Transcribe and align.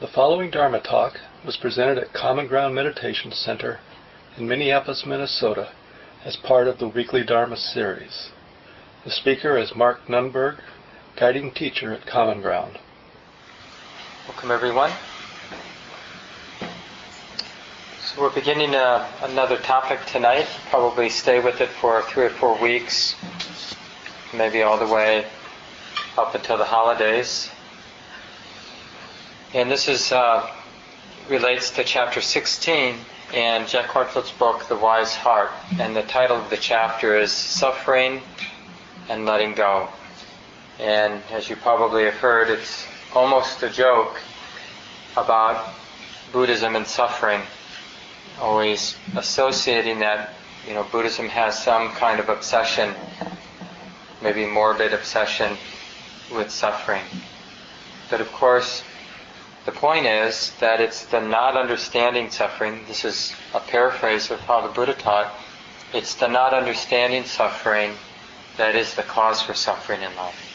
The 0.00 0.08
following 0.08 0.50
Dharma 0.50 0.80
talk 0.80 1.20
was 1.44 1.58
presented 1.58 1.98
at 1.98 2.14
Common 2.14 2.46
Ground 2.46 2.74
Meditation 2.74 3.32
Center 3.32 3.80
in 4.38 4.48
Minneapolis, 4.48 5.04
Minnesota, 5.04 5.72
as 6.24 6.36
part 6.36 6.68
of 6.68 6.78
the 6.78 6.88
weekly 6.88 7.22
Dharma 7.22 7.58
series. 7.58 8.30
The 9.04 9.10
speaker 9.10 9.58
is 9.58 9.76
Mark 9.76 10.06
Nunberg, 10.08 10.60
guiding 11.16 11.52
teacher 11.52 11.92
at 11.92 12.06
Common 12.06 12.40
Ground. 12.40 12.78
Welcome, 14.26 14.50
everyone. 14.50 14.90
So, 18.02 18.22
we're 18.22 18.34
beginning 18.34 18.74
uh, 18.74 19.06
another 19.20 19.58
topic 19.58 19.98
tonight. 20.06 20.46
Probably 20.70 21.10
stay 21.10 21.44
with 21.44 21.60
it 21.60 21.68
for 21.68 22.00
three 22.04 22.24
or 22.24 22.30
four 22.30 22.58
weeks, 22.58 23.16
maybe 24.34 24.62
all 24.62 24.78
the 24.78 24.90
way 24.90 25.26
up 26.16 26.34
until 26.34 26.56
the 26.56 26.64
holidays. 26.64 27.50
And 29.52 29.68
this 29.68 29.88
is 29.88 30.12
uh, 30.12 30.48
relates 31.28 31.70
to 31.70 31.82
chapter 31.82 32.20
16 32.20 32.94
in 33.34 33.66
Jack 33.66 33.86
Kornfield's 33.86 34.30
book, 34.30 34.68
The 34.68 34.76
Wise 34.76 35.16
Heart. 35.16 35.50
And 35.80 35.96
the 35.96 36.04
title 36.04 36.36
of 36.36 36.50
the 36.50 36.56
chapter 36.56 37.18
is 37.18 37.32
Suffering 37.32 38.22
and 39.08 39.26
Letting 39.26 39.54
Go. 39.54 39.88
And 40.78 41.20
as 41.32 41.50
you 41.50 41.56
probably 41.56 42.04
have 42.04 42.14
heard, 42.14 42.48
it's 42.48 42.86
almost 43.12 43.64
a 43.64 43.68
joke 43.68 44.20
about 45.16 45.74
Buddhism 46.32 46.76
and 46.76 46.86
suffering, 46.86 47.40
always 48.40 48.94
associating 49.16 49.98
that, 49.98 50.32
you 50.64 50.74
know, 50.74 50.86
Buddhism 50.92 51.28
has 51.28 51.60
some 51.60 51.90
kind 51.94 52.20
of 52.20 52.28
obsession, 52.28 52.94
maybe 54.22 54.46
morbid 54.46 54.94
obsession 54.94 55.56
with 56.32 56.52
suffering. 56.52 57.02
But 58.10 58.20
of 58.20 58.30
course, 58.30 58.84
the 59.66 59.72
point 59.72 60.06
is 60.06 60.52
that 60.60 60.80
it's 60.80 61.04
the 61.06 61.20
not 61.20 61.56
understanding 61.56 62.30
suffering. 62.30 62.84
This 62.88 63.04
is 63.04 63.34
a 63.54 63.60
paraphrase 63.60 64.30
of 64.30 64.40
how 64.40 64.66
the 64.66 64.72
Buddha 64.72 64.94
taught. 64.94 65.32
It's 65.92 66.14
the 66.14 66.28
not 66.28 66.54
understanding 66.54 67.24
suffering 67.24 67.92
that 68.56 68.74
is 68.74 68.94
the 68.94 69.02
cause 69.02 69.42
for 69.42 69.54
suffering 69.54 70.02
in 70.02 70.14
life. 70.16 70.46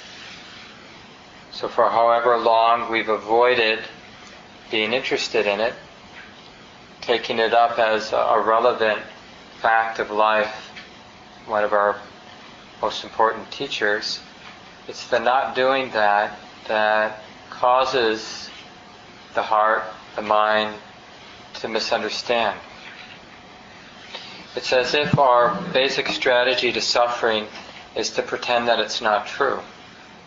So 1.51 1.67
for 1.67 1.89
however 1.89 2.37
long 2.37 2.91
we've 2.91 3.09
avoided 3.09 3.79
being 4.71 4.93
interested 4.93 5.45
in 5.45 5.59
it, 5.59 5.73
taking 7.01 7.39
it 7.39 7.53
up 7.53 7.77
as 7.77 8.11
a 8.11 8.41
relevant 8.43 9.01
fact 9.61 9.99
of 9.99 10.09
life, 10.09 10.71
one 11.45 11.63
of 11.63 11.73
our 11.73 11.97
most 12.81 13.03
important 13.03 13.49
teachers, 13.51 14.19
it's 14.87 15.07
the 15.07 15.19
not 15.19 15.55
doing 15.55 15.91
that 15.91 16.37
that 16.67 17.23
causes 17.49 18.49
the 19.35 19.43
heart, 19.43 19.83
the 20.15 20.21
mind 20.21 20.73
to 21.55 21.67
misunderstand. 21.67 22.59
It's 24.55 24.71
as 24.71 24.93
if 24.93 25.19
our 25.19 25.61
basic 25.73 26.07
strategy 26.07 26.71
to 26.71 26.81
suffering 26.81 27.45
is 27.95 28.09
to 28.11 28.21
pretend 28.21 28.67
that 28.69 28.79
it's 28.79 29.01
not 29.01 29.27
true. 29.27 29.59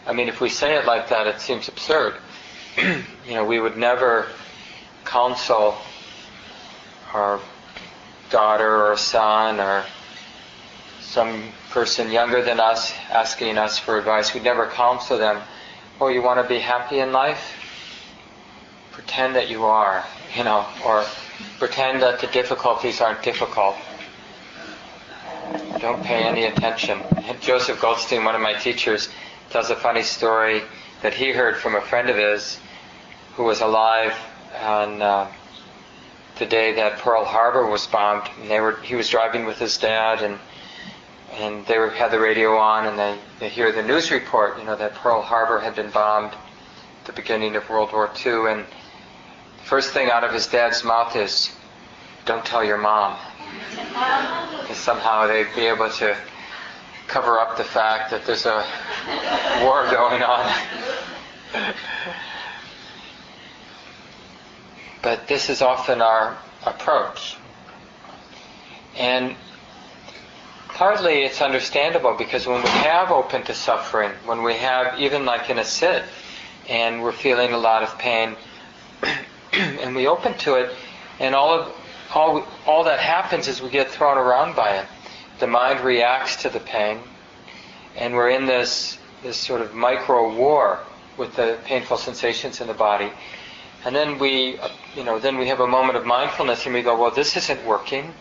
I 0.06 0.12
mean, 0.12 0.28
if 0.28 0.40
we 0.40 0.48
say 0.48 0.76
it 0.76 0.84
like 0.84 1.08
that, 1.08 1.26
it 1.26 1.40
seems 1.40 1.68
absurd. 1.68 2.14
you 2.78 3.34
know, 3.34 3.44
we 3.44 3.58
would 3.58 3.76
never 3.76 4.26
counsel 5.04 5.76
our 7.12 7.40
daughter 8.30 8.86
or 8.86 8.96
son 8.96 9.60
or 9.60 9.84
some 11.00 11.42
person 11.70 12.12
younger 12.12 12.42
than 12.42 12.60
us 12.60 12.92
asking 13.10 13.56
us 13.56 13.78
for 13.78 13.98
advice. 13.98 14.34
We'd 14.34 14.44
never 14.44 14.66
counsel 14.66 15.16
them, 15.16 15.40
oh, 16.00 16.08
you 16.08 16.22
want 16.22 16.42
to 16.42 16.48
be 16.48 16.58
happy 16.58 17.00
in 17.00 17.12
life? 17.12 17.57
Pretend 18.98 19.36
that 19.36 19.48
you 19.48 19.64
are, 19.64 20.04
you 20.36 20.42
know, 20.42 20.66
or 20.84 21.04
pretend 21.60 22.02
that 22.02 22.18
the 22.18 22.26
difficulties 22.26 23.00
aren't 23.00 23.22
difficult. 23.22 23.76
Don't 25.78 26.02
pay 26.02 26.24
any 26.24 26.46
attention. 26.46 27.00
Joseph 27.40 27.80
Goldstein, 27.80 28.24
one 28.24 28.34
of 28.34 28.40
my 28.40 28.54
teachers, 28.54 29.08
tells 29.50 29.70
a 29.70 29.76
funny 29.76 30.02
story 30.02 30.62
that 31.02 31.14
he 31.14 31.30
heard 31.30 31.56
from 31.56 31.76
a 31.76 31.80
friend 31.80 32.10
of 32.10 32.16
his 32.16 32.58
who 33.36 33.44
was 33.44 33.60
alive 33.60 34.16
on 34.60 35.00
uh, 35.00 35.30
the 36.40 36.46
day 36.46 36.74
that 36.74 36.98
Pearl 36.98 37.24
Harbor 37.24 37.66
was 37.66 37.86
bombed. 37.86 38.28
And 38.40 38.50
they 38.50 38.58
were, 38.58 38.80
he 38.82 38.96
was 38.96 39.08
driving 39.08 39.46
with 39.46 39.60
his 39.60 39.78
dad, 39.78 40.22
and 40.22 40.40
and 41.38 41.64
they 41.66 41.78
were, 41.78 41.90
had 41.90 42.10
the 42.10 42.18
radio 42.18 42.56
on, 42.56 42.86
and 42.86 42.98
they, 42.98 43.16
they 43.38 43.48
hear 43.48 43.70
the 43.70 43.82
news 43.82 44.10
report, 44.10 44.58
you 44.58 44.64
know, 44.64 44.74
that 44.74 44.94
Pearl 44.94 45.22
Harbor 45.22 45.60
had 45.60 45.76
been 45.76 45.90
bombed 45.90 46.32
the 47.08 47.12
beginning 47.14 47.56
of 47.56 47.68
World 47.70 47.90
War 47.92 48.10
II, 48.26 48.52
and 48.52 48.66
first 49.68 49.92
thing 49.92 50.10
out 50.10 50.24
of 50.24 50.32
his 50.32 50.46
dad's 50.46 50.82
mouth 50.82 51.14
is, 51.14 51.54
don't 52.24 52.42
tell 52.42 52.64
your 52.64 52.78
mom. 52.78 53.18
And 54.66 54.74
somehow 54.74 55.26
they'd 55.26 55.54
be 55.54 55.66
able 55.66 55.90
to 55.90 56.16
cover 57.06 57.38
up 57.38 57.58
the 57.58 57.64
fact 57.64 58.10
that 58.10 58.24
there's 58.24 58.46
a 58.46 58.66
war 59.62 59.84
going 59.90 60.22
on. 60.22 60.50
but 65.02 65.28
this 65.28 65.50
is 65.50 65.60
often 65.60 66.00
our 66.00 66.38
approach. 66.64 67.36
And 68.96 69.36
partly 70.68 71.24
it's 71.24 71.42
understandable 71.42 72.14
because 72.16 72.46
when 72.46 72.62
we 72.62 72.70
have 72.70 73.10
open 73.10 73.42
to 73.42 73.52
suffering, 73.52 74.12
when 74.24 74.42
we 74.42 74.54
have 74.54 74.98
even 74.98 75.26
like 75.26 75.50
in 75.50 75.58
a 75.58 75.64
sit 75.64 76.04
and 76.70 77.02
we're 77.02 77.12
feeling 77.12 77.52
a 77.52 77.58
lot 77.58 77.82
of 77.82 77.98
pain, 77.98 78.34
and 79.52 79.94
we 79.94 80.06
open 80.06 80.36
to 80.38 80.54
it, 80.54 80.74
and 81.20 81.34
all 81.34 81.52
of 81.52 81.74
all 82.14 82.46
all 82.66 82.84
that 82.84 83.00
happens 83.00 83.48
is 83.48 83.62
we 83.62 83.70
get 83.70 83.90
thrown 83.90 84.18
around 84.18 84.54
by 84.54 84.76
it. 84.76 84.86
The 85.38 85.46
mind 85.46 85.80
reacts 85.80 86.36
to 86.42 86.50
the 86.50 86.60
pain, 86.60 87.00
and 87.96 88.14
we're 88.14 88.30
in 88.30 88.46
this 88.46 88.98
this 89.22 89.36
sort 89.36 89.60
of 89.60 89.74
micro 89.74 90.34
war 90.34 90.80
with 91.16 91.34
the 91.36 91.58
painful 91.64 91.96
sensations 91.96 92.60
in 92.60 92.66
the 92.66 92.74
body. 92.74 93.10
And 93.84 93.94
then 93.94 94.18
we, 94.18 94.58
you 94.94 95.04
know, 95.04 95.18
then 95.18 95.38
we 95.38 95.48
have 95.48 95.60
a 95.60 95.66
moment 95.66 95.96
of 95.96 96.04
mindfulness, 96.04 96.66
and 96.66 96.74
we 96.74 96.82
go, 96.82 97.00
well, 97.00 97.10
this 97.10 97.36
isn't 97.36 97.64
working. 97.64 98.12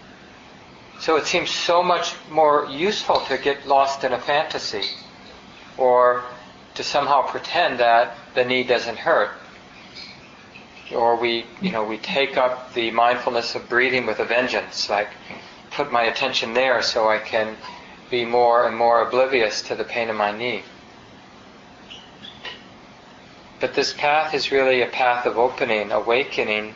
So 0.99 1.15
it 1.15 1.25
seems 1.25 1.51
so 1.51 1.83
much 1.83 2.15
more 2.31 2.67
useful 2.67 3.19
to 3.27 3.38
get 3.38 3.67
lost 3.67 4.03
in 4.03 4.13
a 4.13 4.19
fantasy, 4.19 4.83
or 5.77 6.23
to 6.75 6.83
somehow 6.83 7.23
pretend 7.23 7.79
that 7.79 8.15
the 8.33 8.45
knee 8.45 8.63
doesn't 8.63 8.97
hurt 8.97 9.31
or 10.93 11.15
we, 11.15 11.45
you 11.61 11.71
know, 11.71 11.83
we 11.83 11.97
take 11.97 12.37
up 12.37 12.73
the 12.73 12.91
mindfulness 12.91 13.55
of 13.55 13.67
breathing 13.69 14.05
with 14.05 14.19
a 14.19 14.25
vengeance, 14.25 14.89
like 14.89 15.09
put 15.71 15.91
my 15.91 16.03
attention 16.03 16.53
there 16.53 16.81
so 16.81 17.09
I 17.09 17.19
can 17.19 17.55
be 18.09 18.25
more 18.25 18.67
and 18.67 18.75
more 18.75 19.05
oblivious 19.05 19.61
to 19.63 19.75
the 19.75 19.83
pain 19.83 20.09
in 20.09 20.15
my 20.15 20.35
knee. 20.35 20.63
But 23.59 23.73
this 23.73 23.93
path 23.93 24.33
is 24.33 24.51
really 24.51 24.81
a 24.81 24.87
path 24.87 25.25
of 25.25 25.37
opening, 25.37 25.91
awakening 25.91 26.75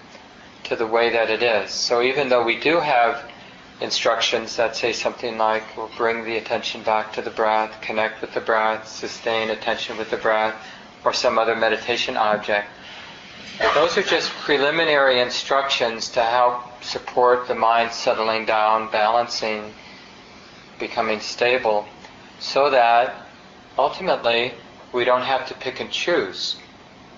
to 0.64 0.76
the 0.76 0.88
way 0.88 1.10
that 1.12 1.30
it 1.30 1.44
is. 1.44 1.72
So 1.72 2.02
even 2.02 2.30
though 2.30 2.44
we 2.44 2.60
do 2.60 2.80
have 2.80 3.30
instructions 3.82 4.56
that 4.58 4.76
say 4.76 4.94
something 4.94 5.38
like, 5.38 5.76
we'll 5.76 5.92
bring 5.98 6.24
the 6.24 6.38
attention 6.38 6.84
back 6.84 7.14
to 7.14 7.22
the 7.22 7.30
breath, 7.30 7.82
connect 7.82 8.22
with 8.22 8.34
the 8.34 8.42
breath, 8.42 8.88
sustain 8.88 9.50
attention 9.50 9.98
with 9.98 10.10
the 10.10 10.18
breath, 10.18 10.56
or 11.04 11.14
some 11.14 11.40
other 11.40 11.56
meditation 11.56 12.16
object, 12.16 12.68
those 13.74 13.98
are 13.98 14.04
just 14.04 14.32
preliminary 14.32 15.22
instructions 15.22 16.10
to 16.10 16.22
help 16.22 16.84
support 16.84 17.48
the 17.48 17.56
mind 17.56 17.92
settling 17.92 18.46
down, 18.46 18.92
balancing, 18.92 19.74
becoming 20.80 21.20
stable, 21.20 21.86
so 22.40 22.70
that 22.72 23.28
ultimately 23.78 24.54
we 24.94 25.06
don't 25.06 25.22
have 25.22 25.48
to 25.48 25.54
pick 25.54 25.80
and 25.80 25.92
choose. 25.92 26.58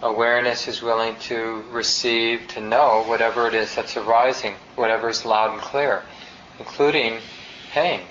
Awareness 0.02 0.68
is 0.68 0.82
willing 0.82 1.16
to 1.22 1.64
receive, 1.72 2.48
to 2.50 2.62
know 2.62 3.04
whatever 3.08 3.48
it 3.48 3.54
is 3.54 3.74
that's 3.74 3.96
arising, 3.96 4.56
whatever 4.76 5.10
is 5.10 5.26
loud 5.26 5.54
and 5.54 5.62
clear, 5.62 6.04
including 6.60 7.20
pain. 7.72 8.02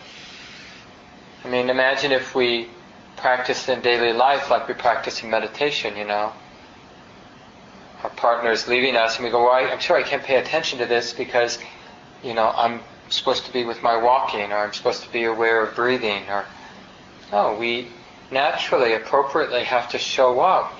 I 1.45 1.49
mean, 1.49 1.69
imagine 1.69 2.13
if 2.13 2.35
we 2.35 2.69
practiced 3.17 3.69
in 3.69 3.83
daily 3.83 4.13
life 4.13 4.51
like 4.51 4.69
we 4.69 4.75
practice 4.75 5.23
in 5.23 5.31
meditation, 5.31 5.97
you 5.97 6.05
know 6.05 6.33
our 8.03 8.11
partner 8.11 8.51
is 8.51 8.67
leaving 8.69 8.97
us 8.97 9.17
and 9.17 9.25
we 9.25 9.31
go, 9.31 9.45
well, 9.45 9.53
I, 9.53 9.71
I'm 9.71 9.79
sure 9.79 9.97
I 9.97 10.03
can't 10.03 10.23
pay 10.23 10.37
attention 10.37 10.79
to 10.81 10.87
this 10.87 11.13
because, 11.13 11.59
you 12.23 12.35
know, 12.35 12.49
I'm 12.49 12.81
supposed 13.09 13.47
to 13.47 13.53
be 13.53 13.65
with 13.65 13.83
my 13.83 13.97
walking 13.97 14.53
or 14.53 14.59
I'm 14.59 14.73
supposed 14.73 15.03
to 15.05 15.13
be 15.13 15.25
aware 15.25 15.63
of 15.63 15.75
breathing 15.75 16.25
or, 16.29 16.45
no, 17.31 17.55
we 17.55 17.89
naturally, 18.31 18.95
appropriately 18.95 19.63
have 19.65 19.91
to 19.91 19.99
show 19.99 20.41
up 20.41 20.73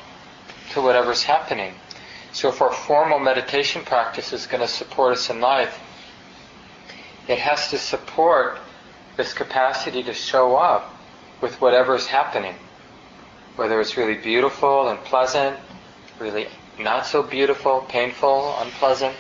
to 0.73 0.81
whatever's 0.81 1.23
happening. 1.23 1.75
So 2.33 2.49
if 2.49 2.63
our 2.63 2.73
formal 2.73 3.19
meditation 3.19 3.85
practice 3.85 4.33
is 4.33 4.47
going 4.47 4.63
to 4.63 4.69
support 4.69 5.13
us 5.13 5.29
in 5.31 5.41
life, 5.41 5.79
it 7.29 7.39
has 7.39 7.71
to 7.71 7.79
support 7.79 8.59
this 9.17 9.35
capacity 9.35 10.03
to 10.05 10.15
show 10.15 10.57
up 10.57 10.95
with 11.41 11.61
whatever's 11.61 12.07
happening. 12.07 12.55
Whether 13.57 13.81
it's 13.81 13.99
really 13.99 14.15
beautiful 14.15 14.89
and 14.89 14.99
pleasant, 15.01 15.59
really 16.19 16.47
not 16.79 17.07
so 17.07 17.23
beautiful, 17.23 17.85
painful, 17.89 18.57
unpleasant. 18.59 19.15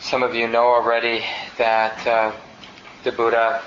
Some 0.00 0.22
of 0.22 0.34
you 0.34 0.48
know 0.48 0.66
already 0.66 1.22
that 1.58 2.06
uh, 2.06 2.32
the 3.04 3.12
Buddha, 3.12 3.62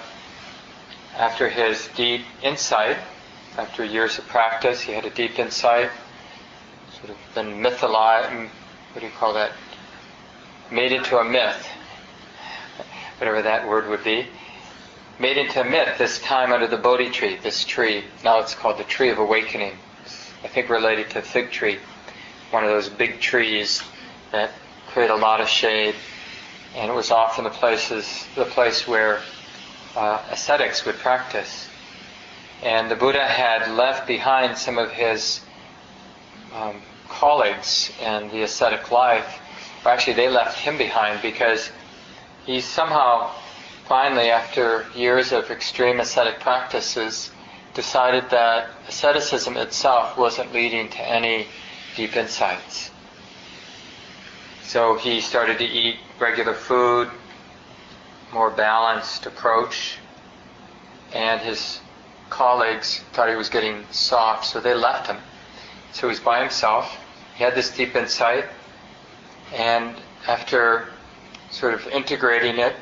after 1.16 1.50
his 1.50 1.88
deep 1.96 2.22
insight, 2.42 2.98
after 3.58 3.84
years 3.84 4.18
of 4.18 4.28
practice, 4.28 4.82
he 4.82 4.94
had 4.94 5.06
a 5.06 5.10
deep 5.10 5.38
insight, 5.38 5.92
sort 6.98 7.10
of 7.12 7.18
been 7.36 7.62
mythologized, 7.62 8.50
what 8.94 9.02
do 9.02 9.06
you 9.06 9.14
call 9.14 9.34
that? 9.34 9.52
Made 10.72 10.92
into 10.92 11.18
a 11.18 11.24
myth, 11.24 11.68
whatever 13.20 13.42
that 13.42 13.68
word 13.68 13.88
would 13.90 14.04
be. 14.04 14.28
Made 15.20 15.38
into 15.38 15.62
a 15.62 15.64
myth 15.64 15.98
this 15.98 16.20
time 16.20 16.52
under 16.52 16.68
the 16.68 16.78
Bodhi 16.78 17.10
tree, 17.10 17.38
this 17.38 17.64
tree. 17.64 18.04
Now 18.24 18.40
it's 18.40 18.56
called 18.56 18.78
the 18.78 18.84
tree 18.84 19.10
of 19.10 19.20
awakening. 19.20 19.74
I 20.44 20.48
think 20.48 20.70
related 20.70 21.12
to 21.12 21.22
fig 21.22 21.52
tree, 21.52 21.78
one 22.50 22.64
of 22.64 22.70
those 22.70 22.90
big 22.90 23.20
trees 23.20 23.84
that 24.32 24.52
create 24.88 25.12
a 25.12 25.16
lot 25.16 25.42
of 25.42 25.48
shade. 25.48 25.96
And 26.76 26.90
it 26.90 26.94
was 26.94 27.12
often 27.12 27.44
the 27.44 27.50
places, 27.50 28.26
the 28.36 28.46
place 28.46 28.88
where 28.88 29.22
uh, 29.96 30.22
ascetics 30.32 30.86
would 30.86 30.96
practice. 30.96 31.68
And 32.64 32.90
the 32.90 32.96
Buddha 32.96 33.26
had 33.28 33.72
left 33.72 34.08
behind 34.08 34.58
some 34.58 34.78
of 34.78 34.92
his 34.92 35.42
um, 36.54 36.82
colleagues 37.10 37.92
in 38.02 38.30
the 38.30 38.44
ascetic 38.44 38.92
life. 38.92 39.40
Or 39.84 39.92
actually, 39.92 40.14
they 40.14 40.30
left 40.30 40.60
him 40.60 40.78
behind 40.78 41.22
because 41.22 41.72
he 42.46 42.62
somehow, 42.62 43.32
finally, 43.92 44.30
after 44.30 44.86
years 44.96 45.34
of 45.34 45.52
extreme 45.52 46.00
ascetic 46.00 46.40
practices, 46.40 47.30
decided 47.74 48.24
that 48.30 48.70
asceticism 48.88 49.58
itself 49.58 50.18
wasn't 50.18 50.54
leading 50.54 50.88
to 50.88 51.02
any 51.02 51.46
deep 51.98 52.16
insights. 52.16 52.90
So 54.64 54.96
he 54.96 55.20
started 55.20 55.58
to 55.58 55.66
eat 55.66 55.98
regular 56.22 56.54
food, 56.54 57.10
more 58.32 58.50
balanced 58.50 59.26
approach, 59.26 59.98
and 61.14 61.42
his 61.42 61.82
colleagues 62.30 63.02
thought 63.12 63.28
he 63.28 63.36
was 63.36 63.50
getting 63.50 63.84
soft, 63.92 64.46
so 64.46 64.62
they 64.62 64.74
left 64.74 65.08
him. 65.08 65.18
So 65.92 66.08
he 66.08 66.12
was 66.12 66.22
by 66.22 66.40
himself. 66.40 66.98
He 67.36 67.44
had 67.44 67.56
this 67.56 67.76
deep 67.76 67.94
insight, 67.98 68.46
and 69.54 69.98
after 70.30 70.88
sort 71.50 71.74
of 71.74 71.86
integrating 71.88 72.58
it, 72.58 72.74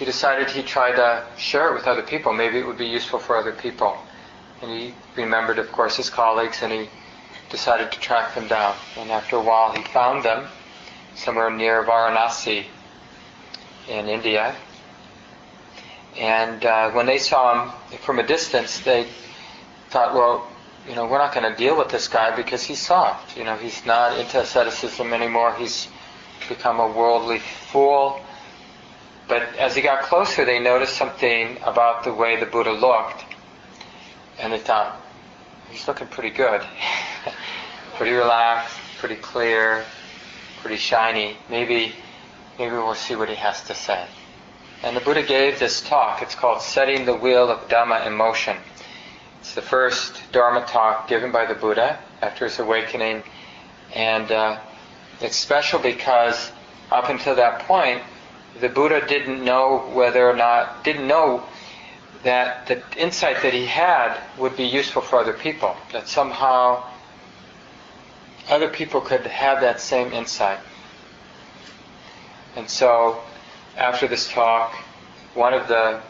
he 0.00 0.06
decided 0.06 0.48
he'd 0.48 0.66
try 0.66 0.90
to 0.92 1.22
share 1.36 1.68
it 1.68 1.74
with 1.74 1.86
other 1.86 2.00
people. 2.00 2.32
Maybe 2.32 2.58
it 2.58 2.66
would 2.66 2.78
be 2.78 2.86
useful 2.86 3.18
for 3.18 3.36
other 3.36 3.52
people. 3.52 3.98
And 4.62 4.70
he 4.70 4.94
remembered, 5.14 5.58
of 5.58 5.70
course, 5.72 5.98
his 5.98 6.08
colleagues, 6.08 6.62
and 6.62 6.72
he 6.72 6.88
decided 7.50 7.92
to 7.92 8.00
track 8.00 8.34
them 8.34 8.48
down. 8.48 8.74
And 8.96 9.10
after 9.10 9.36
a 9.36 9.42
while, 9.42 9.74
he 9.74 9.82
found 9.82 10.24
them 10.24 10.46
somewhere 11.14 11.50
near 11.50 11.84
Varanasi 11.84 12.64
in 13.90 14.08
India. 14.08 14.56
And 16.16 16.64
uh, 16.64 16.92
when 16.92 17.04
they 17.04 17.18
saw 17.18 17.66
him 17.66 17.98
from 17.98 18.20
a 18.20 18.26
distance, 18.26 18.80
they 18.80 19.06
thought, 19.90 20.14
well, 20.14 20.48
you 20.88 20.94
know, 20.94 21.04
we're 21.04 21.18
not 21.18 21.34
going 21.34 21.52
to 21.52 21.54
deal 21.58 21.76
with 21.76 21.90
this 21.90 22.08
guy 22.08 22.34
because 22.34 22.62
he's 22.62 22.80
soft. 22.80 23.36
You 23.36 23.44
know, 23.44 23.56
he's 23.56 23.84
not 23.84 24.18
into 24.18 24.40
asceticism 24.40 25.12
anymore. 25.12 25.54
He's 25.56 25.88
become 26.48 26.80
a 26.80 26.90
worldly 26.90 27.40
fool. 27.40 28.22
But 29.30 29.44
as 29.60 29.76
he 29.76 29.80
got 29.80 30.02
closer, 30.02 30.44
they 30.44 30.58
noticed 30.58 30.96
something 30.96 31.56
about 31.62 32.02
the 32.02 32.12
way 32.12 32.40
the 32.40 32.46
Buddha 32.46 32.72
looked. 32.72 33.24
And 34.40 34.52
they 34.52 34.58
thought, 34.58 35.00
he's 35.70 35.86
looking 35.86 36.08
pretty 36.08 36.30
good. 36.30 36.62
pretty 37.96 38.10
relaxed, 38.10 38.76
pretty 38.98 39.14
clear, 39.14 39.84
pretty 40.62 40.78
shiny. 40.78 41.36
Maybe, 41.48 41.92
maybe 42.58 42.74
we'll 42.74 42.96
see 42.96 43.14
what 43.14 43.28
he 43.28 43.36
has 43.36 43.62
to 43.68 43.74
say. 43.74 44.04
And 44.82 44.96
the 44.96 45.00
Buddha 45.00 45.22
gave 45.22 45.60
this 45.60 45.80
talk. 45.80 46.22
It's 46.22 46.34
called 46.34 46.60
Setting 46.60 47.04
the 47.04 47.14
Wheel 47.14 47.50
of 47.50 47.68
Dhamma 47.68 48.04
in 48.08 48.14
Motion. 48.14 48.56
It's 49.38 49.54
the 49.54 49.62
first 49.62 50.20
Dharma 50.32 50.66
talk 50.66 51.06
given 51.06 51.30
by 51.30 51.46
the 51.46 51.54
Buddha 51.54 52.00
after 52.20 52.46
his 52.46 52.58
awakening. 52.58 53.22
And 53.94 54.32
uh, 54.32 54.58
it's 55.20 55.36
special 55.36 55.78
because 55.78 56.50
up 56.90 57.08
until 57.08 57.36
that 57.36 57.60
point, 57.60 58.02
the 58.58 58.68
Buddha 58.68 59.06
didn't 59.06 59.44
know 59.44 59.90
whether 59.92 60.28
or 60.28 60.34
not, 60.34 60.82
didn't 60.82 61.06
know 61.06 61.44
that 62.22 62.66
the 62.66 62.82
insight 62.96 63.42
that 63.42 63.54
he 63.54 63.66
had 63.66 64.18
would 64.36 64.56
be 64.56 64.64
useful 64.64 65.02
for 65.02 65.18
other 65.18 65.32
people. 65.32 65.76
That 65.92 66.08
somehow 66.08 66.84
other 68.48 68.68
people 68.68 69.00
could 69.00 69.26
have 69.26 69.60
that 69.60 69.80
same 69.80 70.12
insight. 70.12 70.58
And 72.56 72.68
so, 72.68 73.20
after 73.76 74.08
this 74.08 74.30
talk, 74.30 74.74
one 75.34 75.54
of 75.54 75.68
the 75.68 76.00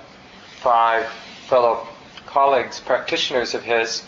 five 0.56 1.06
fellow 1.46 1.86
colleagues, 2.26 2.80
practitioners 2.80 3.54
of 3.54 3.62
his, 3.62 4.04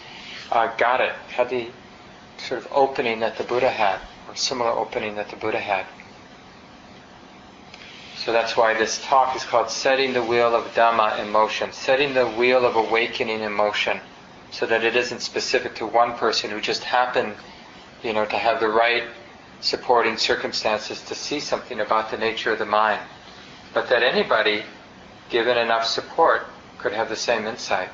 uh, 0.50 0.74
got 0.76 1.00
it, 1.00 1.12
had 1.28 1.50
the 1.50 1.68
sort 2.38 2.64
of 2.64 2.72
opening 2.72 3.20
that 3.20 3.36
the 3.36 3.44
Buddha 3.44 3.68
had, 3.68 4.00
or 4.28 4.34
similar 4.34 4.70
opening 4.70 5.16
that 5.16 5.28
the 5.28 5.36
Buddha 5.36 5.60
had. 5.60 5.86
So 8.24 8.30
that's 8.30 8.56
why 8.56 8.74
this 8.74 9.04
talk 9.04 9.34
is 9.34 9.42
called 9.42 9.68
Setting 9.68 10.12
the 10.12 10.22
Wheel 10.22 10.54
of 10.54 10.72
Dhamma 10.74 11.18
in 11.18 11.28
Motion, 11.30 11.72
setting 11.72 12.14
the 12.14 12.28
wheel 12.28 12.64
of 12.64 12.76
awakening 12.76 13.40
in 13.40 13.52
motion, 13.52 14.00
so 14.52 14.64
that 14.66 14.84
it 14.84 14.94
isn't 14.94 15.20
specific 15.20 15.74
to 15.76 15.86
one 15.86 16.16
person 16.16 16.48
who 16.50 16.60
just 16.60 16.84
happened 16.84 17.34
you 18.00 18.12
know, 18.12 18.24
to 18.24 18.38
have 18.38 18.60
the 18.60 18.68
right 18.68 19.04
supporting 19.60 20.16
circumstances 20.16 21.02
to 21.02 21.16
see 21.16 21.40
something 21.40 21.80
about 21.80 22.12
the 22.12 22.16
nature 22.16 22.52
of 22.52 22.60
the 22.60 22.66
mind. 22.66 23.00
But 23.74 23.88
that 23.88 24.04
anybody, 24.04 24.62
given 25.28 25.58
enough 25.58 25.84
support, 25.84 26.46
could 26.78 26.92
have 26.92 27.08
the 27.08 27.16
same 27.16 27.46
insight. 27.48 27.88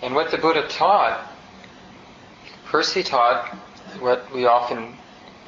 And 0.00 0.14
what 0.14 0.30
the 0.30 0.38
Buddha 0.38 0.66
taught, 0.68 1.30
first 2.70 2.94
he 2.94 3.02
taught 3.02 3.48
what 4.00 4.32
we 4.32 4.46
often 4.46 4.96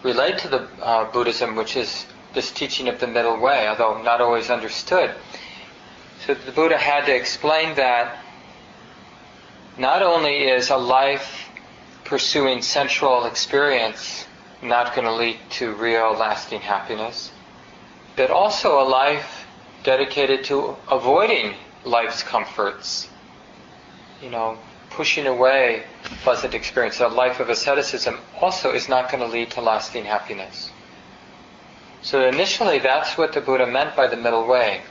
relate 0.02 0.36
to 0.38 0.48
the 0.48 0.68
uh, 0.82 1.10
Buddhism, 1.10 1.56
which 1.56 1.74
is 1.74 2.04
this 2.36 2.52
teaching 2.52 2.86
of 2.86 3.00
the 3.00 3.06
middle 3.06 3.40
way, 3.40 3.66
although 3.66 4.00
not 4.02 4.20
always 4.20 4.50
understood. 4.50 5.10
So 6.24 6.34
the 6.34 6.52
Buddha 6.52 6.76
had 6.76 7.06
to 7.06 7.16
explain 7.16 7.74
that 7.76 8.18
not 9.78 10.02
only 10.02 10.44
is 10.44 10.68
a 10.68 10.76
life 10.76 11.48
pursuing 12.04 12.60
sensual 12.60 13.24
experience 13.24 14.26
not 14.62 14.94
going 14.94 15.06
to 15.06 15.14
lead 15.14 15.38
to 15.50 15.72
real 15.72 16.12
lasting 16.12 16.60
happiness, 16.60 17.32
but 18.16 18.30
also 18.30 18.80
a 18.80 18.86
life 18.86 19.46
dedicated 19.82 20.44
to 20.44 20.76
avoiding 20.90 21.54
life's 21.84 22.22
comforts. 22.22 23.08
You 24.22 24.30
know, 24.30 24.58
pushing 24.90 25.26
away 25.26 25.84
pleasant 26.22 26.54
experience. 26.54 27.00
A 27.00 27.08
life 27.08 27.40
of 27.40 27.48
asceticism 27.48 28.18
also 28.40 28.72
is 28.72 28.88
not 28.88 29.10
going 29.10 29.22
to 29.22 29.28
lead 29.28 29.50
to 29.52 29.60
lasting 29.62 30.04
happiness. 30.04 30.70
So 32.06 32.24
initially, 32.28 32.78
that's 32.78 33.18
what 33.18 33.32
the 33.32 33.40
Buddha 33.40 33.66
meant 33.66 33.96
by 33.96 34.06
the 34.06 34.16
middle 34.16 34.46
way. 34.46 34.82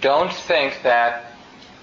Don't 0.00 0.32
think 0.32 0.80
that 0.84 1.32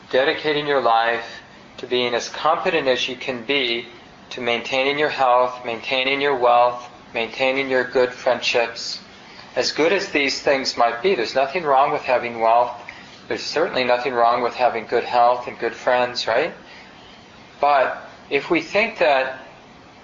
dedicating 0.10 0.68
your 0.68 0.82
life 0.82 1.42
to 1.80 1.86
being 1.86 2.14
as 2.16 2.30
competent 2.30 2.88
as 2.88 3.10
you 3.10 3.18
can 3.18 3.44
be 3.44 3.88
to 4.30 4.40
maintaining 4.40 4.98
your 4.98 5.10
health, 5.10 5.66
maintaining 5.66 6.22
your 6.22 6.38
wealth, 6.38 6.90
maintaining 7.14 7.70
your 7.70 7.84
good 7.84 8.14
friendships. 8.14 9.02
As 9.58 9.74
good 9.74 9.92
as 9.92 10.08
these 10.14 10.42
things 10.42 10.78
might 10.78 11.04
be, 11.04 11.14
there's 11.14 11.36
nothing 11.36 11.64
wrong 11.64 11.92
with 11.92 12.04
having 12.04 12.40
wealth. 12.40 12.82
There's 13.28 13.44
certainly 13.44 13.84
nothing 13.84 14.14
wrong 14.14 14.42
with 14.42 14.54
having 14.54 14.86
good 14.86 15.04
health 15.04 15.46
and 15.46 15.60
good 15.60 15.76
friends, 15.76 16.26
right? 16.26 16.54
But 17.60 18.10
if 18.30 18.50
we 18.50 18.62
think 18.62 19.00
that 19.00 19.42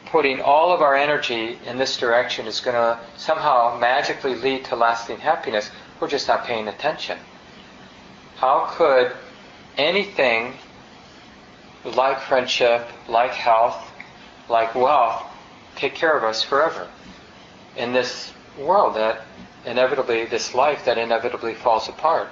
putting 0.08 0.42
all 0.42 0.74
of 0.74 0.82
our 0.82 0.96
energy 0.96 1.60
in 1.66 1.78
this 1.78 1.98
direction 1.98 2.48
is 2.48 2.60
going 2.60 2.76
to 2.76 3.00
somehow 3.18 3.78
magically 3.80 4.36
lead 4.36 4.66
to 4.66 4.76
lasting 4.76 5.18
happiness, 5.18 5.72
we're 6.00 6.08
just 6.08 6.28
not 6.28 6.46
paying 6.46 6.68
attention. 6.68 7.18
How 8.38 8.68
could 8.72 9.12
anything 9.78 10.54
like 11.84 12.20
friendship, 12.22 12.88
like 13.08 13.32
health, 13.32 13.92
like 14.50 14.76
wealth, 14.76 15.24
take 15.76 15.96
care 15.96 16.18
of 16.18 16.24
us 16.24 16.44
forever 16.44 16.88
in 17.76 17.94
this 17.94 18.34
world 18.58 18.96
that 18.96 19.22
inevitably, 19.66 20.26
this 20.26 20.54
life 20.54 20.86
that 20.86 20.98
inevitably 20.98 21.54
falls 21.54 21.90
apart. 21.90 22.32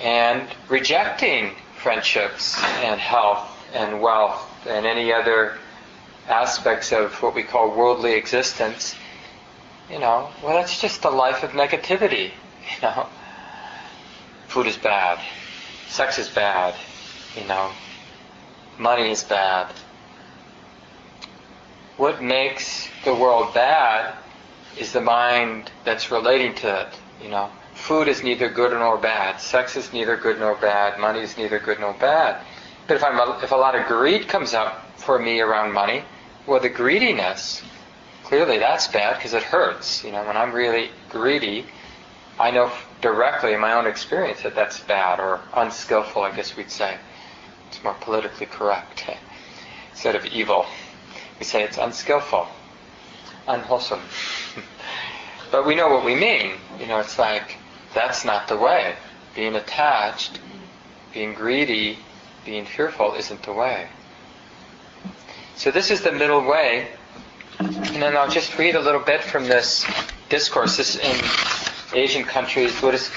And 0.00 0.48
rejecting 0.68 1.52
friendships 1.76 2.60
and 2.82 3.00
health 3.00 3.48
and 3.74 4.00
wealth 4.00 4.47
and 4.68 4.86
any 4.86 5.12
other 5.12 5.56
aspects 6.28 6.92
of 6.92 7.14
what 7.22 7.34
we 7.34 7.42
call 7.42 7.74
worldly 7.74 8.12
existence, 8.12 8.94
you 9.90 9.98
know, 9.98 10.28
well, 10.42 10.54
that's 10.54 10.80
just 10.80 11.04
a 11.04 11.10
life 11.10 11.42
of 11.42 11.50
negativity. 11.50 12.32
You 12.76 12.82
know, 12.82 13.06
food 14.48 14.66
is 14.66 14.76
bad, 14.76 15.18
sex 15.88 16.18
is 16.18 16.28
bad, 16.28 16.74
you 17.34 17.46
know, 17.48 17.70
money 18.78 19.10
is 19.10 19.24
bad. 19.24 19.72
What 21.96 22.22
makes 22.22 22.88
the 23.04 23.14
world 23.14 23.54
bad 23.54 24.14
is 24.78 24.92
the 24.92 25.00
mind 25.00 25.70
that's 25.84 26.10
relating 26.10 26.54
to 26.56 26.82
it. 26.82 26.88
You 27.22 27.30
know, 27.30 27.50
food 27.74 28.06
is 28.06 28.22
neither 28.22 28.48
good 28.48 28.72
nor 28.72 28.98
bad. 28.98 29.40
Sex 29.40 29.76
is 29.76 29.92
neither 29.92 30.16
good 30.16 30.38
nor 30.38 30.54
bad. 30.56 31.00
Money 31.00 31.20
is 31.20 31.36
neither 31.36 31.58
good 31.58 31.80
nor 31.80 31.94
bad. 31.94 32.44
But 32.88 32.96
if 32.96 33.04
I'm 33.04 33.18
a, 33.18 33.38
if 33.42 33.52
a 33.52 33.56
lot 33.56 33.74
of 33.74 33.86
greed 33.86 34.28
comes 34.28 34.54
up 34.54 34.98
for 34.98 35.18
me 35.18 35.40
around 35.40 35.74
money, 35.74 36.02
well, 36.46 36.58
the 36.58 36.70
greediness, 36.70 37.62
clearly 38.24 38.58
that's 38.58 38.88
bad 38.88 39.16
because 39.16 39.34
it 39.34 39.42
hurts. 39.42 40.02
You 40.02 40.10
know, 40.10 40.24
when 40.24 40.38
I'm 40.38 40.52
really 40.52 40.90
greedy, 41.10 41.66
I 42.40 42.50
know 42.50 42.72
directly 43.02 43.52
in 43.52 43.60
my 43.60 43.74
own 43.74 43.86
experience 43.86 44.40
that 44.40 44.54
that's 44.54 44.80
bad 44.80 45.20
or 45.20 45.40
unskillful, 45.52 46.22
I 46.22 46.34
guess 46.34 46.56
we'd 46.56 46.70
say. 46.70 46.96
It's 47.68 47.84
more 47.84 47.92
politically 48.00 48.46
correct 48.46 49.06
eh, 49.06 49.18
instead 49.90 50.16
of 50.16 50.24
evil. 50.24 50.64
We 51.38 51.44
say 51.44 51.64
it's 51.64 51.76
unskillful, 51.76 52.48
unwholesome. 53.46 54.00
but 55.50 55.66
we 55.66 55.74
know 55.74 55.88
what 55.90 56.06
we 56.06 56.14
mean. 56.14 56.52
You 56.80 56.86
know, 56.86 57.00
it's 57.00 57.18
like 57.18 57.58
that's 57.92 58.24
not 58.24 58.48
the 58.48 58.56
way. 58.56 58.96
Being 59.34 59.56
attached, 59.56 60.40
being 61.12 61.34
greedy, 61.34 61.98
being 62.48 62.64
fearful 62.64 63.12
isn't 63.12 63.42
the 63.42 63.52
way. 63.52 63.86
So 65.56 65.70
this 65.70 65.90
is 65.90 66.00
the 66.00 66.12
middle 66.12 66.40
way. 66.40 66.88
And 67.58 68.02
then 68.02 68.16
I'll 68.16 68.30
just 68.30 68.56
read 68.56 68.74
a 68.74 68.80
little 68.80 69.02
bit 69.02 69.22
from 69.22 69.44
this 69.44 69.84
discourse. 70.30 70.78
This 70.78 70.96
in 70.96 71.16
Asian 71.92 72.24
countries, 72.24 72.80
Buddhist 72.80 73.12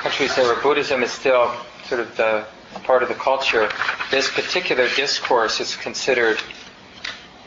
countries 0.00 0.34
there 0.34 0.44
where 0.46 0.60
Buddhism 0.60 1.04
is 1.04 1.12
still 1.12 1.54
sort 1.86 2.00
of 2.00 2.16
the 2.16 2.44
part 2.82 3.04
of 3.04 3.08
the 3.08 3.14
culture. 3.14 3.70
This 4.10 4.28
particular 4.28 4.88
discourse 4.96 5.60
is 5.60 5.76
considered 5.76 6.38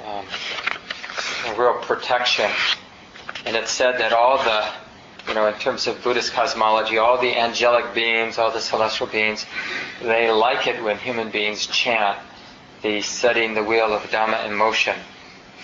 um, 0.07 0.25
a 1.47 1.59
real 1.59 1.73
protection. 1.81 2.49
And 3.45 3.57
it's 3.57 3.71
said 3.71 3.99
that 3.99 4.13
all 4.13 4.37
the, 4.37 4.65
you 5.27 5.33
know, 5.33 5.45
in 5.47 5.55
terms 5.55 5.87
of 5.87 6.01
Buddhist 6.03 6.31
cosmology, 6.31 6.97
all 6.97 7.19
the 7.19 7.37
angelic 7.37 7.93
beings, 7.93 8.37
all 8.37 8.51
the 8.51 8.61
celestial 8.61 9.07
beings, 9.07 9.45
they 10.01 10.31
like 10.31 10.67
it 10.67 10.83
when 10.83 10.97
human 10.97 11.29
beings 11.29 11.65
chant 11.67 12.17
the 12.81 13.01
setting 13.01 13.53
the 13.53 13.63
wheel 13.63 13.93
of 13.93 14.03
Dhamma 14.03 14.45
in 14.45 14.53
motion. 14.53 14.95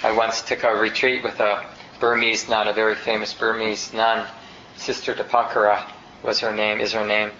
I 0.04 0.12
once 0.12 0.42
took 0.42 0.64
a 0.64 0.74
retreat 0.76 1.24
with 1.24 1.40
a 1.40 1.66
Burmese 2.00 2.50
nun, 2.50 2.68
a 2.68 2.74
very 2.74 2.96
famous 2.96 3.34
Burmese 3.34 3.94
nun, 3.94 4.28
Sister 4.76 5.14
Dipankara 5.14 5.86
was 6.24 6.40
her 6.40 6.54
name, 6.54 6.82
is 6.82 6.94
her 6.94 7.06
name, 7.06 7.32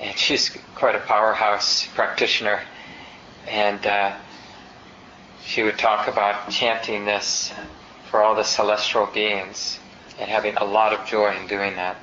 and 0.00 0.16
she's 0.18 0.56
quite 0.74 0.94
a 0.94 1.00
powerhouse 1.00 1.86
practitioner. 1.94 2.60
And 3.48 3.86
uh, 3.86 4.16
she 5.44 5.62
would 5.62 5.78
talk 5.78 6.08
about 6.08 6.50
chanting 6.50 7.04
this 7.04 7.52
for 8.10 8.22
all 8.22 8.34
the 8.34 8.44
celestial 8.44 9.06
beings 9.06 9.78
and 10.18 10.28
having 10.28 10.56
a 10.56 10.64
lot 10.64 10.92
of 10.92 11.06
joy 11.06 11.34
in 11.34 11.46
doing 11.46 11.76
that. 11.76 11.96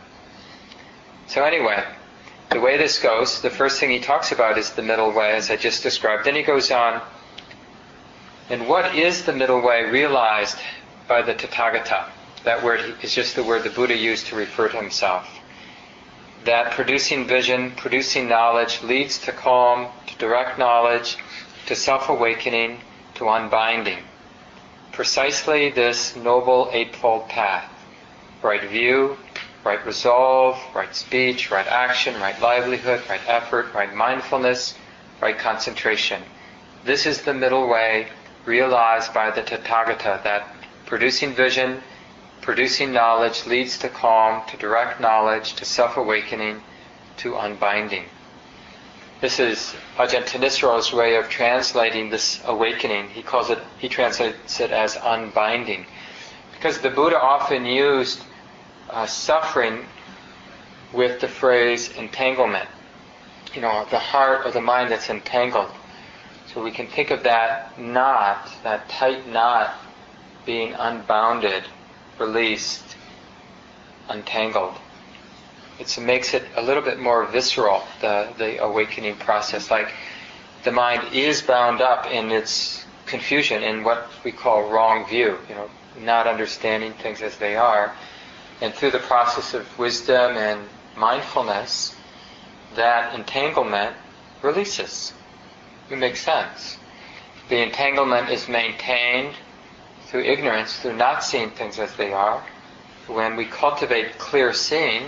So 1.28 1.44
anyway, 1.44 1.86
the 2.50 2.60
way 2.60 2.78
this 2.78 3.00
goes, 3.00 3.42
the 3.42 3.50
first 3.50 3.80
thing 3.80 3.92
he 3.92 4.00
talks 4.00 4.32
about 4.32 4.58
is 4.58 4.72
the 4.72 4.82
middle 4.82 5.12
way, 5.12 5.34
as 5.34 5.50
I 5.52 5.56
just 5.56 5.84
described. 5.84 6.26
Then 6.26 6.36
he 6.36 6.44
goes 6.44 6.72
on, 6.72 7.02
and 8.50 8.68
what 8.68 8.96
is 8.96 9.26
the 9.26 9.34
middle 9.34 9.62
way 9.62 9.84
realized 9.90 10.58
by 11.08 11.22
the 11.22 11.36
Tathagata? 11.36 12.10
That 12.46 12.64
word 12.64 12.96
is 13.04 13.14
just 13.14 13.36
the 13.36 13.44
word 13.44 13.64
the 13.64 13.70
Buddha 13.70 13.96
used 13.96 14.28
to 14.28 14.36
refer 14.36 14.70
to 14.70 14.78
himself. 14.78 15.28
That 16.46 16.72
producing 16.72 17.28
vision, 17.28 17.72
producing 17.76 18.28
knowledge 18.28 18.82
leads 18.82 19.20
to 19.20 19.32
calm, 19.32 19.88
to 20.08 20.16
direct 20.18 20.58
knowledge, 20.58 21.18
to 21.68 21.76
self 21.76 22.10
awakening, 22.10 22.80
to 23.16 23.30
unbinding. 23.30 24.00
Precisely 24.92 25.70
this 25.70 26.16
noble 26.16 26.70
eightfold 26.72 27.30
path 27.30 27.70
right 28.42 28.64
view, 28.64 29.18
right 29.64 29.86
resolve, 29.86 30.58
right 30.74 30.96
speech, 30.96 31.52
right 31.52 31.68
action, 31.68 32.20
right 32.22 32.40
livelihood, 32.42 33.02
right 33.10 33.22
effort, 33.28 33.74
right 33.74 33.94
mindfulness, 33.94 34.76
right 35.22 35.38
concentration. 35.38 36.22
This 36.86 37.06
is 37.06 37.22
the 37.22 37.34
middle 37.34 37.68
way 37.68 38.08
realized 38.46 39.14
by 39.14 39.32
the 39.32 39.42
Tathagata 39.42 40.24
that 40.24 40.48
producing 40.86 41.34
vision, 41.34 41.82
producing 42.42 42.92
knowledge 42.92 43.46
leads 43.46 43.78
to 43.80 43.90
calm, 43.90 44.42
to 44.48 44.58
direct 44.58 45.00
knowledge, 45.00 45.54
to 45.56 45.66
self 45.66 45.98
awakening, 45.98 46.62
to 47.18 47.36
unbinding. 47.36 48.06
This 49.22 49.40
is 49.40 49.76
Ajahn 49.98 50.24
Thanissaro 50.24 50.94
way 50.94 51.16
of 51.16 51.28
translating 51.28 52.10
this 52.10 52.40
awakening. 52.46 53.10
He 53.10 53.22
calls 53.22 53.50
it, 53.50 53.60
he 53.78 53.90
translates 53.90 54.62
it 54.62 54.72
as 54.72 54.96
unbinding. 54.96 55.86
Because 56.54 56.80
the 56.80 56.90
Buddha 56.90 57.20
often 57.22 57.66
used 57.66 58.24
uh, 58.90 59.06
suffering 59.06 59.86
with 60.94 61.22
the 61.22 61.28
phrase 61.28 61.92
entanglement. 61.92 62.68
You 63.54 63.62
know, 63.62 63.86
the 63.90 64.00
heart 64.00 64.46
or 64.46 64.52
the 64.52 64.62
mind 64.62 64.92
that's 64.92 65.10
entangled. 65.10 65.72
So 66.54 66.64
we 66.64 66.72
can 66.72 66.88
think 66.88 67.12
of 67.12 67.24
that 67.24 67.80
knot, 67.80 68.50
that 68.64 68.90
tight 68.90 69.28
knot, 69.28 69.76
being 70.46 70.74
unbounded, 70.74 71.64
released, 72.18 72.96
untangled 74.08 74.76
it 75.80 75.98
makes 76.02 76.34
it 76.34 76.44
a 76.56 76.62
little 76.62 76.84
bit 76.84 77.00
more 77.00 77.26
visceral, 77.26 77.84
the, 78.02 78.30
the 78.38 78.62
awakening 78.62 79.16
process. 79.16 79.72
Like 79.72 79.92
the 80.64 80.72
mind 80.72 81.14
is 81.14 81.42
bound 81.42 81.82
up 81.82 82.06
in 82.08 82.32
its 82.32 82.86
confusion, 83.06 83.64
in 83.64 83.84
what 83.84 84.08
we 84.24 84.32
call 84.32 84.70
wrong 84.70 85.08
view, 85.08 85.38
you 85.48 85.56
know, 85.56 85.70
not 85.98 86.28
understanding 86.28 86.94
things 86.94 87.22
as 87.22 87.38
they 87.38 87.56
are. 87.56 87.96
And 88.62 88.74
through 88.74 88.92
the 88.92 89.00
process 89.00 89.54
of 89.54 89.80
wisdom 89.80 90.36
and 90.36 90.68
mindfulness, 90.98 91.96
that 92.76 93.16
entanglement 93.16 93.96
releases. 94.42 95.14
It 95.90 95.98
makes 95.98 96.22
sense. 96.22 96.78
The 97.48 97.64
entanglement 97.64 98.30
is 98.30 98.48
maintained 98.48 99.34
through 100.08 100.24
ignorance, 100.24 100.80
through 100.80 100.96
not 100.96 101.24
seeing 101.24 101.52
things 101.52 101.80
as 101.80 101.96
they 101.96 102.14
are. 102.14 102.44
When 103.08 103.36
we 103.36 103.46
cultivate 103.46 104.18
clear 104.18 104.54
seeing, 104.54 105.04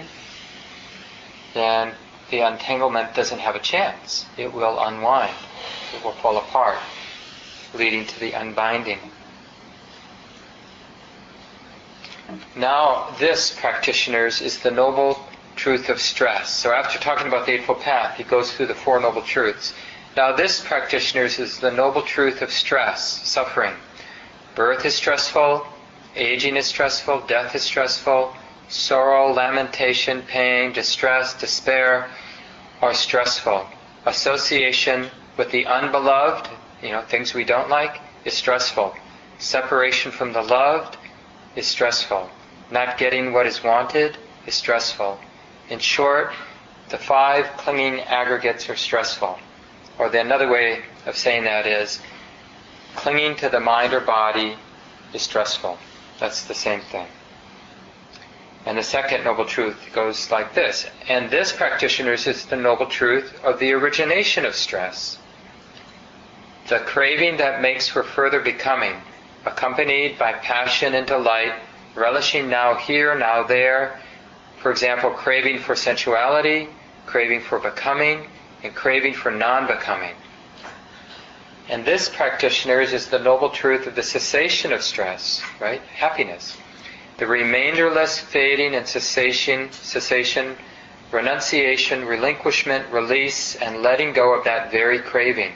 then 1.54 1.94
the 2.30 2.48
entanglement 2.48 3.14
doesn't 3.14 3.40
have 3.40 3.56
a 3.56 3.60
chance. 3.60 4.26
It 4.38 4.54
will 4.54 4.80
unwind. 4.80 5.36
It 5.94 6.04
will 6.04 6.14
fall 6.14 6.38
apart, 6.38 6.80
leading 7.74 8.06
to 8.06 8.20
the 8.20 8.32
unbinding. 8.32 9.00
Now, 12.56 13.16
this, 13.20 13.52
practitioners, 13.60 14.42
is 14.42 14.60
the 14.60 14.72
noble 14.72 15.20
truth 15.56 15.90
of 15.90 16.00
stress. 16.00 16.50
So 16.50 16.72
after 16.72 16.98
talking 17.00 17.28
about 17.28 17.46
the 17.46 17.54
Eightfold 17.54 17.82
Path, 17.82 18.18
he 18.18 18.24
goes 18.24 18.52
through 18.52 18.68
the 18.68 18.76
Four 18.76 19.00
Noble 19.00 19.22
Truths. 19.22 19.74
Now, 20.16 20.36
this, 20.36 20.60
practitioners, 20.60 21.40
is 21.40 21.60
the 21.60 21.72
noble 21.72 22.02
truth 22.02 22.42
of 22.42 22.52
stress, 22.52 23.28
suffering. 23.28 23.74
Birth 24.56 24.86
is 24.86 24.96
stressful, 24.96 25.66
aging 26.16 26.58
is 26.58 26.66
stressful, 26.66 27.22
death 27.28 27.56
is 27.56 27.62
stressful, 27.62 28.36
sorrow, 28.68 29.32
lamentation, 29.32 30.22
pain, 30.24 30.74
distress, 30.74 31.34
despair 31.40 32.10
are 32.82 32.94
stressful. 32.94 33.66
Association 34.06 35.10
with 35.38 35.52
the 35.52 35.66
unbeloved, 35.66 36.50
you 36.82 36.90
know, 36.90 37.02
things 37.02 37.34
we 37.34 37.46
don't 37.46 37.70
like, 37.70 38.02
is 38.26 38.34
stressful. 38.34 38.94
Separation 39.38 40.12
from 40.12 40.34
the 40.34 40.42
loved 40.42 40.98
is 41.56 41.68
stressful. 41.68 42.30
Not 42.72 42.98
getting 42.98 43.34
what 43.34 43.46
is 43.46 43.64
wanted 43.64 44.18
is 44.46 44.56
stressful. 44.56 45.20
In 45.70 45.80
short, 45.80 46.32
the 46.90 46.98
five 46.98 47.46
clinging 47.58 48.02
aggregates 48.02 48.70
are 48.70 48.76
stressful. 48.76 49.40
Or 49.98 50.10
the 50.10 50.22
another 50.22 50.50
way 50.50 50.84
of 51.06 51.18
saying 51.18 51.44
that 51.44 51.68
is 51.68 52.00
clinging 52.96 53.36
to 53.38 53.50
the 53.50 53.60
mind 53.60 53.94
or 53.94 54.00
body 54.00 54.56
is 55.14 55.22
stressful. 55.22 55.78
That's 56.20 56.46
the 56.46 56.54
same 56.54 56.82
thing. 56.82 57.08
And 58.66 58.78
the 58.78 58.84
second 58.84 59.24
noble 59.24 59.46
truth 59.46 59.78
goes 59.94 60.30
like 60.30 60.54
this. 60.54 60.86
And 61.08 61.32
this, 61.32 61.52
practitioners, 61.52 62.28
is 62.28 62.46
the 62.46 62.56
noble 62.56 62.86
truth 62.86 63.34
of 63.44 63.60
the 63.60 63.74
origination 63.74 64.46
of 64.46 64.56
stress. 64.56 65.18
The 66.68 66.80
craving 66.80 67.38
that 67.38 67.62
makes 67.62 67.88
for 67.88 68.04
further 68.04 68.40
becoming, 68.40 69.02
accompanied 69.46 70.18
by 70.18 70.34
passion 70.34 70.94
and 70.94 71.08
delight, 71.08 71.54
relishing 71.96 72.50
now 72.50 72.76
here, 72.76 73.16
now 73.16 73.44
there. 73.44 74.00
For 74.58 74.72
example, 74.72 75.12
craving 75.12 75.60
for 75.60 75.76
sensuality, 75.76 76.70
craving 77.06 77.42
for 77.42 77.60
becoming, 77.60 78.28
and 78.64 78.76
craving 78.76 79.14
for 79.14 79.32
non 79.32 79.68
becoming. 79.68 80.16
And 81.70 81.86
this, 81.86 82.10
practitioners, 82.10 82.94
is 82.94 83.08
the 83.08 83.20
noble 83.20 83.50
truth 83.50 83.88
of 83.88 83.96
the 83.96 84.04
cessation 84.04 84.74
of 84.74 84.82
stress, 84.82 85.42
right? 85.60 85.82
Happiness 85.82 86.58
the 87.18 87.28
remainderless 87.28 88.18
fading 88.18 88.74
and 88.74 88.88
cessation, 88.88 89.72
cessation 89.72 90.56
renunciation, 91.12 92.06
relinquishment, 92.06 92.92
release, 92.92 93.56
and 93.56 93.82
letting 93.82 94.14
go 94.14 94.34
of 94.34 94.46
that 94.46 94.72
very 94.72 95.00
craving. 95.00 95.54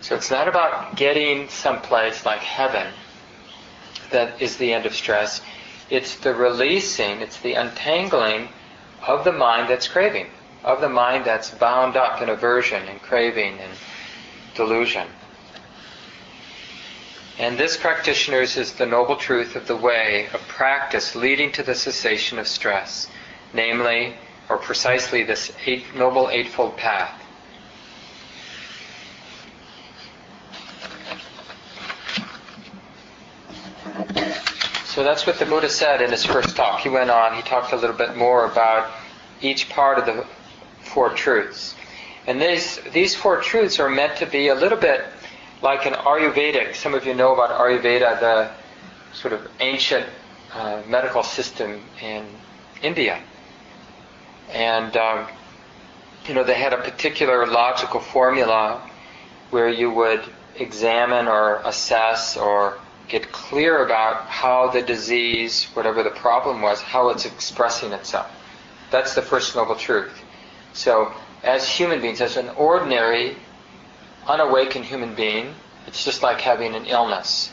So 0.00 0.14
it's 0.14 0.30
not 0.30 0.48
about 0.48 0.96
getting 0.96 1.48
someplace 1.48 2.24
like 2.24 2.40
heaven 2.40 2.92
that 4.10 4.40
is 4.40 4.56
the 4.56 4.72
end 4.72 4.86
of 4.86 4.94
stress. 4.94 5.40
It's 5.90 6.16
the 6.16 6.34
releasing, 6.34 7.20
it's 7.20 7.40
the 7.40 7.54
untangling 7.54 8.48
of 9.06 9.24
the 9.24 9.32
mind 9.32 9.68
that's 9.68 9.88
craving, 9.88 10.28
of 10.64 10.80
the 10.80 10.88
mind 10.88 11.24
that's 11.24 11.50
bound 11.50 11.96
up 11.96 12.22
in 12.22 12.28
aversion 12.28 12.82
and 12.88 13.00
craving 13.02 13.58
and 13.58 13.72
delusion. 14.54 15.06
And 17.38 17.58
this, 17.58 17.76
practitioners, 17.76 18.56
is 18.56 18.72
the 18.72 18.86
noble 18.86 19.16
truth 19.16 19.56
of 19.56 19.66
the 19.66 19.76
way 19.76 20.28
of 20.32 20.40
practice 20.48 21.14
leading 21.14 21.52
to 21.52 21.62
the 21.62 21.74
cessation 21.74 22.38
of 22.38 22.48
stress, 22.48 23.08
namely, 23.52 24.14
or 24.48 24.56
precisely, 24.56 25.22
this 25.22 25.52
eight, 25.66 25.94
noble 25.94 26.30
eightfold 26.30 26.76
path. 26.78 27.20
So 34.96 35.04
that's 35.04 35.26
what 35.26 35.38
the 35.38 35.44
Buddha 35.44 35.68
said 35.68 36.00
in 36.00 36.10
his 36.10 36.24
first 36.24 36.56
talk. 36.56 36.80
He 36.80 36.88
went 36.88 37.10
on, 37.10 37.34
he 37.34 37.42
talked 37.42 37.74
a 37.74 37.76
little 37.76 37.94
bit 37.94 38.16
more 38.16 38.46
about 38.46 38.90
each 39.42 39.68
part 39.68 39.98
of 39.98 40.06
the 40.06 40.24
Four 40.80 41.10
Truths. 41.10 41.74
And 42.26 42.40
these, 42.40 42.80
these 42.94 43.14
four 43.14 43.42
truths 43.42 43.78
are 43.78 43.90
meant 43.90 44.16
to 44.20 44.26
be 44.26 44.48
a 44.48 44.54
little 44.54 44.78
bit 44.78 45.04
like 45.60 45.84
an 45.84 45.92
Ayurvedic. 45.92 46.74
Some 46.74 46.94
of 46.94 47.04
you 47.04 47.12
know 47.12 47.34
about 47.34 47.50
Ayurveda, 47.50 48.20
the 48.20 48.50
sort 49.12 49.34
of 49.34 49.46
ancient 49.60 50.06
uh, 50.54 50.80
medical 50.88 51.22
system 51.22 51.78
in 52.00 52.24
India. 52.80 53.20
And, 54.50 54.96
um, 54.96 55.26
you 56.26 56.32
know, 56.32 56.42
they 56.42 56.54
had 56.54 56.72
a 56.72 56.78
particular 56.78 57.46
logical 57.46 58.00
formula 58.00 58.80
where 59.50 59.68
you 59.68 59.90
would 59.90 60.22
examine 60.58 61.28
or 61.28 61.60
assess 61.66 62.38
or 62.38 62.78
get 63.08 63.30
clear 63.32 63.84
about 63.84 64.26
how 64.26 64.70
the 64.70 64.82
disease, 64.82 65.64
whatever 65.74 66.02
the 66.02 66.10
problem 66.10 66.62
was, 66.62 66.80
how 66.80 67.08
it's 67.10 67.24
expressing 67.24 67.92
itself. 67.92 68.30
That's 68.90 69.14
the 69.14 69.22
first 69.22 69.54
noble 69.54 69.76
truth. 69.76 70.22
So, 70.72 71.12
as 71.42 71.68
human 71.68 72.00
beings, 72.00 72.20
as 72.20 72.36
an 72.36 72.48
ordinary, 72.50 73.36
unawakened 74.26 74.84
human 74.84 75.14
being, 75.14 75.54
it's 75.86 76.04
just 76.04 76.22
like 76.22 76.40
having 76.40 76.74
an 76.74 76.86
illness. 76.86 77.50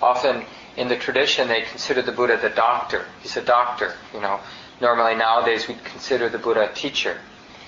Often 0.00 0.44
in 0.76 0.88
the 0.88 0.96
tradition, 0.96 1.48
they 1.48 1.62
consider 1.62 2.02
the 2.02 2.12
Buddha 2.12 2.38
the 2.40 2.50
doctor. 2.50 3.06
He's 3.22 3.36
a 3.36 3.42
doctor, 3.42 3.94
you 4.14 4.20
know. 4.20 4.40
Normally 4.80 5.14
nowadays, 5.14 5.66
we'd 5.66 5.82
consider 5.84 6.28
the 6.28 6.38
Buddha 6.38 6.70
a 6.70 6.74
teacher. 6.74 7.18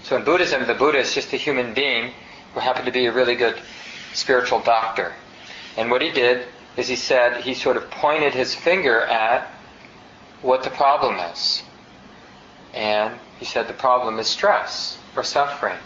So 0.03 0.17
in 0.17 0.25
Buddhism, 0.25 0.67
the 0.67 0.75
Buddha 0.75 0.99
is 0.99 1.15
just 1.15 1.33
a 1.33 1.37
human 1.37 1.75
being 1.75 2.13
who 2.55 2.61
happened 2.61 2.87
to 2.87 2.93
be 2.93 3.07
a 3.07 3.13
really 3.13 3.35
good 3.35 3.61
spiritual 4.13 4.61
doctor. 4.61 5.15
And 5.77 5.91
what 5.91 6.03
he 6.03 6.11
did 6.11 6.47
is 6.79 6.87
he 6.87 6.97
said, 6.97 7.43
he 7.43 7.55
sort 7.55 7.77
of 7.77 7.91
pointed 7.91 8.33
his 8.33 8.55
finger 8.55 9.01
at 9.03 9.51
what 10.43 10.63
the 10.63 10.71
problem 10.71 11.17
is. 11.33 11.65
And 12.73 13.19
he 13.41 13.45
said 13.45 13.67
the 13.67 13.73
problem 13.73 14.21
is 14.21 14.29
stress 14.29 14.97
or 15.17 15.25
suffering 15.25 15.79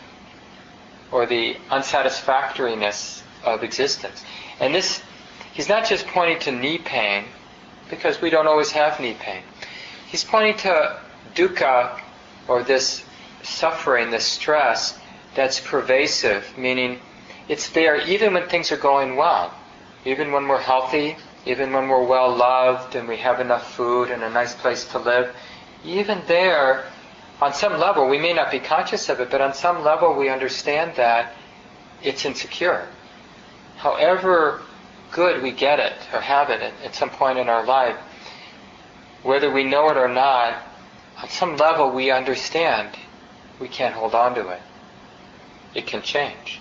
or 1.10 1.24
the 1.24 1.56
unsatisfactoriness 1.70 3.22
of 3.42 3.64
existence. 3.64 4.22
And 4.60 4.74
this, 4.74 5.02
he's 5.54 5.68
not 5.68 5.86
just 5.86 6.06
pointing 6.08 6.38
to 6.40 6.52
knee 6.52 6.78
pain 6.78 7.24
because 7.88 8.20
we 8.20 8.28
don't 8.28 8.46
always 8.46 8.70
have 8.72 9.00
knee 9.00 9.16
pain. 9.18 9.42
He's 10.08 10.24
pointing 10.24 10.58
to 10.58 11.00
dukkha 11.34 11.98
or 12.48 12.62
this 12.62 13.02
suffering, 13.42 14.10
this 14.10 14.26
stress 14.26 14.98
that's 15.34 15.58
pervasive, 15.58 16.58
meaning 16.58 17.00
it's 17.48 17.70
there 17.70 17.96
even 17.96 18.34
when 18.34 18.46
things 18.50 18.70
are 18.70 18.76
going 18.76 19.16
well. 19.16 19.54
Even 20.04 20.32
when 20.32 20.48
we're 20.48 20.60
healthy, 20.60 21.16
even 21.46 21.72
when 21.72 21.88
we're 21.88 22.04
well 22.04 22.34
loved 22.34 22.94
and 22.94 23.08
we 23.08 23.16
have 23.16 23.40
enough 23.40 23.74
food 23.74 24.10
and 24.10 24.22
a 24.22 24.30
nice 24.30 24.54
place 24.54 24.84
to 24.86 24.98
live, 24.98 25.34
even 25.84 26.22
there, 26.26 26.84
on 27.40 27.52
some 27.52 27.78
level, 27.78 28.08
we 28.08 28.18
may 28.18 28.32
not 28.32 28.50
be 28.50 28.60
conscious 28.60 29.08
of 29.08 29.20
it, 29.20 29.30
but 29.30 29.40
on 29.40 29.52
some 29.54 29.82
level 29.82 30.14
we 30.14 30.28
understand 30.28 30.94
that 30.96 31.34
it's 32.02 32.24
insecure. 32.24 32.86
However 33.76 34.62
good 35.10 35.42
we 35.42 35.52
get 35.52 35.78
it 35.78 35.94
or 36.12 36.20
have 36.20 36.50
it 36.50 36.62
at, 36.62 36.72
at 36.84 36.94
some 36.94 37.10
point 37.10 37.38
in 37.38 37.48
our 37.48 37.64
life, 37.64 37.96
whether 39.22 39.50
we 39.50 39.64
know 39.64 39.88
it 39.90 39.96
or 39.96 40.08
not, 40.08 40.62
on 41.20 41.28
some 41.28 41.56
level 41.56 41.90
we 41.90 42.10
understand 42.10 42.96
we 43.60 43.68
can't 43.68 43.94
hold 43.94 44.14
on 44.14 44.34
to 44.34 44.48
it. 44.48 44.62
It 45.74 45.86
can 45.86 46.02
change. 46.02 46.60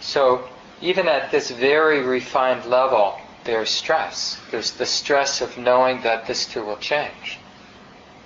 So 0.00 0.48
even 0.82 1.06
at 1.08 1.30
this 1.30 1.50
very 1.50 2.02
refined 2.02 2.64
level, 2.66 3.18
there's 3.44 3.70
stress. 3.70 4.40
There's 4.50 4.72
the 4.72 4.86
stress 4.86 5.40
of 5.40 5.56
knowing 5.56 6.02
that 6.02 6.26
this 6.26 6.44
too 6.46 6.64
will 6.64 6.76
change. 6.76 7.38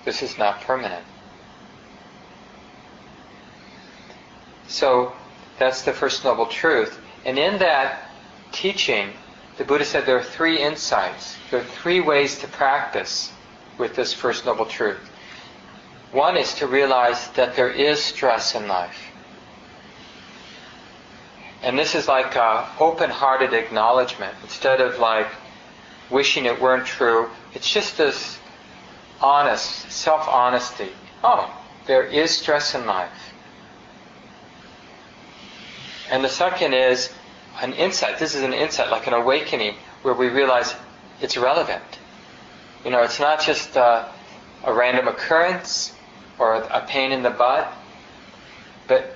This 0.04 0.22
is 0.22 0.38
not 0.38 0.62
permanent. 0.62 1.04
So 4.68 5.12
that's 5.58 5.82
the 5.82 5.92
first 5.92 6.24
noble 6.24 6.46
truth. 6.46 6.98
And 7.24 7.38
in 7.38 7.58
that 7.58 8.10
teaching, 8.52 9.12
the 9.58 9.64
Buddha 9.64 9.84
said 9.84 10.06
there 10.06 10.18
are 10.18 10.22
three 10.22 10.58
insights. 10.58 11.36
There 11.50 11.60
are 11.60 11.64
three 11.64 12.00
ways 12.00 12.38
to 12.38 12.48
practice 12.48 13.32
with 13.78 13.94
this 13.94 14.12
first 14.12 14.46
noble 14.46 14.66
truth. 14.66 15.10
One 16.12 16.36
is 16.36 16.54
to 16.54 16.66
realize 16.66 17.28
that 17.32 17.56
there 17.56 17.70
is 17.70 18.02
stress 18.02 18.54
in 18.54 18.68
life. 18.68 19.05
And 21.66 21.76
this 21.76 21.96
is 21.96 22.06
like 22.06 22.36
a 22.36 22.64
open-hearted 22.78 23.52
acknowledgement. 23.52 24.32
Instead 24.44 24.80
of 24.80 25.00
like 25.00 25.26
wishing 26.10 26.44
it 26.44 26.60
weren't 26.60 26.86
true, 26.86 27.28
it's 27.54 27.68
just 27.68 27.98
this 27.98 28.38
honest, 29.20 29.90
self-honesty. 29.90 30.90
Oh, 31.24 31.52
there 31.86 32.04
is 32.04 32.30
stress 32.30 32.76
in 32.76 32.86
life. 32.86 33.32
And 36.08 36.22
the 36.22 36.28
second 36.28 36.72
is 36.72 37.12
an 37.60 37.72
insight. 37.72 38.20
This 38.20 38.36
is 38.36 38.42
an 38.42 38.52
insight, 38.52 38.92
like 38.92 39.08
an 39.08 39.14
awakening, 39.14 39.74
where 40.02 40.14
we 40.14 40.28
realize 40.28 40.72
it's 41.20 41.36
relevant. 41.36 41.82
You 42.84 42.92
know, 42.92 43.02
it's 43.02 43.18
not 43.18 43.40
just 43.40 43.74
a, 43.74 44.08
a 44.62 44.72
random 44.72 45.08
occurrence 45.08 45.92
or 46.38 46.54
a 46.54 46.86
pain 46.86 47.10
in 47.10 47.24
the 47.24 47.30
butt, 47.30 47.72
but 48.86 49.15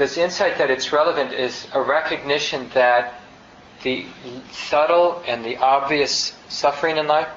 this 0.00 0.16
insight 0.16 0.56
that 0.56 0.70
it's 0.70 0.92
relevant 0.94 1.30
is 1.30 1.66
a 1.74 1.82
recognition 1.82 2.70
that 2.72 3.20
the 3.82 4.06
subtle 4.50 5.22
and 5.26 5.44
the 5.44 5.58
obvious 5.58 6.34
suffering 6.48 6.96
in 6.96 7.06
life, 7.06 7.28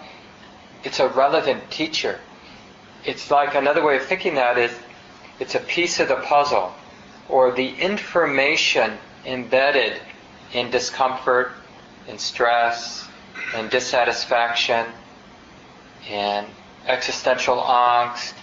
it's 0.85 1.01
a 1.01 1.09
relevant 1.09 1.69
teacher. 1.69 2.21
It's 3.03 3.29
like 3.29 3.53
another 3.53 3.83
way 3.83 3.97
of 3.97 4.05
thinking 4.05 4.35
that 4.35 4.57
is 4.57 4.71
it's 5.41 5.55
a 5.55 5.59
piece 5.59 5.99
of 5.99 6.07
the 6.07 6.15
puzzle 6.15 6.73
or 7.27 7.51
the 7.51 7.67
information 7.67 8.97
embedded 9.25 9.99
in 10.53 10.71
discomfort, 10.71 11.51
in 12.07 12.17
stress, 12.17 13.05
in 13.57 13.67
dissatisfaction, 13.67 14.85
in 16.09 16.45
existential 16.87 17.57
angst, 17.57 18.35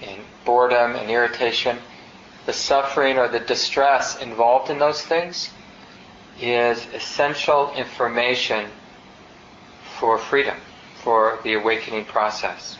in 0.00 0.20
boredom 0.44 0.94
and 0.94 1.10
irritation 1.10 1.76
the 2.46 2.52
suffering 2.52 3.18
or 3.18 3.28
the 3.28 3.40
distress 3.40 4.20
involved 4.20 4.70
in 4.70 4.78
those 4.78 5.02
things 5.02 5.50
is 6.40 6.86
essential 6.94 7.72
information 7.74 8.66
for 9.98 10.18
freedom, 10.18 10.56
for 11.02 11.38
the 11.44 11.54
awakening 11.54 12.04
process. 12.04 12.76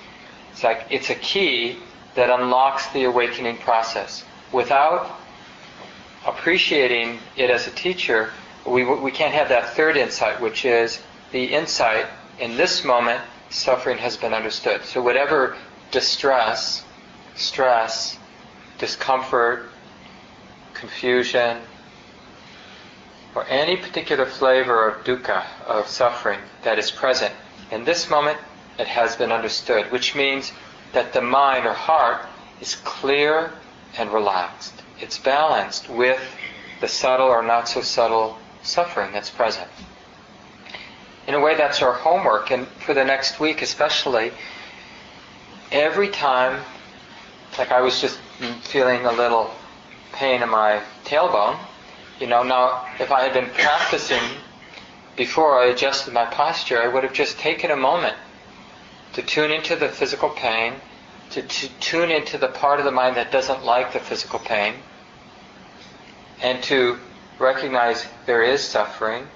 It's 0.52 0.62
like 0.62 0.86
it's 0.90 1.10
a 1.10 1.14
key 1.14 1.78
that 2.14 2.30
unlocks 2.30 2.86
the 2.88 3.04
awakening 3.04 3.58
process. 3.58 4.24
Without 4.52 5.10
appreciating 6.26 7.18
it 7.36 7.50
as 7.50 7.66
a 7.66 7.70
teacher, 7.70 8.30
we, 8.66 8.84
we 8.84 9.10
can't 9.10 9.34
have 9.34 9.48
that 9.48 9.74
third 9.74 9.96
insight, 9.96 10.40
which 10.40 10.64
is 10.64 11.00
the 11.32 11.44
insight 11.44 12.06
in 12.38 12.56
this 12.56 12.84
moment, 12.84 13.20
suffering 13.50 13.98
has 13.98 14.16
been 14.16 14.32
understood. 14.32 14.84
So 14.84 15.02
whatever 15.02 15.56
distress, 15.90 16.84
stress, 17.36 18.18
discomfort, 18.84 19.70
confusion, 20.74 21.56
or 23.34 23.46
any 23.48 23.78
particular 23.78 24.26
flavor 24.26 24.86
of 24.86 25.02
dukkha, 25.04 25.42
of 25.66 25.88
suffering 25.88 26.38
that 26.64 26.78
is 26.78 26.90
present. 26.90 27.32
In 27.70 27.84
this 27.84 28.10
moment, 28.10 28.38
it 28.78 28.86
has 28.86 29.16
been 29.16 29.32
understood, 29.32 29.90
which 29.90 30.14
means 30.14 30.52
that 30.92 31.14
the 31.14 31.22
mind 31.22 31.64
or 31.64 31.72
heart 31.72 32.26
is 32.60 32.74
clear 32.84 33.54
and 33.96 34.12
relaxed. 34.12 34.82
It's 35.00 35.18
balanced 35.18 35.88
with 35.88 36.20
the 36.82 36.88
subtle 36.88 37.28
or 37.28 37.42
not 37.42 37.70
so 37.70 37.80
subtle 37.80 38.36
suffering 38.62 39.12
that's 39.12 39.30
present. 39.30 39.70
In 41.26 41.32
a 41.32 41.40
way, 41.40 41.56
that's 41.56 41.80
our 41.80 41.94
homework, 41.94 42.50
and 42.50 42.66
for 42.84 42.92
the 42.92 43.04
next 43.04 43.40
week 43.40 43.62
especially, 43.62 44.30
every 45.72 46.08
time 46.08 46.62
Like 47.58 47.70
I 47.70 47.80
was 47.80 48.00
just 48.00 48.18
feeling 48.62 49.04
a 49.06 49.12
little 49.12 49.50
pain 50.12 50.42
in 50.42 50.48
my 50.48 50.82
tailbone. 51.04 51.58
You 52.20 52.26
know, 52.26 52.42
now 52.42 52.86
if 52.98 53.10
I 53.10 53.22
had 53.22 53.32
been 53.32 53.50
practicing 53.50 54.22
before 55.16 55.60
I 55.60 55.66
adjusted 55.66 56.12
my 56.12 56.26
posture, 56.26 56.82
I 56.82 56.88
would 56.88 57.04
have 57.04 57.12
just 57.12 57.38
taken 57.38 57.70
a 57.70 57.76
moment 57.76 58.16
to 59.12 59.22
tune 59.22 59.50
into 59.50 59.76
the 59.76 59.88
physical 59.88 60.30
pain, 60.30 60.74
to, 61.30 61.42
to 61.42 61.68
tune 61.80 62.10
into 62.10 62.38
the 62.38 62.48
part 62.48 62.80
of 62.80 62.84
the 62.84 62.90
mind 62.90 63.16
that 63.16 63.30
doesn't 63.30 63.64
like 63.64 63.92
the 63.92 64.00
physical 64.00 64.40
pain, 64.40 64.74
and 66.42 66.62
to 66.64 66.98
recognize 67.38 68.06
there 68.26 68.42
is 68.42 68.62
suffering, 68.62 69.28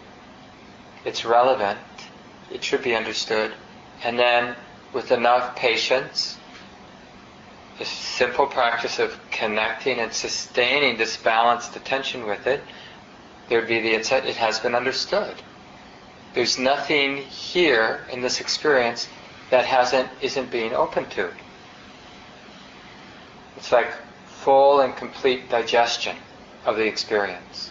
it's 1.05 1.25
relevant, 1.25 1.79
it 2.51 2.65
should 2.65 2.83
be 2.83 2.95
understood, 2.97 3.53
and 4.03 4.19
then 4.19 4.57
with 4.93 5.13
enough 5.13 5.55
patience, 5.55 6.38
a 7.81 7.85
simple 7.85 8.47
practice 8.47 8.99
of 8.99 9.19
connecting 9.31 9.99
and 9.99 10.13
sustaining 10.13 10.99
this 10.99 11.17
balanced 11.17 11.77
attention 11.77 12.27
with 12.27 12.47
it, 12.47 12.61
there'd 13.49 13.69
be 13.69 13.81
the 13.81 13.95
insight, 13.95 14.27
it 14.27 14.37
has 14.37 14.59
been 14.59 14.75
understood. 14.75 15.35
There's 16.35 16.59
nothing 16.59 17.19
here 17.19 18.05
in 18.13 18.21
this 18.21 18.41
experience 18.41 19.09
that 19.51 19.65
hasn't 19.65 20.09
isn't 20.21 20.51
being 20.51 20.75
open 20.75 21.09
to. 21.11 21.31
It's 23.57 23.73
like 23.73 23.93
full 24.27 24.81
and 24.81 24.95
complete 24.95 25.49
digestion 25.49 26.17
of 26.65 26.77
the 26.77 26.87
experience. 26.87 27.71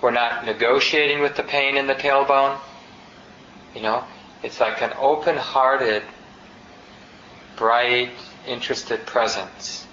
We're 0.00 0.10
not 0.10 0.44
negotiating 0.46 1.20
with 1.20 1.36
the 1.36 1.42
pain 1.42 1.76
in 1.76 1.86
the 1.86 1.94
tailbone. 1.94 2.58
You 3.74 3.82
know, 3.82 4.04
it's 4.42 4.60
like 4.60 4.82
an 4.82 4.92
open-hearted, 4.98 6.02
bright, 7.56 8.10
interested 8.46 9.04
presence, 9.06 9.86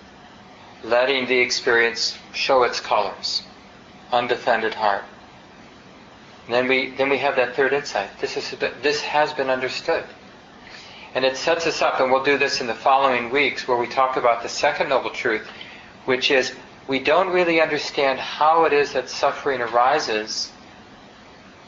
letting 0.84 1.28
the 1.28 1.40
experience 1.40 2.18
show 2.34 2.64
its 2.64 2.80
colors, 2.80 3.44
undefended 4.12 4.74
heart. 4.74 5.04
And 6.46 6.54
then 6.54 6.68
we 6.68 6.92
then 6.92 7.10
we 7.10 7.18
have 7.20 7.36
that 7.38 7.56
third 7.56 7.74
insight. 7.74 8.10
This 8.20 8.38
is 8.38 8.50
this 8.82 9.02
has 9.02 9.34
been 9.34 9.50
understood. 9.50 10.04
And 11.16 11.24
it 11.24 11.38
sets 11.38 11.68
us 11.68 11.82
up, 11.82 12.00
and 12.00 12.12
we'll 12.12 12.24
do 12.24 12.40
this 12.40 12.60
in 12.60 12.66
the 12.68 12.74
following 12.74 13.30
weeks, 13.30 13.68
where 13.68 13.78
we 13.78 13.88
talk 13.88 14.18
about 14.18 14.42
the 14.42 14.50
second 14.50 14.90
noble 14.90 15.12
truth, 15.12 15.48
which 16.06 16.32
is 16.32 16.54
we 16.88 17.00
don't 17.00 17.30
really 17.30 17.62
understand 17.62 18.20
how 18.20 18.66
it 18.66 18.74
is 18.74 18.94
that 18.94 19.10
suffering 19.10 19.62
arises 19.62 20.52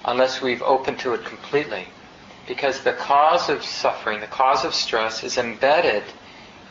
unless 0.04 0.42
we've 0.42 0.62
opened 0.64 1.00
to 1.00 1.14
it 1.14 1.24
completely. 1.26 1.88
Because 2.48 2.82
the 2.82 2.94
cause 2.94 3.50
of 3.50 3.64
suffering, 3.64 4.20
the 4.20 4.28
cause 4.28 4.66
of 4.66 4.76
stress, 4.76 5.24
is 5.24 5.38
embedded 5.38 6.04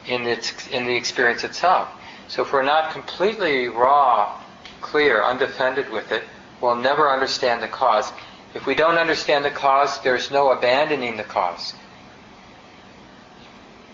in, 0.07 0.27
its, 0.27 0.69
in 0.69 0.87
the 0.87 0.95
experience 0.95 1.45
itself. 1.45 1.89
So 2.29 2.43
if 2.43 2.53
we're 2.53 2.63
not 2.63 2.93
completely 2.93 3.69
raw, 3.69 4.41
clear, 4.81 5.23
undefended 5.23 5.91
with 5.91 6.13
it, 6.13 6.25
we'll 6.61 6.77
never 6.77 7.11
understand 7.11 7.63
the 7.63 7.69
cause. 7.69 8.13
If 8.55 8.67
we 8.67 8.75
don't 8.75 8.99
understand 8.99 9.45
the 9.45 9.51
cause, 9.51 10.01
there's 10.03 10.31
no 10.31 10.53
abandoning 10.53 11.17
the 11.17 11.25
cause. 11.25 11.75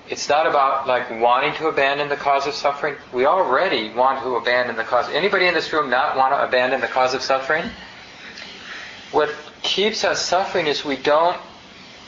It's 0.08 0.28
not 0.28 0.46
about 0.46 0.88
like 0.88 1.08
wanting 1.20 1.54
to 1.54 1.68
abandon 1.68 2.08
the 2.08 2.16
cause 2.16 2.46
of 2.46 2.54
suffering. 2.54 2.96
We 3.12 3.26
already 3.26 3.92
want 3.94 4.22
to 4.24 4.34
abandon 4.34 4.76
the 4.76 4.82
cause. 4.82 5.08
Anybody 5.08 5.46
in 5.46 5.54
this 5.54 5.72
room 5.72 5.88
not 5.88 6.16
want 6.16 6.34
to 6.34 6.44
abandon 6.44 6.80
the 6.80 6.88
cause 6.88 7.14
of 7.14 7.22
suffering? 7.22 7.64
What 9.12 9.30
keeps 9.62 10.04
us 10.04 10.20
suffering 10.20 10.66
is 10.66 10.84
we 10.84 10.96
don't 10.96 11.40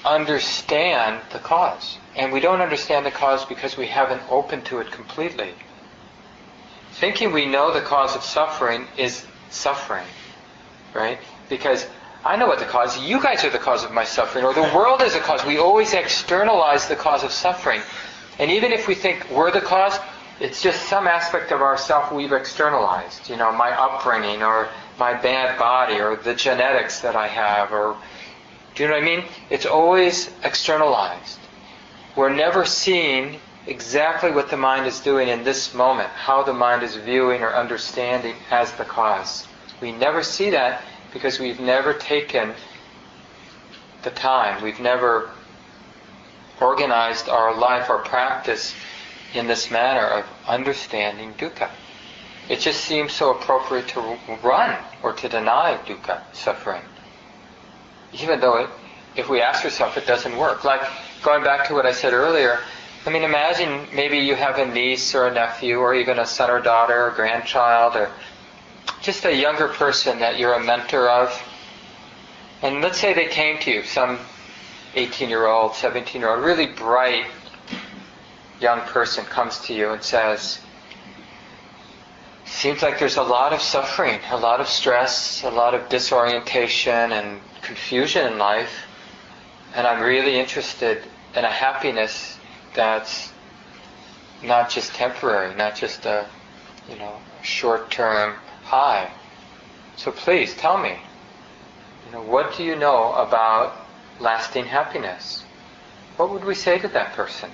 understand 0.04 1.20
the 1.32 1.38
cause. 1.38 1.98
And 2.14 2.32
we 2.32 2.40
don't 2.40 2.60
understand 2.60 3.06
the 3.06 3.10
cause 3.10 3.44
because 3.44 3.76
we 3.76 3.86
haven't 3.86 4.22
opened 4.30 4.66
to 4.66 4.80
it 4.80 4.90
completely. 4.90 5.54
Thinking 6.92 7.32
we 7.32 7.46
know 7.46 7.72
the 7.72 7.80
cause 7.80 8.14
of 8.14 8.22
suffering 8.22 8.86
is 8.98 9.24
suffering, 9.50 10.06
right? 10.94 11.18
Because 11.48 11.86
I 12.24 12.36
know 12.36 12.46
what 12.46 12.58
the 12.58 12.66
cause. 12.66 13.00
You 13.00 13.20
guys 13.20 13.44
are 13.44 13.50
the 13.50 13.58
cause 13.58 13.82
of 13.82 13.92
my 13.92 14.04
suffering, 14.04 14.44
or 14.44 14.52
the 14.54 14.70
world 14.74 15.02
is 15.02 15.14
the 15.14 15.20
cause. 15.20 15.44
We 15.44 15.58
always 15.58 15.94
externalize 15.94 16.86
the 16.86 16.96
cause 16.96 17.24
of 17.24 17.32
suffering, 17.32 17.80
and 18.38 18.50
even 18.50 18.72
if 18.72 18.86
we 18.86 18.94
think 18.94 19.28
we're 19.30 19.50
the 19.50 19.60
cause, 19.60 19.98
it's 20.38 20.62
just 20.62 20.88
some 20.88 21.08
aspect 21.08 21.50
of 21.50 21.62
ourself 21.62 22.12
we've 22.12 22.32
externalized. 22.32 23.28
You 23.28 23.36
know, 23.36 23.52
my 23.52 23.70
upbringing, 23.70 24.42
or 24.42 24.68
my 24.98 25.14
bad 25.14 25.58
body, 25.58 25.98
or 25.98 26.16
the 26.16 26.34
genetics 26.34 27.00
that 27.00 27.16
I 27.16 27.26
have, 27.26 27.72
or 27.72 27.96
do 28.74 28.82
you 28.82 28.88
know 28.88 28.94
what 28.94 29.02
I 29.02 29.06
mean? 29.06 29.24
It's 29.50 29.66
always 29.66 30.30
externalized. 30.44 31.38
We're 32.14 32.34
never 32.34 32.66
seeing 32.66 33.40
exactly 33.66 34.30
what 34.30 34.50
the 34.50 34.56
mind 34.56 34.86
is 34.86 35.00
doing 35.00 35.28
in 35.28 35.44
this 35.44 35.72
moment, 35.72 36.10
how 36.10 36.42
the 36.42 36.52
mind 36.52 36.82
is 36.82 36.96
viewing 36.96 37.42
or 37.42 37.54
understanding 37.54 38.34
as 38.50 38.72
the 38.72 38.84
cause. 38.84 39.46
We 39.80 39.92
never 39.92 40.22
see 40.22 40.50
that 40.50 40.82
because 41.12 41.38
we've 41.38 41.60
never 41.60 41.94
taken 41.94 42.54
the 44.02 44.10
time, 44.10 44.62
we've 44.62 44.80
never 44.80 45.30
organized 46.60 47.28
our 47.28 47.56
life, 47.56 47.88
our 47.88 47.98
practice 47.98 48.74
in 49.34 49.46
this 49.46 49.70
manner 49.70 50.06
of 50.06 50.26
understanding 50.46 51.32
dukkha. 51.34 51.70
It 52.48 52.60
just 52.60 52.84
seems 52.84 53.12
so 53.12 53.30
appropriate 53.30 53.88
to 53.88 54.18
run 54.42 54.76
or 55.02 55.12
to 55.14 55.28
deny 55.28 55.78
dukkha, 55.86 56.20
suffering. 56.32 56.82
Even 58.12 58.40
though 58.40 58.58
it, 58.58 58.70
if 59.16 59.28
we 59.28 59.40
ask 59.40 59.64
ourselves, 59.64 59.96
it 59.96 60.06
doesn't 60.06 60.36
work. 60.36 60.64
Like 60.64 60.82
going 61.22 61.44
back 61.44 61.68
to 61.68 61.74
what 61.74 61.86
I 61.86 61.92
said 61.92 62.12
earlier, 62.12 62.60
I 63.06 63.10
mean, 63.10 63.22
imagine 63.22 63.88
maybe 63.94 64.18
you 64.18 64.34
have 64.34 64.58
a 64.58 64.66
niece 64.66 65.14
or 65.14 65.26
a 65.26 65.32
nephew 65.32 65.78
or 65.78 65.94
even 65.94 66.18
a 66.18 66.26
son 66.26 66.50
or 66.50 66.60
daughter 66.60 67.06
or 67.06 67.10
grandchild 67.10 67.96
or 67.96 68.10
just 69.00 69.24
a 69.24 69.34
younger 69.34 69.68
person 69.68 70.20
that 70.20 70.38
you're 70.38 70.54
a 70.54 70.62
mentor 70.62 71.08
of, 71.08 71.42
and 72.62 72.80
let's 72.80 72.98
say 73.00 73.12
they 73.12 73.26
came 73.26 73.58
to 73.58 73.70
you, 73.72 73.82
some 73.82 74.18
18 74.94 75.28
year 75.28 75.46
old, 75.46 75.74
17 75.74 76.20
year 76.20 76.30
old, 76.30 76.44
really 76.44 76.66
bright 76.66 77.26
young 78.60 78.80
person 78.82 79.24
comes 79.24 79.58
to 79.60 79.74
you 79.74 79.90
and 79.90 80.02
says, 80.02 80.60
Seems 82.44 82.82
like 82.82 82.98
there's 83.00 83.16
a 83.16 83.22
lot 83.22 83.52
of 83.52 83.60
suffering, 83.60 84.20
a 84.30 84.36
lot 84.36 84.60
of 84.60 84.68
stress, 84.68 85.42
a 85.42 85.50
lot 85.50 85.74
of 85.74 85.88
disorientation 85.88 87.10
and 87.12 87.40
confusion 87.62 88.30
in 88.32 88.38
life, 88.38 88.86
and 89.74 89.86
I'm 89.86 90.00
really 90.02 90.38
interested 90.38 91.02
in 91.34 91.44
a 91.44 91.50
happiness 91.50 92.38
that's 92.74 93.32
not 94.42 94.70
just 94.70 94.94
temporary, 94.94 95.54
not 95.54 95.76
just 95.76 96.04
a 96.06 96.26
you 96.88 96.96
know 96.96 97.16
short 97.42 97.90
term 97.90 98.34
high. 98.64 99.10
So 99.96 100.10
please 100.10 100.54
tell 100.54 100.78
me, 100.78 100.96
you 102.06 102.12
know, 102.12 102.22
what 102.22 102.56
do 102.56 102.64
you 102.64 102.76
know 102.76 103.12
about 103.14 103.74
lasting 104.20 104.64
happiness? 104.64 105.44
What 106.16 106.30
would 106.30 106.44
we 106.44 106.54
say 106.54 106.78
to 106.78 106.88
that 106.88 107.12
person? 107.12 107.50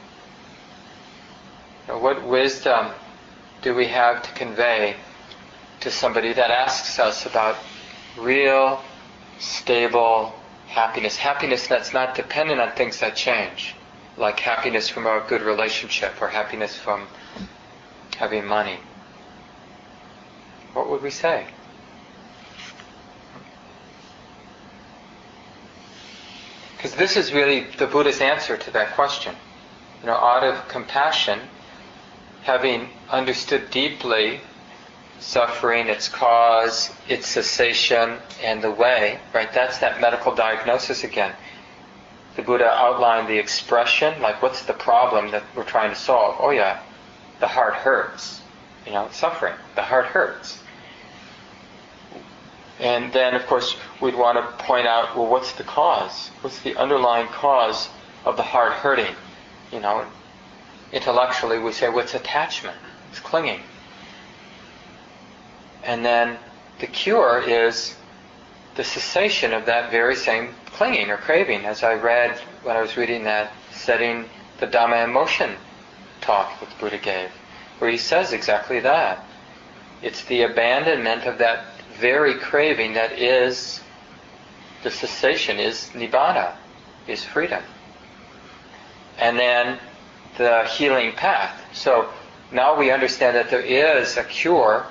You 1.86 1.94
know, 1.94 1.98
what 2.00 2.24
wisdom 2.24 2.88
do 3.62 3.74
we 3.74 3.86
have 3.86 4.22
to 4.22 4.32
convey 4.32 4.96
to 5.80 5.90
somebody 5.90 6.32
that 6.32 6.50
asks 6.50 6.98
us 6.98 7.26
about 7.26 7.56
real, 8.16 8.82
stable 9.38 10.37
happiness? 10.68 11.16
Happiness 11.16 11.66
that's 11.66 11.92
not 11.92 12.14
dependent 12.14 12.60
on 12.60 12.72
things 12.72 13.00
that 13.00 13.16
change, 13.16 13.74
like 14.16 14.40
happiness 14.40 14.88
from 14.88 15.06
a 15.06 15.22
good 15.28 15.42
relationship 15.42 16.20
or 16.20 16.28
happiness 16.28 16.76
from 16.76 17.06
having 18.16 18.46
money 18.46 18.78
what 20.78 20.88
would 20.88 21.02
we 21.02 21.10
say? 21.10 21.44
Because 26.76 26.94
this 26.94 27.16
is 27.16 27.32
really 27.32 27.66
the 27.78 27.88
Buddha's 27.88 28.20
answer 28.20 28.56
to 28.56 28.70
that 28.70 28.94
question. 28.94 29.34
You 30.02 30.06
know, 30.06 30.14
out 30.14 30.44
of 30.44 30.68
compassion, 30.68 31.40
having 32.42 32.90
understood 33.10 33.70
deeply 33.70 34.40
suffering, 35.20 35.88
its 35.88 36.08
cause, 36.08 36.90
its 37.08 37.26
cessation, 37.26 38.18
and 38.42 38.62
the 38.62 38.70
way, 38.70 39.18
right? 39.34 39.52
That's 39.52 39.78
that 39.78 40.00
medical 40.00 40.34
diagnosis 40.34 41.04
again. 41.04 41.34
The 42.36 42.42
Buddha 42.42 42.70
outlined 42.70 43.28
the 43.28 43.38
expression, 43.38 44.20
like 44.22 44.42
what's 44.42 44.62
the 44.62 44.72
problem 44.72 45.32
that 45.32 45.42
we're 45.56 45.64
trying 45.64 45.90
to 45.90 45.96
solve? 45.96 46.36
Oh 46.38 46.50
yeah, 46.50 46.80
the 47.40 47.48
heart 47.48 47.74
hurts. 47.74 48.40
You 48.86 48.92
know, 48.92 49.08
suffering. 49.10 49.54
The 49.74 49.82
heart 49.82 50.06
hurts. 50.06 50.62
And 52.80 53.12
then, 53.12 53.34
of 53.34 53.44
course, 53.46 53.76
we'd 54.00 54.14
want 54.14 54.38
to 54.38 54.64
point 54.64 54.86
out, 54.86 55.16
well, 55.16 55.26
what's 55.26 55.52
the 55.52 55.64
cause? 55.64 56.28
What's 56.42 56.60
the 56.60 56.76
underlying 56.76 57.26
cause 57.26 57.88
of 58.24 58.36
the 58.36 58.44
heart 58.44 58.72
hurting? 58.72 59.14
You 59.72 59.80
know, 59.80 60.06
intellectually 60.92 61.58
we 61.58 61.72
say, 61.72 61.88
what's 61.88 62.14
attachment? 62.14 62.76
It's 63.10 63.20
clinging. 63.20 63.60
And 65.88 66.04
then 66.04 66.36
the 66.80 66.86
cure 66.86 67.42
is 67.46 67.96
the 68.74 68.84
cessation 68.84 69.54
of 69.54 69.64
that 69.64 69.90
very 69.90 70.16
same 70.16 70.54
clinging 70.66 71.08
or 71.08 71.16
craving, 71.16 71.64
as 71.64 71.82
I 71.82 71.94
read 71.94 72.38
when 72.62 72.76
I 72.76 72.82
was 72.82 72.98
reading 72.98 73.24
that 73.24 73.54
setting 73.72 74.26
the 74.60 74.66
Dhamma 74.66 75.04
in 75.04 75.10
motion 75.14 75.56
talk 76.20 76.60
that 76.60 76.68
the 76.68 76.76
Buddha 76.76 76.98
gave. 76.98 77.30
where 77.78 77.90
he 77.90 77.96
says 77.96 78.34
exactly 78.34 78.80
that. 78.80 79.24
It's 80.02 80.24
the 80.24 80.42
abandonment 80.42 81.24
of 81.24 81.38
that 81.38 81.64
very 81.98 82.34
craving 82.34 82.92
that 82.92 83.12
is 83.12 83.80
the 84.82 84.90
cessation, 84.90 85.58
is 85.58 85.90
nibbana, 85.94 86.54
is 87.06 87.24
freedom. 87.24 87.62
And 89.16 89.38
then 89.38 89.78
the 90.36 90.64
healing 90.64 91.12
path. 91.12 91.58
So 91.72 92.10
now 92.52 92.76
we 92.78 92.90
understand 92.90 93.36
that 93.36 93.48
there 93.48 93.62
is 93.62 94.18
a 94.18 94.24
cure 94.24 94.86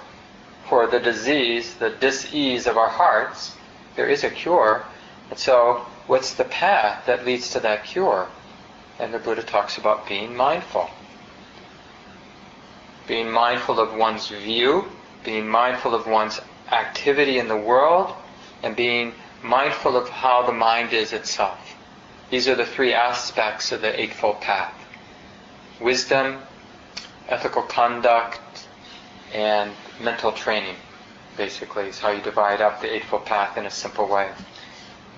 for 0.69 0.87
the 0.87 0.99
disease, 0.99 1.75
the 1.75 1.89
disease 1.89 2.67
of 2.67 2.77
our 2.77 2.89
hearts. 2.89 3.55
There 3.95 4.07
is 4.07 4.23
a 4.23 4.29
cure. 4.29 4.85
And 5.29 5.39
so, 5.39 5.85
what's 6.07 6.33
the 6.33 6.43
path 6.43 7.05
that 7.05 7.25
leads 7.25 7.51
to 7.51 7.59
that 7.61 7.85
cure? 7.85 8.27
And 8.99 9.13
the 9.13 9.19
Buddha 9.19 9.43
talks 9.43 9.77
about 9.77 10.07
being 10.07 10.35
mindful. 10.35 10.89
Being 13.07 13.31
mindful 13.31 13.79
of 13.79 13.93
one's 13.93 14.27
view, 14.27 14.85
being 15.23 15.47
mindful 15.47 15.95
of 15.95 16.07
one's 16.07 16.41
activity 16.71 17.39
in 17.39 17.47
the 17.47 17.57
world, 17.57 18.13
and 18.63 18.75
being 18.75 19.13
mindful 19.41 19.95
of 19.95 20.09
how 20.09 20.45
the 20.45 20.51
mind 20.51 20.93
is 20.93 21.13
itself. 21.13 21.75
These 22.29 22.47
are 22.47 22.55
the 22.55 22.65
three 22.65 22.93
aspects 22.93 23.71
of 23.71 23.81
the 23.81 23.99
Eightfold 23.99 24.41
Path 24.41 24.73
wisdom, 25.79 26.41
ethical 27.29 27.61
conduct, 27.61 28.66
and 29.37 29.71
mental 30.01 30.31
training, 30.31 30.75
basically, 31.37 31.87
is 31.89 31.99
how 31.99 32.09
you 32.09 32.19
divide 32.23 32.59
up 32.59 32.81
the 32.81 32.91
Eightfold 32.91 33.23
Path 33.25 33.55
in 33.55 33.67
a 33.67 33.69
simple 33.69 34.07
way, 34.07 34.31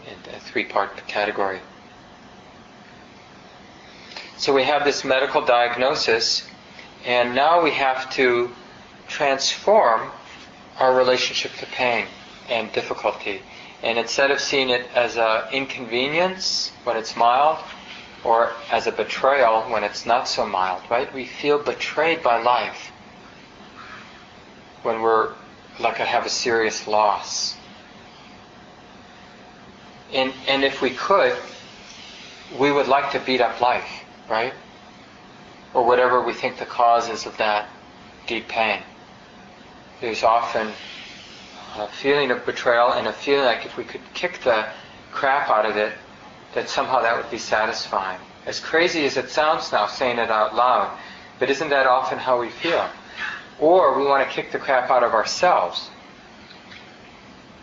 in 0.06 0.36
a 0.36 0.40
three 0.42 0.66
part 0.66 1.08
category. 1.08 1.62
So 4.36 4.54
we 4.54 4.64
have 4.64 4.84
this 4.84 5.06
medical 5.06 5.46
diagnosis, 5.46 6.46
and 7.06 7.34
now 7.34 7.64
we 7.64 7.72
have 7.72 8.14
to 8.16 8.52
transform 9.08 10.12
our 10.80 10.94
relationship 10.98 11.54
to 11.60 11.66
pain 11.68 12.06
and 12.50 12.70
difficulty. 12.74 13.42
And 13.84 13.98
instead 13.98 14.32
of 14.32 14.42
seeing 14.42 14.70
it 14.70 14.86
as 14.96 15.16
an 15.16 15.44
inconvenience 15.54 16.74
when 16.84 16.98
it's 16.98 17.16
mild, 17.16 17.60
or 18.26 18.52
as 18.70 18.86
a 18.86 18.92
betrayal 18.92 19.62
when 19.72 19.86
it's 19.86 20.06
not 20.06 20.28
so 20.28 20.46
mild, 20.46 20.82
right? 20.90 21.14
We 21.14 21.26
feel 21.26 21.58
betrayed 21.58 22.22
by 22.22 22.42
life 22.42 22.92
when 24.84 25.02
we're 25.02 25.34
like 25.80 26.00
I 26.00 26.06
have 26.06 26.26
a 26.26 26.30
serious 26.30 26.88
loss. 26.88 27.56
And, 30.14 30.34
and 30.48 30.64
if 30.64 30.82
we 30.82 30.90
could, 30.92 31.38
we 32.58 32.72
would 32.72 32.88
like 32.88 33.12
to 33.12 33.20
beat 33.20 33.42
up 33.42 33.62
life, 33.62 34.04
right? 34.30 34.54
Or 35.74 35.86
whatever 35.86 36.22
we 36.24 36.34
think 36.34 36.58
the 36.58 36.66
cause 36.66 37.10
is 37.10 37.26
of 37.26 37.38
that 37.38 37.70
deep 38.26 38.48
pain. 38.48 38.82
There's 40.02 40.24
often 40.24 40.72
a 41.78 41.88
feeling 41.88 42.32
of 42.32 42.46
betrayal 42.46 42.94
and 42.94 43.08
a 43.08 43.14
feeling 43.14 43.46
like 43.46 43.66
if 43.66 43.78
we 43.78 43.84
could 43.84 44.02
kick 44.14 44.40
the 44.44 44.68
crap 45.12 45.50
out 45.50 45.66
of 45.66 45.78
it, 45.78 45.94
that 46.56 46.68
somehow 46.68 47.02
that 47.02 47.16
would 47.16 47.30
be 47.30 47.38
satisfying. 47.38 48.20
As 48.46 48.60
crazy 48.60 49.06
as 49.06 49.18
it 49.18 49.30
sounds 49.30 49.72
now, 49.72 49.86
saying 49.86 50.18
it 50.18 50.32
out 50.32 50.56
loud, 50.56 50.98
but 51.38 51.50
isn't 51.50 51.70
that 51.70 51.86
often 51.86 52.18
how 52.18 52.40
we 52.40 52.50
feel? 52.50 52.90
Or 53.60 53.98
we 53.98 54.06
want 54.06 54.28
to 54.28 54.34
kick 54.34 54.52
the 54.52 54.60
crap 54.60 54.90
out 54.90 55.04
of 55.04 55.14
ourselves 55.14 55.90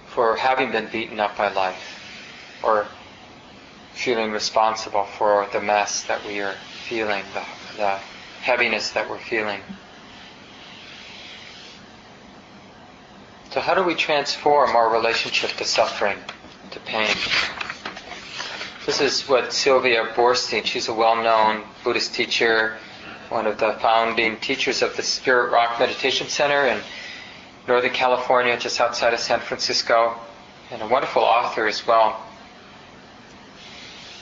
for 0.09 0.37
having 0.37 0.71
been 0.71 0.89
beaten 0.91 1.21
up 1.21 1.37
by 1.37 1.53
life, 1.53 2.61
or 2.63 2.87
feeling 3.93 4.31
responsible 4.31 5.05
for 5.05 5.47
the 5.53 5.61
mess 5.61 6.03
that 6.05 6.25
we 6.27 6.41
are 6.41 6.55
feeling, 6.89 7.23
the, 7.35 7.45
the 7.77 7.99
heaviness 8.41 8.91
that 8.91 9.09
we're 9.09 9.19
feeling. 9.19 9.61
So, 13.51 13.61
how 13.61 13.75
do 13.75 13.83
we 13.83 13.95
transform 13.95 14.77
our 14.77 14.91
relationship 14.91 15.51
to 15.57 15.65
suffering, 15.65 16.19
to 16.73 16.81
pain? 16.81 17.15
This 18.85 19.01
is 19.01 19.29
what 19.29 19.53
Sylvia 19.53 20.13
Boorstein, 20.15 20.65
she's 20.65 20.89
a 20.89 20.95
well 20.95 21.17
known 21.17 21.65
Buddhist 21.83 22.15
teacher, 22.15 22.77
one 23.31 23.47
of 23.47 23.59
the 23.59 23.75
founding 23.75 24.37
teachers 24.39 24.83
of 24.83 24.97
the 24.97 25.03
Spirit 25.03 25.51
Rock 25.53 25.79
Meditation 25.79 26.29
Center 26.29 26.67
in 26.67 26.81
Northern 27.67 27.93
California, 27.93 28.57
just 28.59 28.81
outside 28.81 29.13
of 29.15 29.21
San 29.21 29.41
Francisco, 29.41 30.15
and 30.71 30.83
a 30.83 30.87
wonderful 30.89 31.23
author 31.23 31.67
as 31.67 31.87
well. 31.87 32.23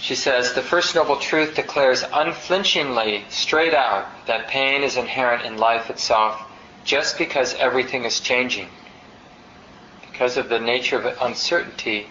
She 0.00 0.14
says, 0.14 0.52
The 0.52 0.62
First 0.62 0.94
Noble 0.94 1.16
Truth 1.16 1.54
declares 1.54 2.04
unflinchingly, 2.12 3.24
straight 3.28 3.74
out, 3.74 4.06
that 4.26 4.48
pain 4.48 4.82
is 4.82 4.96
inherent 4.96 5.44
in 5.44 5.56
life 5.56 5.88
itself 5.90 6.42
just 6.84 7.16
because 7.16 7.54
everything 7.54 8.04
is 8.04 8.20
changing. 8.20 8.68
Because 10.10 10.36
of 10.36 10.48
the 10.48 10.60
nature 10.60 10.98
of 10.98 11.18
uncertainty, 11.22 12.08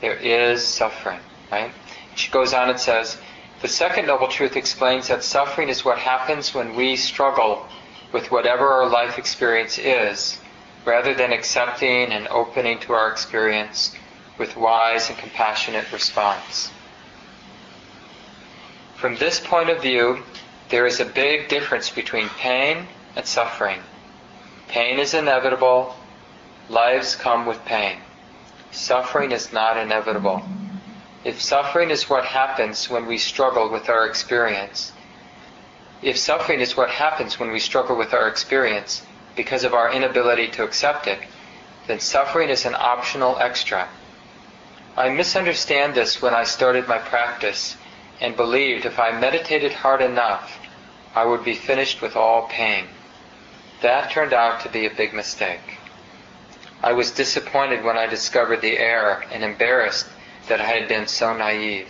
there 0.00 0.16
is 0.16 0.64
suffering, 0.64 1.20
right? 1.52 1.70
She 2.14 2.30
goes 2.30 2.54
on 2.54 2.70
and 2.70 2.80
says, 2.80 3.18
the 3.64 3.70
second 3.70 4.06
noble 4.06 4.28
truth 4.28 4.56
explains 4.56 5.08
that 5.08 5.24
suffering 5.24 5.70
is 5.70 5.86
what 5.86 5.96
happens 5.98 6.52
when 6.52 6.76
we 6.76 6.96
struggle 6.96 7.66
with 8.12 8.30
whatever 8.30 8.68
our 8.68 8.86
life 8.86 9.16
experience 9.16 9.78
is, 9.78 10.38
rather 10.84 11.14
than 11.14 11.32
accepting 11.32 12.12
and 12.12 12.28
opening 12.28 12.78
to 12.78 12.92
our 12.92 13.10
experience 13.10 13.96
with 14.36 14.54
wise 14.54 15.08
and 15.08 15.16
compassionate 15.16 15.90
response. 15.92 16.70
From 18.96 19.16
this 19.16 19.40
point 19.40 19.70
of 19.70 19.80
view, 19.80 20.22
there 20.68 20.84
is 20.84 21.00
a 21.00 21.06
big 21.06 21.48
difference 21.48 21.88
between 21.88 22.28
pain 22.28 22.86
and 23.16 23.24
suffering. 23.24 23.80
Pain 24.68 24.98
is 24.98 25.14
inevitable. 25.14 25.96
Lives 26.68 27.16
come 27.16 27.46
with 27.46 27.64
pain. 27.64 27.96
Suffering 28.72 29.32
is 29.32 29.54
not 29.54 29.78
inevitable. 29.78 30.42
If 31.24 31.40
suffering 31.40 31.90
is 31.90 32.10
what 32.10 32.26
happens 32.26 32.90
when 32.90 33.06
we 33.06 33.16
struggle 33.16 33.70
with 33.70 33.88
our 33.88 34.06
experience, 34.06 34.92
if 36.02 36.18
suffering 36.18 36.60
is 36.60 36.76
what 36.76 36.90
happens 36.90 37.40
when 37.40 37.50
we 37.50 37.58
struggle 37.58 37.96
with 37.96 38.12
our 38.12 38.28
experience 38.28 39.00
because 39.34 39.64
of 39.64 39.72
our 39.72 39.90
inability 39.90 40.48
to 40.48 40.64
accept 40.64 41.06
it, 41.06 41.18
then 41.86 41.98
suffering 41.98 42.50
is 42.50 42.66
an 42.66 42.74
optional 42.74 43.38
extra. 43.38 43.88
I 44.98 45.08
misunderstand 45.08 45.94
this 45.94 46.20
when 46.20 46.34
I 46.34 46.44
started 46.44 46.86
my 46.86 46.98
practice 46.98 47.78
and 48.20 48.36
believed 48.36 48.84
if 48.84 48.98
I 48.98 49.18
meditated 49.18 49.72
hard 49.72 50.02
enough, 50.02 50.58
I 51.14 51.24
would 51.24 51.42
be 51.42 51.54
finished 51.54 52.02
with 52.02 52.16
all 52.16 52.48
pain. 52.48 52.84
That 53.80 54.10
turned 54.10 54.34
out 54.34 54.60
to 54.60 54.68
be 54.68 54.84
a 54.84 54.94
big 54.94 55.14
mistake. 55.14 55.78
I 56.82 56.92
was 56.92 57.10
disappointed 57.10 57.82
when 57.82 57.96
I 57.96 58.06
discovered 58.06 58.60
the 58.60 58.78
error 58.78 59.24
and 59.32 59.42
embarrassed 59.42 60.06
that 60.48 60.60
I 60.60 60.64
had 60.64 60.88
been 60.88 61.06
so 61.06 61.36
naive. 61.36 61.88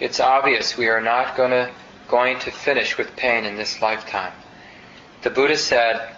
It's 0.00 0.20
obvious 0.20 0.76
we 0.76 0.88
are 0.88 1.00
not 1.00 1.36
going 1.36 1.50
to, 1.50 1.70
going 2.08 2.38
to 2.40 2.50
finish 2.50 2.96
with 2.98 3.16
pain 3.16 3.44
in 3.44 3.56
this 3.56 3.80
lifetime. 3.82 4.32
The 5.22 5.30
Buddha 5.30 5.56
said, 5.56 6.14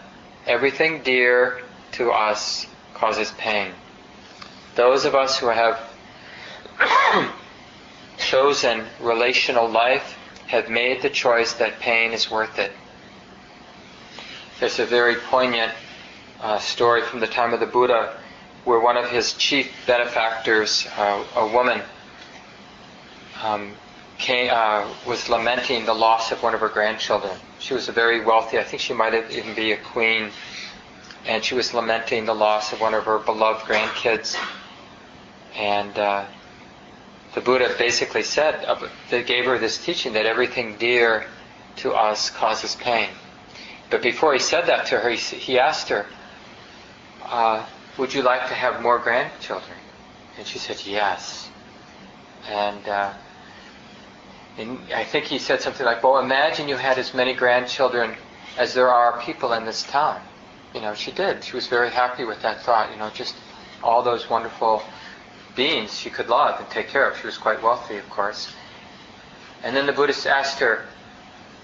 everything 0.46 1.03
dear 1.03 1.62
to 1.92 2.11
us 2.11 2.66
causes 2.94 3.33
pain. 3.38 3.73
Those 4.75 5.05
of 5.05 5.14
us 5.14 5.38
who 5.38 5.46
have 5.46 5.81
chosen 8.18 8.85
relational 9.01 9.68
life 9.68 10.16
have 10.46 10.68
made 10.68 11.03
the 11.03 11.11
choice 11.11 11.55
that 11.55 11.81
pain 11.81 12.12
is 12.12 12.31
worth 12.31 12.59
it. 12.59 12.73
There's 14.59 14.79
a 14.79 14.87
very 14.87 15.16
poignant 15.16 15.73
uh, 16.40 16.59
story 16.59 17.03
from 17.03 17.20
the 17.20 17.27
time 17.27 17.55
of 17.55 17.61
the 17.61 17.66
Buddha 17.66 18.19
where 18.64 18.81
one 18.81 18.96
of 18.96 19.11
his 19.11 19.35
chief 19.35 19.73
benefactors, 19.87 20.87
uh, 20.96 21.25
a 21.37 21.46
woman, 21.46 21.81
um, 23.42 23.73
came, 24.18 24.51
uh, 24.53 24.87
was 25.07 25.29
lamenting 25.29 25.87
the 25.87 25.94
loss 25.94 26.31
of 26.31 26.42
one 26.42 26.55
of 26.55 26.61
her 26.61 26.68
grandchildren. 26.68 27.37
She 27.59 27.75
was 27.75 27.88
a 27.88 27.92
very 27.92 28.25
wealthy, 28.25 28.59
I 28.59 28.64
think 28.64 28.83
she 28.83 28.92
might 28.92 29.14
even 29.31 29.55
be 29.55 29.73
a 29.73 29.77
queen, 29.79 30.31
and 31.27 31.42
she 31.42 31.55
was 31.55 31.73
lamenting 31.73 32.27
the 32.27 32.35
loss 32.35 32.73
of 32.73 32.81
one 32.81 32.94
of 32.94 33.05
her 33.05 33.18
beloved 33.18 33.66
grandkids. 33.66 34.37
And 35.57 35.99
uh, 35.99 36.27
the 37.35 37.40
Buddha 37.40 37.75
basically 37.79 38.23
said, 38.23 38.64
uh, 38.66 38.88
they 39.09 39.23
gave 39.23 39.46
her 39.46 39.59
this 39.59 39.83
teaching 39.83 40.12
that 40.14 40.27
everything 40.27 40.77
dear 40.77 41.27
to 41.77 41.92
us 41.92 42.31
causes 42.31 42.77
pain. 42.77 43.09
But 43.88 44.03
before 44.03 44.33
he 44.33 44.38
said 44.38 44.66
that 44.66 44.87
to 44.87 45.01
her, 45.01 45.11
he, 45.11 45.16
he 45.16 45.59
asked 45.59 45.88
her, 45.88 46.07
uh, 47.25 47.64
would 48.00 48.14
you 48.14 48.22
like 48.22 48.48
to 48.48 48.54
have 48.54 48.80
more 48.80 48.98
grandchildren? 48.98 49.76
And 50.38 50.46
she 50.46 50.58
said, 50.58 50.82
Yes. 50.86 51.50
And, 52.48 52.88
uh, 52.88 53.12
and 54.56 54.78
I 54.94 55.04
think 55.04 55.26
he 55.26 55.38
said 55.38 55.60
something 55.60 55.84
like, 55.84 56.02
Well, 56.02 56.18
imagine 56.18 56.66
you 56.66 56.76
had 56.76 56.98
as 56.98 57.12
many 57.12 57.34
grandchildren 57.34 58.16
as 58.56 58.72
there 58.72 58.88
are 58.88 59.20
people 59.20 59.52
in 59.52 59.66
this 59.66 59.82
town. 59.82 60.20
You 60.74 60.80
know, 60.80 60.94
she 60.94 61.12
did. 61.12 61.44
She 61.44 61.54
was 61.54 61.66
very 61.66 61.90
happy 61.90 62.24
with 62.24 62.40
that 62.40 62.62
thought, 62.62 62.90
you 62.90 62.96
know, 62.96 63.10
just 63.10 63.34
all 63.82 64.02
those 64.02 64.30
wonderful 64.30 64.82
beings 65.54 65.98
she 65.98 66.08
could 66.08 66.28
love 66.28 66.58
and 66.58 66.70
take 66.70 66.88
care 66.88 67.08
of. 67.08 67.18
She 67.18 67.26
was 67.26 67.36
quite 67.36 67.62
wealthy, 67.62 67.98
of 67.98 68.08
course. 68.08 68.50
And 69.62 69.76
then 69.76 69.84
the 69.84 69.92
Buddhist 69.92 70.26
asked 70.26 70.58
her, 70.60 70.86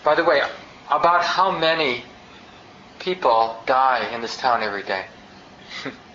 By 0.05 0.15
the 0.15 0.25
way, 0.25 0.43
about 0.91 1.25
how 1.25 1.51
many 1.51 2.05
people 2.99 3.57
die 3.65 4.11
in 4.13 4.21
this 4.21 4.37
town 4.37 4.63
every 4.63 4.83
day? 4.83 5.07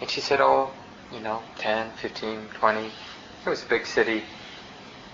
And 0.00 0.08
she 0.08 0.20
said, 0.20 0.40
oh, 0.40 0.70
you 1.12 1.20
know, 1.20 1.42
10, 1.58 1.90
15, 1.92 2.48
20. 2.54 2.86
It 2.86 2.92
was 3.48 3.62
a 3.62 3.66
big 3.66 3.86
city. 3.86 4.22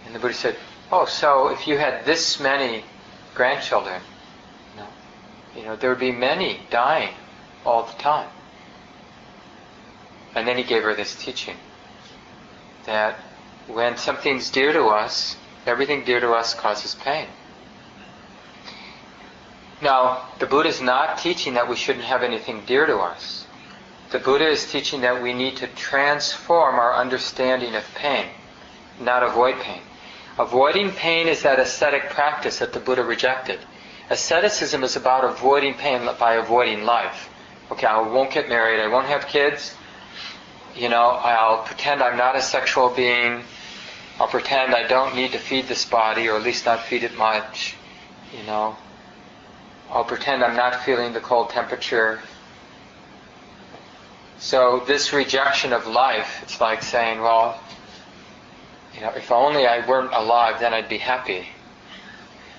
And 0.06 0.14
the 0.14 0.18
Buddha 0.18 0.34
said, 0.34 0.56
oh, 0.92 1.06
so 1.06 1.48
if 1.48 1.66
you 1.66 1.78
had 1.78 2.04
this 2.04 2.40
many 2.40 2.84
grandchildren, 3.34 4.00
you 4.74 4.80
know, 4.80 4.88
you 5.56 5.64
know, 5.64 5.76
there 5.76 5.90
would 5.90 6.00
be 6.00 6.12
many 6.12 6.60
dying 6.70 7.14
all 7.64 7.84
the 7.84 8.02
time. 8.02 8.28
And 10.34 10.46
then 10.46 10.56
he 10.56 10.64
gave 10.64 10.82
her 10.82 10.94
this 10.94 11.14
teaching 11.14 11.56
that 12.86 13.16
when 13.66 13.96
something's 13.96 14.50
dear 14.50 14.72
to 14.72 14.86
us, 14.86 15.36
everything 15.64 16.04
dear 16.04 16.20
to 16.20 16.32
us 16.32 16.54
causes 16.54 16.94
pain. 16.94 17.28
Now, 19.80 20.28
the 20.38 20.46
Buddha 20.46 20.68
is 20.68 20.80
not 20.80 21.18
teaching 21.18 21.54
that 21.54 21.68
we 21.68 21.76
shouldn't 21.76 22.04
have 22.04 22.22
anything 22.22 22.62
dear 22.66 22.86
to 22.86 22.98
us. 22.98 23.43
The 24.14 24.20
Buddha 24.20 24.46
is 24.46 24.70
teaching 24.70 25.00
that 25.00 25.20
we 25.20 25.32
need 25.32 25.56
to 25.56 25.66
transform 25.66 26.76
our 26.76 26.94
understanding 26.94 27.74
of 27.74 27.82
pain, 27.96 28.26
not 29.00 29.24
avoid 29.24 29.58
pain. 29.58 29.80
Avoiding 30.38 30.92
pain 30.92 31.26
is 31.26 31.42
that 31.42 31.58
ascetic 31.58 32.10
practice 32.10 32.60
that 32.60 32.72
the 32.72 32.78
Buddha 32.78 33.02
rejected. 33.02 33.58
Asceticism 34.10 34.84
is 34.84 34.94
about 34.94 35.24
avoiding 35.24 35.74
pain 35.74 36.08
by 36.16 36.34
avoiding 36.34 36.84
life. 36.84 37.28
Okay, 37.72 37.88
I 37.88 38.00
won't 38.02 38.30
get 38.30 38.48
married, 38.48 38.78
I 38.78 38.86
won't 38.86 39.08
have 39.08 39.26
kids, 39.26 39.74
you 40.76 40.88
know, 40.88 41.08
I'll 41.08 41.64
pretend 41.64 42.00
I'm 42.00 42.16
not 42.16 42.36
a 42.36 42.40
sexual 42.40 42.90
being, 42.90 43.42
I'll 44.20 44.28
pretend 44.28 44.76
I 44.76 44.86
don't 44.86 45.16
need 45.16 45.32
to 45.32 45.38
feed 45.38 45.66
this 45.66 45.84
body, 45.84 46.28
or 46.28 46.36
at 46.36 46.44
least 46.44 46.66
not 46.66 46.84
feed 46.84 47.02
it 47.02 47.16
much, 47.18 47.74
you 48.32 48.46
know. 48.46 48.76
I'll 49.90 50.04
pretend 50.04 50.44
I'm 50.44 50.54
not 50.54 50.84
feeling 50.84 51.14
the 51.14 51.20
cold 51.20 51.50
temperature. 51.50 52.20
So 54.44 54.82
this 54.86 55.14
rejection 55.14 55.72
of 55.72 55.86
life, 55.86 56.40
it's 56.42 56.60
like 56.60 56.82
saying, 56.82 57.22
well, 57.22 57.58
you 58.94 59.00
know, 59.00 59.08
if 59.16 59.32
only 59.32 59.66
I 59.66 59.88
weren't 59.88 60.12
alive, 60.12 60.60
then 60.60 60.74
I'd 60.74 60.90
be 60.90 60.98
happy. 60.98 61.48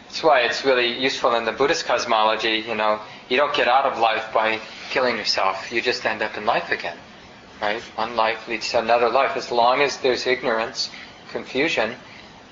That's 0.08 0.24
why 0.24 0.40
it's 0.40 0.66
really 0.66 1.00
useful 1.00 1.36
in 1.36 1.46
the 1.46 1.52
Buddhist 1.52 1.86
cosmology, 1.86 2.66
you 2.68 2.74
know, 2.74 3.02
you 3.30 3.38
don't 3.38 3.54
get 3.54 3.68
out 3.68 3.86
of 3.86 4.00
life 4.00 4.34
by 4.34 4.60
killing 4.90 5.16
yourself. 5.16 5.72
You 5.72 5.80
just 5.80 6.04
end 6.08 6.24
up 6.24 6.36
in 6.36 6.48
life 6.48 6.72
again. 6.72 6.98
Right? 7.62 7.84
One 7.96 8.16
life 8.16 8.48
leads 8.48 8.72
to 8.72 8.80
another 8.80 9.08
life. 9.08 9.38
As 9.38 9.52
long 9.52 9.82
as 9.82 9.98
there's 9.98 10.26
ignorance, 10.26 10.90
confusion, 11.30 11.94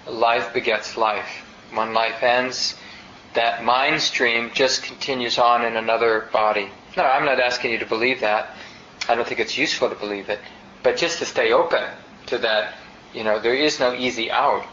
life 0.06 0.54
begets 0.54 0.96
life. 0.96 1.44
One 1.74 1.96
life 1.96 2.22
ends, 2.22 2.76
that 3.34 3.64
mind 3.64 4.00
stream 4.00 4.52
just 4.54 4.84
continues 4.84 5.40
on 5.40 5.66
in 5.66 5.76
another 5.76 6.30
body. 6.32 6.70
No, 6.96 7.02
I'm 7.02 7.26
not 7.26 7.40
asking 7.40 7.72
you 7.72 7.80
to 7.80 7.88
believe 7.88 8.20
that. 8.20 8.56
I 9.08 9.16
don't 9.16 9.28
think 9.28 9.40
it's 9.40 9.58
useful 9.58 9.90
to 9.90 9.96
believe 9.96 10.30
it. 10.30 10.40
But 10.82 10.98
just 10.98 11.20
to 11.20 11.26
stay 11.26 11.52
open 11.52 11.84
to 12.28 12.38
that, 12.40 12.74
you 13.14 13.24
know, 13.24 13.40
there 13.40 13.56
is 13.56 13.80
no 13.80 13.94
easy 13.94 14.32
out. 14.32 14.66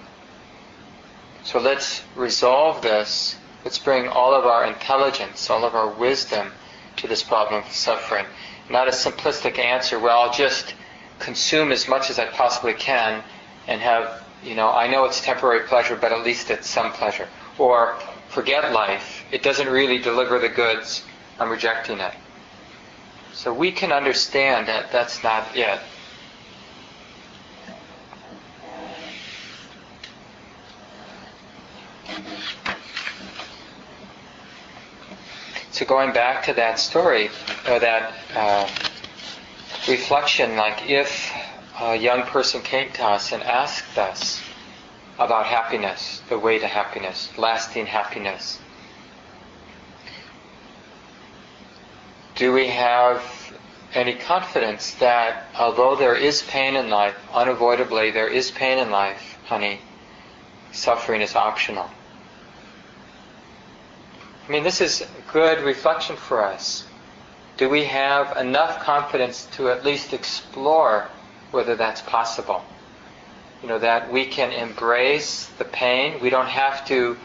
So 1.45 1.59
let's 1.59 2.03
resolve 2.17 2.83
this. 2.83 3.37
Let's 3.65 3.79
bring 3.79 4.09
all 4.09 4.35
of 4.35 4.47
our 4.47 4.65
intelligence, 4.65 5.51
all 5.51 5.65
of 5.65 5.75
our 5.75 5.89
wisdom 5.89 6.53
to 6.97 7.09
this 7.09 7.23
problem 7.23 7.63
of 7.63 7.73
suffering. 7.73 8.27
Not 8.69 8.89
a 8.89 8.93
simplistic 8.93 9.59
answer, 9.59 9.99
well, 9.99 10.21
I'll 10.21 10.33
just 10.33 10.75
consume 11.19 11.73
as 11.73 11.89
much 11.89 12.11
as 12.11 12.19
I 12.19 12.27
possibly 12.27 12.73
can 12.73 13.23
and 13.67 13.81
have, 13.81 14.25
you 14.43 14.55
know, 14.55 14.71
I 14.71 14.87
know 14.87 15.05
it's 15.05 15.21
temporary 15.21 15.67
pleasure, 15.67 15.97
but 15.97 16.13
at 16.13 16.25
least 16.25 16.51
it's 16.51 16.69
some 16.69 16.93
pleasure. 16.93 17.29
Or 17.59 17.99
forget 18.29 18.73
life. 18.73 19.25
It 19.31 19.43
doesn't 19.43 19.69
really 19.69 19.99
deliver 19.99 20.39
the 20.39 20.49
goods. 20.49 21.05
I'm 21.39 21.51
rejecting 21.51 21.99
it. 21.99 22.15
So 23.41 23.55
we 23.55 23.73
can 23.73 23.91
understand 23.91 24.69
that 24.69 24.93
that's 24.93 25.25
not 25.25 25.57
it. 25.57 25.81
So 35.71 35.87
going 35.87 36.13
back 36.13 36.45
to 36.45 36.53
that 36.53 36.79
story, 36.79 37.31
or 37.67 37.79
that 37.79 38.13
uh, 38.37 38.69
reflection, 39.89 40.57
like 40.57 40.91
if 40.91 41.33
a 41.81 41.97
young 41.97 42.25
person 42.25 42.61
came 42.61 42.93
to 42.93 43.05
us 43.07 43.33
and 43.33 43.43
asked 43.43 43.97
us, 43.97 44.43
about 45.19 45.47
happiness, 45.47 46.21
the 46.29 46.39
way 46.39 46.59
to 46.59 46.67
happiness, 46.67 47.31
lasting 47.39 47.87
happiness. 47.87 48.59
Do 52.41 52.55
we 52.55 52.69
have 52.69 53.23
any 53.93 54.15
confidence 54.15 54.95
that 54.95 55.45
although 55.55 55.95
there 55.95 56.15
is 56.15 56.41
pain 56.41 56.75
in 56.75 56.89
life, 56.89 57.15
unavoidably 57.35 58.13
there 58.13 58.29
is 58.29 58.51
pain 58.51 58.79
in 58.79 58.91
life, 58.91 59.37
honey, 59.45 59.83
suffering 60.73 61.21
is 61.21 61.37
optional? 61.37 61.91
I 64.49 64.51
mean, 64.51 64.65
this 64.65 64.81
is 64.81 65.07
good 65.31 65.63
reflection 65.63 66.17
for 66.17 66.43
us. 66.43 66.87
Do 67.59 67.69
we 67.69 67.85
have 67.85 68.35
enough 68.39 68.81
confidence 68.81 69.45
to 69.57 69.69
at 69.69 69.85
least 69.85 70.15
explore 70.15 71.09
whether 71.51 71.77
that's 71.77 72.01
possible? 72.01 72.65
you 73.63 73.69
know, 73.69 73.79
that 73.79 74.11
we 74.11 74.25
can 74.25 74.53
embrace 74.53 75.47
the 75.59 75.65
pain. 75.65 76.19
We 76.23 76.31
don't 76.31 76.49
have 76.49 76.87
to 76.87 77.19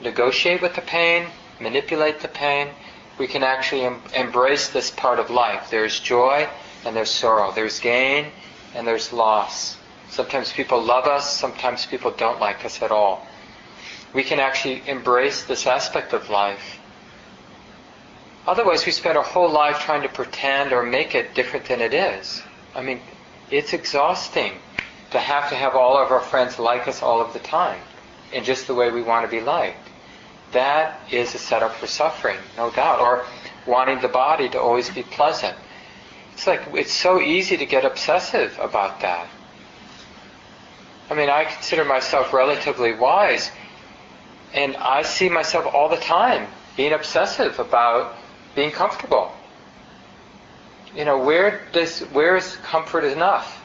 negotiate 0.00 0.62
with 0.62 0.74
the 0.74 0.80
pain, 0.80 1.26
manipulate 1.60 2.20
the 2.20 2.28
pain. 2.28 2.68
We 3.18 3.26
can 3.26 3.42
actually 3.42 3.82
em- 3.82 4.02
embrace 4.14 4.68
this 4.68 4.90
part 4.90 5.18
of 5.18 5.30
life. 5.30 5.68
There's 5.70 5.98
joy 6.00 6.48
and 6.84 6.94
there's 6.94 7.10
sorrow. 7.10 7.52
There's 7.52 7.80
gain 7.80 8.26
and 8.74 8.86
there's 8.86 9.12
loss. 9.12 9.76
Sometimes 10.10 10.52
people 10.52 10.82
love 10.82 11.06
us, 11.06 11.36
sometimes 11.36 11.84
people 11.84 12.10
don't 12.10 12.40
like 12.40 12.64
us 12.64 12.80
at 12.82 12.90
all. 12.90 13.26
We 14.14 14.22
can 14.24 14.40
actually 14.40 14.82
embrace 14.88 15.44
this 15.44 15.66
aspect 15.66 16.12
of 16.12 16.30
life. 16.30 16.78
Otherwise, 18.46 18.86
we 18.86 18.92
spend 18.92 19.18
our 19.18 19.24
whole 19.24 19.50
life 19.50 19.80
trying 19.80 20.02
to 20.02 20.08
pretend 20.08 20.72
or 20.72 20.82
make 20.82 21.14
it 21.14 21.34
different 21.34 21.66
than 21.66 21.82
it 21.82 21.92
is. 21.92 22.42
I 22.74 22.80
mean, 22.80 23.00
it's 23.50 23.74
exhausting 23.74 24.54
to 25.10 25.18
have 25.18 25.50
to 25.50 25.54
have 25.54 25.74
all 25.74 25.98
of 26.02 26.10
our 26.10 26.20
friends 26.20 26.58
like 26.58 26.88
us 26.88 27.02
all 27.02 27.20
of 27.20 27.32
the 27.34 27.38
time 27.40 27.80
in 28.32 28.44
just 28.44 28.66
the 28.66 28.74
way 28.74 28.90
we 28.90 29.02
want 29.02 29.26
to 29.26 29.30
be 29.30 29.42
liked. 29.42 29.87
That 30.52 31.00
is 31.10 31.34
a 31.34 31.38
setup 31.38 31.74
for 31.74 31.86
suffering, 31.86 32.38
no 32.56 32.70
doubt, 32.70 33.00
or 33.00 33.24
wanting 33.66 34.00
the 34.00 34.08
body 34.08 34.48
to 34.50 34.60
always 34.60 34.88
be 34.88 35.02
pleasant. 35.02 35.56
It's 36.32 36.46
like, 36.46 36.62
it's 36.72 36.92
so 36.92 37.20
easy 37.20 37.56
to 37.56 37.66
get 37.66 37.84
obsessive 37.84 38.58
about 38.60 39.00
that. 39.00 39.28
I 41.10 41.14
mean, 41.14 41.28
I 41.30 41.44
consider 41.44 41.84
myself 41.84 42.32
relatively 42.32 42.94
wise, 42.94 43.50
and 44.54 44.76
I 44.76 45.02
see 45.02 45.28
myself 45.28 45.66
all 45.74 45.88
the 45.88 45.96
time 45.96 46.46
being 46.76 46.92
obsessive 46.92 47.58
about 47.58 48.14
being 48.54 48.70
comfortable. 48.70 49.32
You 50.94 51.04
know, 51.04 51.18
where 51.18 51.66
does, 51.72 52.00
where 52.12 52.36
is 52.36 52.56
comfort 52.56 53.04
enough? 53.04 53.62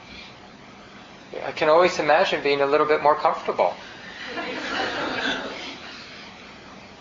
I 1.44 1.52
can 1.52 1.68
always 1.68 1.98
imagine 1.98 2.42
being 2.42 2.60
a 2.60 2.66
little 2.66 2.86
bit 2.86 3.02
more 3.02 3.14
comfortable. 3.14 3.74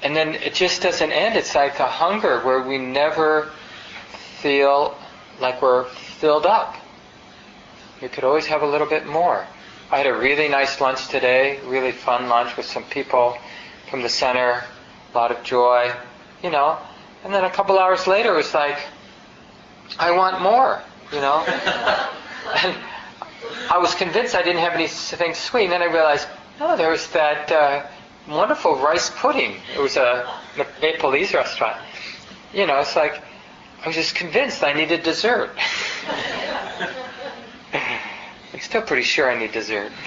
And 0.04 0.16
then 0.16 0.36
it 0.36 0.54
just 0.54 0.82
doesn't 0.82 1.12
end. 1.12 1.38
It's 1.38 1.56
like 1.56 1.80
a 1.80 1.88
hunger 1.88 2.42
where 2.42 2.62
we 2.62 2.78
never 2.78 3.50
feel 4.42 4.98
like 5.40 5.62
we're 5.62 5.86
filled 5.86 6.46
up. 6.46 6.76
You 8.02 8.10
could 8.10 8.26
always 8.26 8.46
have 8.48 8.62
a 8.62 8.68
little 8.68 8.88
bit 8.88 9.06
more. 9.08 9.48
I 9.90 9.98
had 9.98 10.08
a 10.08 10.14
really 10.14 10.50
nice 10.50 10.82
lunch 10.82 11.08
today, 11.08 11.60
really 11.66 11.92
fun 11.92 12.28
lunch 12.28 12.58
with 12.58 12.66
some 12.66 12.84
people 12.84 13.38
from 13.90 14.02
the 14.02 14.10
center, 14.10 14.64
a 15.14 15.18
lot 15.18 15.32
of 15.32 15.42
joy, 15.44 15.92
you 16.44 16.50
know. 16.50 16.78
And 17.24 17.34
then 17.34 17.46
a 17.46 17.50
couple 17.50 17.80
hours 17.80 18.06
later, 18.06 18.34
it 18.34 18.38
was 18.38 18.54
like, 18.54 18.78
I 19.98 20.12
want 20.12 20.42
more, 20.42 20.82
you 21.14 21.22
know. 21.22 21.44
and 22.58 22.76
I 23.70 23.78
was 23.78 23.96
convinced 23.96 24.36
I 24.36 24.42
didn't 24.42 24.62
have 24.62 24.74
anything 24.74 25.34
sweet, 25.34 25.66
and 25.66 25.72
then 25.72 25.82
I 25.82 25.86
realized, 25.86 26.28
no, 26.60 26.76
there 26.76 26.90
was 26.90 27.08
that 27.12 27.52
uh, 27.52 27.86
wonderful 28.28 28.76
rice 28.78 29.10
pudding. 29.10 29.58
It 29.76 29.80
was 29.80 29.98
a 29.98 30.30
Nepalese 30.82 31.34
restaurant. 31.34 31.78
You 32.54 32.68
know, 32.68 32.80
it's 32.80 32.96
like 32.96 33.22
I 33.84 33.88
was 33.88 33.96
just 33.96 34.16
convinced 34.16 34.64
I 34.64 34.74
needed 34.74 35.04
dessert. 35.04 35.52
I'm 37.74 38.60
still 38.60 38.82
pretty 38.82 39.04
sure 39.04 39.30
I 39.30 39.38
need 39.38 39.52
dessert. 39.52 39.92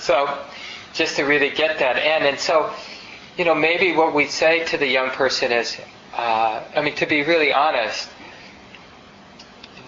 so, 0.00 0.38
just 0.94 1.16
to 1.16 1.24
really 1.24 1.50
get 1.50 1.78
that 1.78 1.98
in, 1.98 2.26
and 2.26 2.38
so, 2.38 2.72
you 3.36 3.44
know, 3.44 3.54
maybe 3.54 3.94
what 3.94 4.14
we 4.14 4.26
say 4.26 4.64
to 4.64 4.78
the 4.78 4.88
young 4.88 5.10
person 5.10 5.52
is, 5.52 5.76
uh, 6.14 6.62
I 6.74 6.80
mean, 6.80 6.94
to 6.96 7.06
be 7.06 7.22
really 7.22 7.52
honest, 7.52 8.08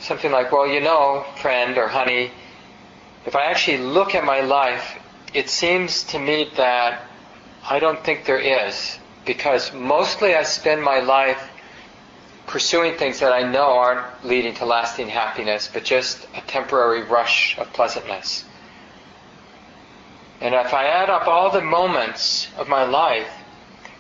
something 0.01 0.31
like, 0.31 0.53
well, 0.53 0.69
you 0.69 0.81
know, 0.81 1.25
friend 1.41 1.79
or 1.79 1.89
honey, 1.89 2.31
if 3.29 3.37
I 3.37 3.45
actually 3.45 3.77
look 3.77 4.15
at 4.15 4.25
my 4.25 4.41
life, 4.41 4.99
it 5.35 5.51
seems 5.51 6.03
to 6.05 6.19
me 6.19 6.51
that 6.57 7.03
I 7.63 7.79
don't 7.79 8.03
think 8.03 8.25
there 8.25 8.39
is, 8.39 8.99
because 9.27 9.71
mostly 9.75 10.35
I 10.35 10.45
spend 10.45 10.83
my 10.83 11.01
life 11.01 11.51
pursuing 12.47 12.97
things 12.97 13.21
that 13.21 13.35
I 13.35 13.43
know 13.43 13.77
aren't 13.77 14.25
leading 14.25 14.55
to 14.55 14.65
lasting 14.65 15.09
happiness, 15.09 15.69
but 15.71 15.85
just 15.85 16.27
a 16.35 16.41
temporary 16.47 17.03
rush 17.03 17.59
of 17.59 17.71
pleasantness. 17.75 18.47
And 20.41 20.55
if 20.55 20.73
I 20.73 20.87
add 20.87 21.11
up 21.11 21.29
all 21.29 21.51
the 21.51 21.61
moments 21.61 22.49
of 22.57 22.67
my 22.67 22.85
life, 22.85 23.31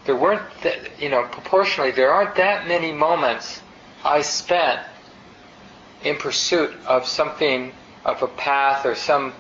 there 0.06 0.16
weren't, 0.16 0.42
th- 0.62 0.90
you 0.98 1.10
know, 1.10 1.24
proportionally, 1.24 1.90
there 1.90 2.10
aren't 2.10 2.36
that 2.36 2.66
many 2.66 2.92
moments 2.92 3.60
I 4.02 4.22
spent 4.22 4.80
in 6.02 6.16
pursuit 6.16 6.74
of 6.86 7.06
something, 7.06 7.74
of 8.08 8.22
a 8.22 8.26
path 8.26 8.86
or 8.86 8.94
some 8.94 9.32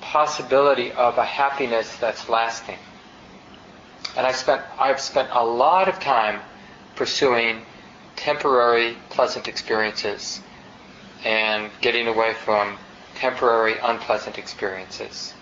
possibility 0.00 0.92
of 0.92 1.16
a 1.16 1.24
happiness 1.24 1.96
that's 1.96 2.28
lasting. 2.28 2.78
And 4.16 4.26
I 4.26 4.32
spent, 4.32 4.62
I've 4.78 5.00
spent 5.00 5.28
a 5.32 5.44
lot 5.44 5.88
of 5.88 5.98
time 6.00 6.40
pursuing 6.96 7.62
temporary 8.16 8.96
pleasant 9.08 9.48
experiences 9.48 10.40
and 11.24 11.70
getting 11.80 12.08
away 12.08 12.34
from 12.34 12.76
temporary 13.14 13.76
unpleasant 13.82 14.36
experiences. 14.38 15.32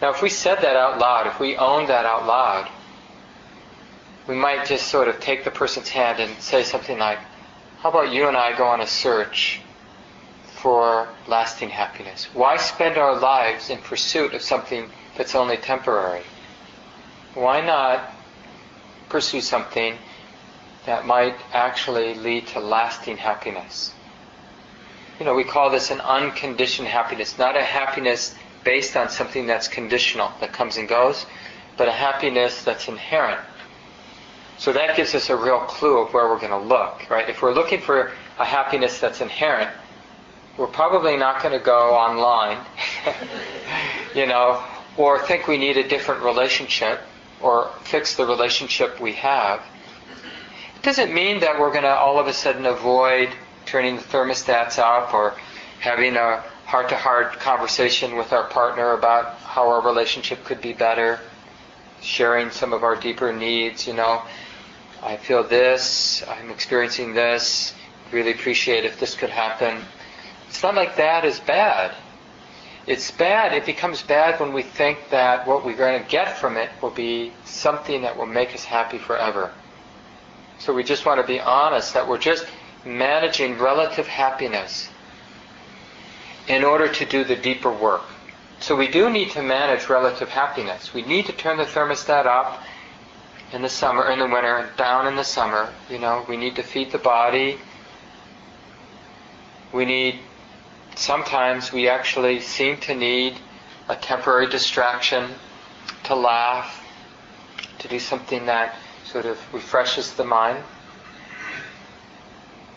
Now, 0.00 0.10
if 0.10 0.22
we 0.22 0.30
said 0.30 0.60
that 0.62 0.76
out 0.76 0.98
loud, 0.98 1.26
if 1.26 1.40
we 1.40 1.56
owned 1.56 1.88
that 1.88 2.06
out 2.06 2.26
loud, 2.26 2.70
we 4.26 4.34
might 4.34 4.66
just 4.66 4.88
sort 4.88 5.08
of 5.08 5.20
take 5.20 5.44
the 5.44 5.50
person's 5.50 5.88
hand 5.88 6.20
and 6.20 6.40
say 6.40 6.62
something 6.62 6.98
like, 6.98 7.18
How 7.80 7.90
about 7.90 8.12
you 8.12 8.26
and 8.26 8.36
I 8.36 8.58
go 8.58 8.64
on 8.64 8.80
a 8.80 8.88
search 8.88 9.60
for 10.56 11.08
lasting 11.28 11.70
happiness? 11.70 12.24
Why 12.34 12.56
spend 12.56 12.96
our 12.96 13.16
lives 13.16 13.70
in 13.70 13.78
pursuit 13.78 14.34
of 14.34 14.42
something 14.42 14.90
that's 15.16 15.36
only 15.36 15.56
temporary? 15.56 16.24
Why 17.34 17.60
not 17.60 18.12
pursue 19.08 19.40
something 19.40 19.96
that 20.86 21.06
might 21.06 21.36
actually 21.52 22.14
lead 22.14 22.48
to 22.48 22.58
lasting 22.58 23.18
happiness? 23.18 23.92
You 25.20 25.26
know, 25.26 25.36
we 25.36 25.44
call 25.44 25.70
this 25.70 25.92
an 25.92 26.00
unconditioned 26.00 26.88
happiness, 26.88 27.38
not 27.38 27.56
a 27.56 27.62
happiness 27.62 28.34
based 28.64 28.96
on 28.96 29.08
something 29.08 29.46
that's 29.46 29.68
conditional, 29.68 30.32
that 30.40 30.52
comes 30.52 30.78
and 30.78 30.88
goes, 30.88 31.26
but 31.76 31.86
a 31.86 31.92
happiness 31.92 32.64
that's 32.64 32.88
inherent. 32.88 33.40
So 34.58 34.72
that 34.72 34.96
gives 34.96 35.14
us 35.14 35.30
a 35.30 35.36
real 35.36 35.60
clue 35.60 35.98
of 35.98 36.12
where 36.12 36.28
we're 36.28 36.40
going 36.40 36.50
to 36.50 36.58
look, 36.58 37.08
right? 37.08 37.28
If 37.28 37.42
we're 37.42 37.54
looking 37.54 37.80
for 37.80 38.10
a 38.38 38.44
happiness 38.44 38.98
that's 38.98 39.20
inherent, 39.20 39.70
we're 40.56 40.66
probably 40.66 41.16
not 41.16 41.40
going 41.40 41.56
to 41.56 41.64
go 41.64 41.94
online, 41.94 42.58
you 44.16 44.26
know, 44.26 44.62
or 44.96 45.20
think 45.24 45.46
we 45.46 45.56
need 45.56 45.76
a 45.76 45.86
different 45.88 46.22
relationship 46.22 47.00
or 47.40 47.70
fix 47.84 48.16
the 48.16 48.26
relationship 48.26 49.00
we 49.00 49.12
have. 49.12 49.62
It 50.74 50.82
doesn't 50.82 51.14
mean 51.14 51.40
that 51.40 51.60
we're 51.60 51.70
going 51.70 51.84
to 51.84 51.94
all 51.94 52.18
of 52.18 52.26
a 52.26 52.32
sudden 52.32 52.66
avoid 52.66 53.30
turning 53.64 53.94
the 53.96 54.02
thermostats 54.02 54.78
up 54.78 55.14
or 55.14 55.34
having 55.78 56.16
a 56.16 56.42
heart 56.64 56.88
to 56.88 56.96
heart 56.96 57.38
conversation 57.38 58.16
with 58.16 58.32
our 58.32 58.48
partner 58.48 58.92
about 58.92 59.36
how 59.36 59.68
our 59.68 59.80
relationship 59.82 60.44
could 60.44 60.60
be 60.60 60.72
better, 60.72 61.20
sharing 62.02 62.50
some 62.50 62.72
of 62.72 62.82
our 62.82 62.96
deeper 62.96 63.32
needs, 63.32 63.86
you 63.86 63.94
know. 63.94 64.22
I 65.02 65.16
feel 65.16 65.44
this, 65.44 66.24
I'm 66.26 66.50
experiencing 66.50 67.14
this, 67.14 67.74
really 68.10 68.32
appreciate 68.32 68.84
if 68.84 68.98
this 68.98 69.14
could 69.14 69.30
happen. 69.30 69.82
It's 70.48 70.62
not 70.62 70.74
like 70.74 70.96
that 70.96 71.24
is 71.24 71.38
bad. 71.40 71.94
It's 72.86 73.10
bad, 73.10 73.52
it 73.52 73.66
becomes 73.66 74.02
bad 74.02 74.40
when 74.40 74.52
we 74.52 74.62
think 74.62 75.10
that 75.10 75.46
what 75.46 75.64
we're 75.64 75.76
going 75.76 76.02
to 76.02 76.08
get 76.08 76.38
from 76.38 76.56
it 76.56 76.70
will 76.80 76.90
be 76.90 77.32
something 77.44 78.02
that 78.02 78.16
will 78.16 78.26
make 78.26 78.54
us 78.54 78.64
happy 78.64 78.98
forever. 78.98 79.52
So 80.58 80.72
we 80.74 80.82
just 80.82 81.06
want 81.06 81.20
to 81.20 81.26
be 81.26 81.38
honest 81.38 81.94
that 81.94 82.08
we're 82.08 82.18
just 82.18 82.46
managing 82.84 83.58
relative 83.58 84.06
happiness 84.06 84.88
in 86.48 86.64
order 86.64 86.88
to 86.88 87.04
do 87.04 87.24
the 87.24 87.36
deeper 87.36 87.70
work. 87.70 88.02
So 88.60 88.74
we 88.74 88.88
do 88.88 89.10
need 89.10 89.30
to 89.32 89.42
manage 89.42 89.88
relative 89.88 90.30
happiness. 90.30 90.92
We 90.92 91.02
need 91.02 91.26
to 91.26 91.32
turn 91.32 91.58
the 91.58 91.64
thermostat 91.64 92.26
up 92.26 92.62
in 93.52 93.62
the 93.62 93.68
summer, 93.68 94.10
in 94.10 94.18
the 94.18 94.26
winter, 94.26 94.68
down 94.76 95.06
in 95.06 95.16
the 95.16 95.24
summer. 95.24 95.72
You 95.90 95.98
know, 95.98 96.24
we 96.28 96.36
need 96.36 96.56
to 96.56 96.62
feed 96.62 96.92
the 96.92 96.98
body. 96.98 97.58
We 99.72 99.84
need, 99.84 100.20
sometimes 100.96 101.72
we 101.72 101.88
actually 101.88 102.40
seem 102.40 102.76
to 102.78 102.94
need 102.94 103.36
a 103.88 103.96
temporary 103.96 104.48
distraction 104.48 105.30
to 106.04 106.14
laugh, 106.14 106.84
to 107.78 107.88
do 107.88 107.98
something 107.98 108.46
that 108.46 108.76
sort 109.04 109.24
of 109.24 109.38
refreshes 109.54 110.12
the 110.14 110.24
mind. 110.24 110.62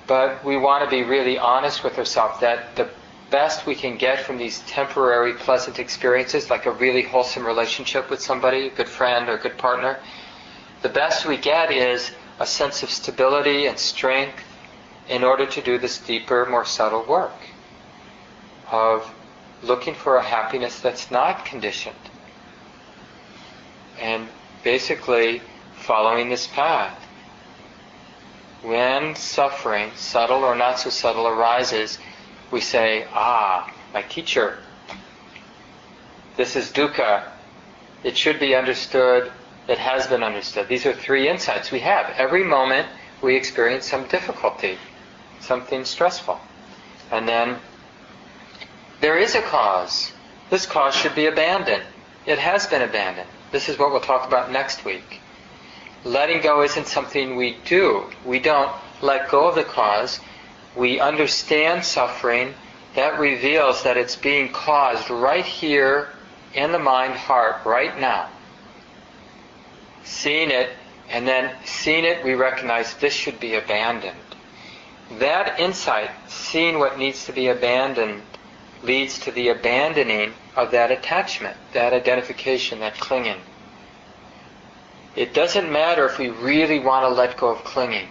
But 0.08 0.44
we 0.44 0.58
want 0.58 0.84
to 0.84 0.90
be 0.90 1.04
really 1.04 1.38
honest 1.38 1.84
with 1.84 1.98
ourselves 1.98 2.40
that 2.42 2.76
the 2.76 2.90
best 3.30 3.66
we 3.66 3.76
can 3.76 3.98
get 3.98 4.20
from 4.20 4.38
these 4.38 4.60
temporary 4.62 5.34
pleasant 5.34 5.80
experiences, 5.80 6.50
like 6.50 6.66
a 6.66 6.72
really 6.72 7.02
wholesome 7.02 7.46
relationship 7.46 8.10
with 8.10 8.22
somebody, 8.22 8.68
a 8.68 8.70
good 8.70 8.90
friend 8.90 9.30
or 9.30 9.36
a 9.36 9.40
good 9.40 9.58
partner, 9.58 9.98
the 10.82 10.90
best 10.90 11.26
we 11.26 11.38
get 11.38 11.72
is 11.72 12.12
a 12.40 12.46
sense 12.46 12.84
of 12.84 12.90
stability 12.90 13.68
and 13.68 13.78
strength 13.78 14.44
in 15.08 15.24
order 15.24 15.46
to 15.46 15.62
do 15.62 15.78
this 15.78 16.00
deeper, 16.00 16.46
more 16.46 16.66
subtle 16.66 17.04
work 17.04 17.34
of 18.72 19.14
looking 19.62 19.94
for 19.94 20.18
a 20.18 20.24
happiness 20.24 20.80
that's 20.80 21.12
not 21.12 21.46
conditioned. 21.46 21.96
And 24.00 24.28
basically 24.64 25.42
following 25.76 26.30
this 26.30 26.48
path. 26.48 26.98
When 28.64 29.16
suffering, 29.16 29.92
subtle 29.96 30.44
or 30.44 30.56
not 30.56 30.80
so 30.80 30.90
subtle, 30.90 31.28
arises, 31.28 31.98
we 32.52 32.62
say, 32.62 33.08
Ah, 33.12 33.72
my 33.94 34.04
teacher, 34.04 34.60
this 36.38 36.56
is 36.56 36.72
dukkha. 36.72 37.24
It 38.04 38.18
should 38.18 38.40
be 38.40 38.56
understood 38.56 39.32
that 39.72 39.78
has 39.78 40.06
been 40.06 40.22
understood. 40.22 40.68
These 40.68 40.86
are 40.86 40.92
three 40.92 41.30
insights 41.30 41.72
we 41.72 41.80
have. 41.80 42.14
Every 42.18 42.44
moment 42.44 42.90
we 43.22 43.38
experience 43.38 43.90
some 43.90 44.06
difficulty, 44.08 44.78
something 45.40 45.86
stressful. 45.86 46.42
And 47.10 47.26
then 47.26 47.56
there 49.00 49.18
is 49.18 49.34
a 49.34 49.42
cause. 49.42 50.12
This 50.50 50.66
cause 50.66 50.94
should 50.94 51.16
be 51.16 51.26
abandoned. 51.26 51.84
It 52.26 52.38
has 52.38 52.68
been 52.68 52.82
abandoned. 52.82 53.30
This 53.54 53.70
is 53.70 53.80
what 53.80 53.92
we'll 53.92 54.02
talk 54.02 54.28
about 54.28 54.52
next 54.52 54.84
week. 54.84 55.22
Letting 56.04 56.42
go 56.42 56.64
isn't 56.64 56.88
something 56.88 57.38
we 57.38 57.56
do. 57.64 58.08
We 58.26 58.40
don't 58.40 58.74
let 59.02 59.30
go 59.30 59.48
of 59.48 59.56
the 59.56 59.64
cause. 59.64 60.20
We 60.76 61.00
understand 61.00 61.86
suffering. 61.86 62.56
That 62.96 63.18
reveals 63.22 63.84
that 63.84 63.96
it's 63.96 64.18
being 64.18 64.52
caused 64.52 65.10
right 65.10 65.46
here 65.46 66.10
in 66.54 66.74
the 66.74 66.80
mind 66.80 67.14
heart, 67.14 67.66
right 67.66 67.98
now 67.98 68.28
seeing 70.04 70.52
it, 70.52 70.70
and 71.10 71.28
then 71.28 71.56
seeing 71.66 72.06
it, 72.06 72.24
we 72.24 72.34
recognize 72.34 72.94
this 72.96 73.14
should 73.14 73.40
be 73.40 73.56
abandoned. 73.56 74.18
That 75.20 75.60
insight, 75.60 76.10
seeing 76.28 76.80
what 76.80 76.98
needs 76.98 77.26
to 77.26 77.34
be 77.34 77.48
abandoned, 77.48 78.22
leads 78.84 79.20
to 79.20 79.32
the 79.32 79.50
abandoning 79.50 80.34
of 80.56 80.72
that 80.72 80.92
attachment, 80.92 81.58
that 81.74 81.94
identification, 81.94 82.80
that 82.80 82.98
clinging. 83.00 83.40
It 85.16 85.34
doesn't 85.34 85.72
matter 85.72 86.06
if 86.06 86.18
we 86.18 86.30
really 86.30 86.80
want 86.80 87.04
to 87.04 87.10
let 87.10 87.38
go 87.38 87.50
of 87.50 87.64
clinging. 87.64 88.08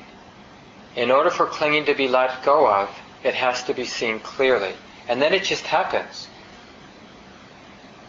In 0.97 1.11
order 1.11 1.31
for 1.31 1.47
clinging 1.47 1.87
to 1.87 1.95
be 1.95 2.09
let 2.09 2.45
go 2.45 2.71
of, 2.71 2.91
it 3.25 3.35
has 3.35 3.63
to 3.65 3.75
be 3.75 3.85
seen 3.85 4.21
clearly. 4.21 4.75
And 5.09 5.21
then 5.21 5.33
it 5.33 5.45
just 5.45 5.65
happens. 5.65 6.29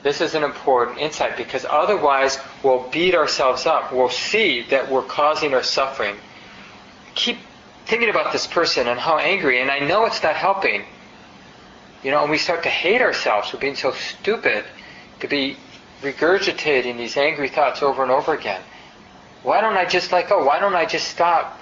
This 0.04 0.20
is 0.20 0.34
an 0.34 0.44
important 0.44 0.98
insight 0.98 1.38
because 1.38 1.66
otherwise 1.70 2.40
we'll 2.64 2.90
beat 2.90 3.14
ourselves 3.14 3.68
up. 3.68 3.94
We'll 3.94 4.10
see 4.10 4.64
that 4.70 4.90
we're 4.90 5.04
causing 5.04 5.54
our 5.54 5.62
suffering. 5.62 6.16
Keep 7.14 7.38
thinking 7.86 8.10
about 8.10 8.32
this 8.32 8.48
person 8.48 8.88
and 8.88 9.00
how 9.00 9.20
angry, 9.20 9.62
and 9.62 9.70
I 9.70 9.80
know 9.80 10.06
it's 10.06 10.24
not 10.24 10.36
helping. 10.36 10.86
You 12.04 12.10
know, 12.10 12.24
and 12.24 12.32
we 12.32 12.40
start 12.40 12.64
to 12.64 12.70
hate 12.70 13.02
ourselves 13.02 13.50
for 13.50 13.58
being 13.58 13.76
so 13.76 13.92
stupid 13.92 14.66
to 15.20 15.28
be 15.28 15.58
regurgitating 16.02 16.98
these 16.98 17.16
angry 17.16 17.50
thoughts 17.50 17.84
over 17.84 18.02
and 18.02 18.12
over 18.12 18.34
again. 18.34 18.62
Why 19.44 19.62
don't 19.62 19.78
I 19.78 19.86
just 19.86 20.12
let 20.12 20.30
go? 20.30 20.44
Why 20.44 20.60
don't 20.60 20.74
I 20.76 20.86
just 20.86 21.10
stop? 21.10 21.60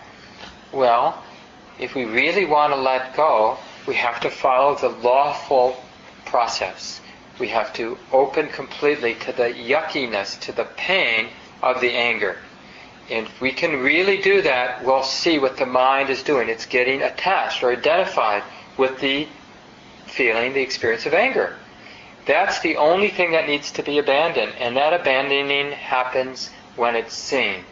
Well, 0.72 1.22
if 1.78 1.94
we 1.94 2.06
really 2.06 2.46
want 2.46 2.72
to 2.72 2.80
let 2.80 3.18
go, 3.18 3.58
we 3.86 3.96
have 3.96 4.22
to 4.22 4.30
follow 4.30 4.76
the 4.76 4.90
lawful 4.90 5.84
process 6.26 7.02
we 7.40 7.48
have 7.50 7.74
to 7.74 7.98
open 8.12 8.50
completely 8.50 9.16
to 9.16 9.32
the 9.32 9.50
yuckiness, 9.50 10.40
to 10.42 10.52
the 10.52 10.66
pain 10.78 11.30
of 11.62 11.82
the 11.82 11.92
anger. 11.92 12.38
And 13.10 13.26
if 13.26 13.42
we 13.42 13.52
can 13.52 13.82
really 13.82 14.22
do 14.22 14.42
that, 14.44 14.84
we'll 14.86 15.04
see 15.04 15.40
what 15.40 15.58
the 15.58 15.66
mind 15.66 16.10
is 16.10 16.22
doing. 16.22 16.50
It's 16.50 16.66
getting 16.66 17.02
attached 17.02 17.64
or 17.64 17.72
identified 17.72 18.44
with 18.78 19.00
the 19.00 19.28
feeling 20.06 20.54
the 20.54 20.62
experience 20.62 21.06
of 21.06 21.14
anger. 21.14 21.56
That's 22.26 22.60
the 22.60 22.78
only 22.78 23.10
thing 23.10 23.32
that 23.32 23.48
needs 23.48 23.72
to 23.72 23.84
be 23.84 23.98
abandoned, 23.98 24.54
and 24.60 24.78
that 24.78 24.94
abandoning 24.94 25.72
happens 25.72 26.52
when 26.76 26.96
it's 26.96 27.16
seen. 27.16 27.64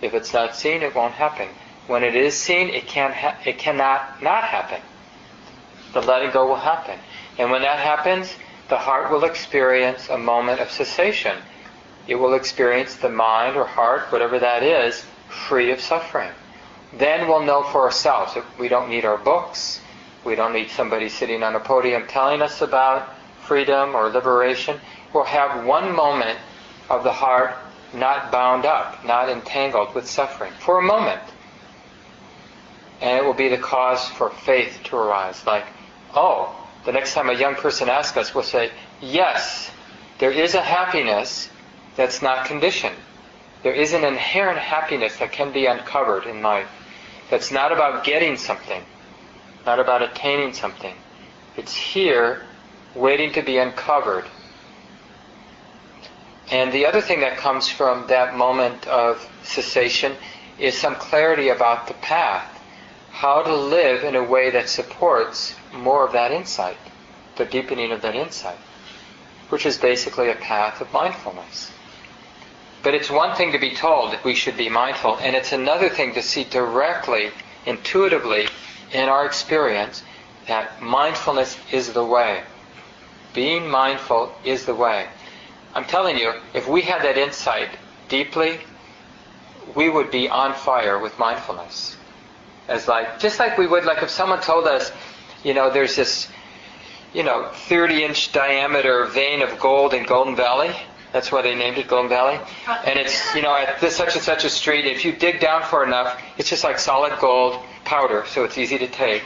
If 0.00 0.14
it's 0.14 0.32
not 0.32 0.56
seen, 0.56 0.82
it 0.82 0.94
won't 0.94 1.14
happen. 1.14 1.48
When 1.86 2.02
it 2.02 2.16
is 2.16 2.36
seen, 2.36 2.70
it 2.70 2.86
can 2.86 3.12
ha- 3.12 3.36
it 3.44 3.58
cannot 3.58 4.22
not 4.22 4.44
happen. 4.44 4.80
The 5.92 6.00
letting 6.00 6.30
go 6.30 6.46
will 6.48 6.56
happen, 6.56 6.98
and 7.38 7.50
when 7.50 7.62
that 7.62 7.78
happens, 7.78 8.34
the 8.70 8.78
heart 8.78 9.10
will 9.10 9.24
experience 9.24 10.08
a 10.08 10.16
moment 10.16 10.60
of 10.60 10.70
cessation. 10.70 11.36
It 12.06 12.14
will 12.14 12.34
experience 12.34 12.96
the 12.96 13.10
mind 13.10 13.56
or 13.56 13.64
heart, 13.64 14.10
whatever 14.10 14.38
that 14.38 14.62
is, 14.62 15.04
free 15.28 15.70
of 15.72 15.80
suffering. 15.80 16.30
Then 16.96 17.28
we'll 17.28 17.44
know 17.44 17.62
for 17.64 17.82
ourselves. 17.82 18.36
We 18.58 18.68
don't 18.68 18.88
need 18.88 19.04
our 19.04 19.18
books. 19.18 19.80
We 20.24 20.34
don't 20.34 20.52
need 20.52 20.70
somebody 20.70 21.08
sitting 21.08 21.42
on 21.42 21.54
a 21.54 21.60
podium 21.60 22.06
telling 22.06 22.42
us 22.42 22.62
about 22.62 23.08
freedom 23.42 23.94
or 23.94 24.08
liberation. 24.08 24.80
We'll 25.12 25.24
have 25.24 25.66
one 25.66 25.94
moment 25.94 26.38
of 26.88 27.04
the 27.04 27.12
heart 27.12 27.56
not 27.92 28.30
bound 28.30 28.66
up, 28.66 29.04
not 29.04 29.28
entangled 29.28 29.94
with 29.94 30.08
suffering, 30.08 30.52
for 30.60 30.78
a 30.78 30.82
moment. 30.82 31.20
And 33.00 33.18
it 33.18 33.24
will 33.24 33.34
be 33.34 33.48
the 33.48 33.58
cause 33.58 34.06
for 34.08 34.30
faith 34.30 34.78
to 34.84 34.96
arise. 34.96 35.44
Like, 35.46 35.66
oh, 36.14 36.54
the 36.84 36.92
next 36.92 37.14
time 37.14 37.28
a 37.28 37.34
young 37.34 37.54
person 37.54 37.88
asks 37.88 38.16
us, 38.16 38.34
we'll 38.34 38.44
say, 38.44 38.70
yes, 39.00 39.70
there 40.18 40.30
is 40.32 40.54
a 40.54 40.62
happiness 40.62 41.50
that's 41.96 42.22
not 42.22 42.46
conditioned. 42.46 42.96
There 43.62 43.74
is 43.74 43.92
an 43.92 44.04
inherent 44.04 44.58
happiness 44.58 45.18
that 45.18 45.32
can 45.32 45.52
be 45.52 45.66
uncovered 45.66 46.24
in 46.24 46.42
life. 46.42 46.68
That's 47.28 47.50
not 47.50 47.72
about 47.72 48.04
getting 48.04 48.36
something, 48.36 48.82
not 49.66 49.78
about 49.78 50.02
attaining 50.02 50.54
something. 50.54 50.94
It's 51.56 51.74
here, 51.74 52.42
waiting 52.94 53.32
to 53.34 53.42
be 53.42 53.58
uncovered. 53.58 54.24
And 56.50 56.72
the 56.72 56.86
other 56.86 57.00
thing 57.00 57.20
that 57.20 57.36
comes 57.36 57.68
from 57.68 58.06
that 58.08 58.34
moment 58.34 58.86
of 58.88 59.28
cessation 59.42 60.16
is 60.58 60.76
some 60.76 60.96
clarity 60.96 61.48
about 61.48 61.86
the 61.86 61.94
path. 61.94 62.60
How 63.10 63.42
to 63.42 63.54
live 63.54 64.04
in 64.04 64.16
a 64.16 64.24
way 64.24 64.50
that 64.50 64.68
supports 64.68 65.54
more 65.72 66.06
of 66.06 66.12
that 66.12 66.32
insight, 66.32 66.76
the 67.36 67.44
deepening 67.44 67.92
of 67.92 68.02
that 68.02 68.14
insight, 68.14 68.58
which 69.48 69.66
is 69.66 69.78
basically 69.78 70.30
a 70.30 70.34
path 70.34 70.80
of 70.80 70.92
mindfulness. 70.92 71.70
But 72.82 72.94
it's 72.94 73.10
one 73.10 73.36
thing 73.36 73.52
to 73.52 73.58
be 73.58 73.74
told 73.74 74.12
that 74.12 74.24
we 74.24 74.34
should 74.34 74.56
be 74.56 74.68
mindful, 74.68 75.18
and 75.18 75.36
it's 75.36 75.52
another 75.52 75.88
thing 75.88 76.14
to 76.14 76.22
see 76.22 76.44
directly, 76.44 77.30
intuitively, 77.66 78.48
in 78.92 79.08
our 79.08 79.26
experience, 79.26 80.02
that 80.46 80.80
mindfulness 80.80 81.56
is 81.70 81.92
the 81.92 82.04
way. 82.04 82.42
Being 83.34 83.68
mindful 83.68 84.34
is 84.44 84.66
the 84.66 84.74
way. 84.74 85.06
I'm 85.74 85.84
telling 85.84 86.18
you, 86.18 86.32
if 86.54 86.66
we 86.66 86.82
had 86.82 87.02
that 87.02 87.16
insight 87.16 87.68
deeply, 88.08 88.60
we 89.74 89.88
would 89.88 90.10
be 90.10 90.28
on 90.28 90.54
fire 90.54 90.98
with 90.98 91.18
mindfulness. 91.18 91.96
As 92.66 92.88
like, 92.88 93.20
just 93.20 93.38
like 93.38 93.58
we 93.58 93.66
would, 93.66 93.84
like 93.84 94.02
if 94.02 94.10
someone 94.10 94.40
told 94.40 94.66
us, 94.66 94.90
you 95.44 95.54
know, 95.54 95.70
there's 95.70 95.96
this, 95.96 96.28
you 97.14 97.22
know, 97.22 97.50
30 97.68 98.04
inch 98.04 98.32
diameter 98.32 99.06
vein 99.06 99.42
of 99.42 99.58
gold 99.58 99.94
in 99.94 100.04
Golden 100.04 100.36
Valley. 100.36 100.74
That's 101.12 101.32
why 101.32 101.42
they 101.42 101.56
named 101.56 101.78
it 101.78 101.88
Golden 101.88 102.08
Valley. 102.08 102.38
And 102.84 102.98
it's, 102.98 103.34
you 103.34 103.42
know, 103.42 103.56
at 103.56 103.80
this 103.80 103.96
such 103.96 104.14
and 104.14 104.22
such 104.22 104.44
a 104.44 104.50
street, 104.50 104.86
if 104.86 105.04
you 105.04 105.12
dig 105.12 105.40
down 105.40 105.62
for 105.64 105.84
enough, 105.84 106.22
it's 106.38 106.48
just 106.48 106.62
like 106.62 106.78
solid 106.78 107.18
gold 107.18 107.60
powder, 107.84 108.24
so 108.28 108.44
it's 108.44 108.56
easy 108.58 108.78
to 108.78 108.86
take. 108.86 109.24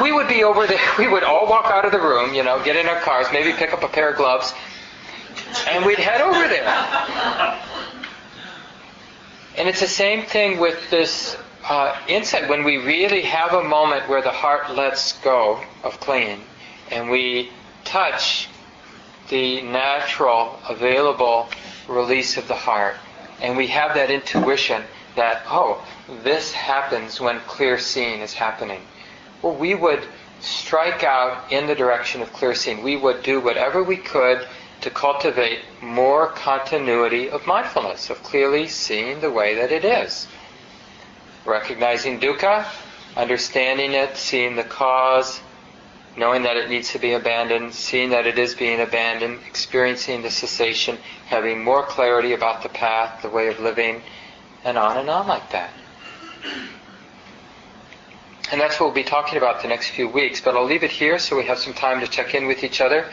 We 0.00 0.12
would 0.12 0.28
be 0.28 0.44
over 0.44 0.66
there, 0.66 0.78
we 0.98 1.08
would 1.08 1.24
all 1.24 1.48
walk 1.48 1.66
out 1.66 1.84
of 1.84 1.92
the 1.92 2.00
room, 2.00 2.34
you 2.34 2.44
know, 2.44 2.62
get 2.62 2.76
in 2.76 2.86
our 2.88 3.00
cars, 3.00 3.26
maybe 3.32 3.52
pick 3.52 3.72
up 3.72 3.82
a 3.82 3.88
pair 3.88 4.10
of 4.10 4.16
gloves, 4.16 4.54
and 5.68 5.84
we'd 5.84 5.98
head 5.98 6.20
over 6.20 6.48
there. 6.48 7.58
And 9.58 9.68
it's 9.68 9.80
the 9.80 9.88
same 9.88 10.24
thing 10.24 10.58
with 10.58 10.90
this 10.90 11.36
uh, 11.64 11.98
insight. 12.08 12.48
When 12.48 12.64
we 12.64 12.76
really 12.78 13.22
have 13.22 13.52
a 13.52 13.62
moment 13.62 14.08
where 14.08 14.22
the 14.22 14.30
heart 14.30 14.74
lets 14.74 15.12
go 15.20 15.60
of 15.82 16.00
clinging 16.00 16.42
and 16.90 17.10
we 17.10 17.50
touch 17.84 18.48
the 19.28 19.62
natural, 19.62 20.58
available 20.68 21.48
release 21.88 22.36
of 22.36 22.48
the 22.48 22.54
heart, 22.54 22.96
and 23.40 23.56
we 23.56 23.66
have 23.68 23.94
that 23.94 24.10
intuition 24.10 24.82
that, 25.16 25.42
oh, 25.46 25.84
this 26.22 26.52
happens 26.52 27.20
when 27.20 27.40
clear 27.40 27.78
seeing 27.78 28.20
is 28.20 28.32
happening. 28.32 28.80
Well, 29.40 29.54
we 29.54 29.74
would 29.74 30.04
strike 30.40 31.04
out 31.04 31.52
in 31.52 31.66
the 31.66 31.74
direction 31.74 32.22
of 32.22 32.32
clear 32.32 32.54
seeing. 32.54 32.82
We 32.82 32.96
would 32.96 33.22
do 33.22 33.40
whatever 33.40 33.82
we 33.82 33.96
could 33.96 34.46
to 34.80 34.90
cultivate 34.90 35.60
more 35.80 36.28
continuity 36.28 37.30
of 37.30 37.46
mindfulness, 37.46 38.10
of 38.10 38.22
clearly 38.22 38.66
seeing 38.68 39.20
the 39.20 39.30
way 39.30 39.54
that 39.54 39.70
it 39.70 39.84
is. 39.84 40.26
Recognizing 41.44 42.20
dukkha, 42.20 42.66
understanding 43.16 43.92
it, 43.92 44.16
seeing 44.16 44.56
the 44.56 44.64
cause, 44.64 45.40
knowing 46.16 46.42
that 46.42 46.56
it 46.56 46.68
needs 46.68 46.92
to 46.92 46.98
be 46.98 47.12
abandoned, 47.12 47.74
seeing 47.74 48.10
that 48.10 48.26
it 48.26 48.38
is 48.38 48.54
being 48.54 48.80
abandoned, 48.80 49.40
experiencing 49.48 50.22
the 50.22 50.30
cessation, 50.30 50.98
having 51.26 51.64
more 51.64 51.82
clarity 51.82 52.32
about 52.32 52.62
the 52.62 52.68
path, 52.68 53.22
the 53.22 53.28
way 53.28 53.48
of 53.48 53.58
living, 53.60 54.02
and 54.64 54.76
on 54.76 54.98
and 54.98 55.08
on 55.08 55.26
like 55.26 55.50
that. 55.50 55.70
And 58.50 58.60
that's 58.60 58.78
what 58.78 58.86
we'll 58.86 58.94
be 58.94 59.02
talking 59.02 59.38
about 59.38 59.62
the 59.62 59.68
next 59.68 59.90
few 59.90 60.08
weeks, 60.08 60.40
but 60.40 60.54
I'll 60.54 60.66
leave 60.66 60.84
it 60.84 60.90
here 60.90 61.18
so 61.18 61.36
we 61.36 61.44
have 61.44 61.58
some 61.58 61.72
time 61.72 62.00
to 62.00 62.06
check 62.06 62.34
in 62.34 62.46
with 62.46 62.62
each 62.62 62.82
other. 62.82 63.06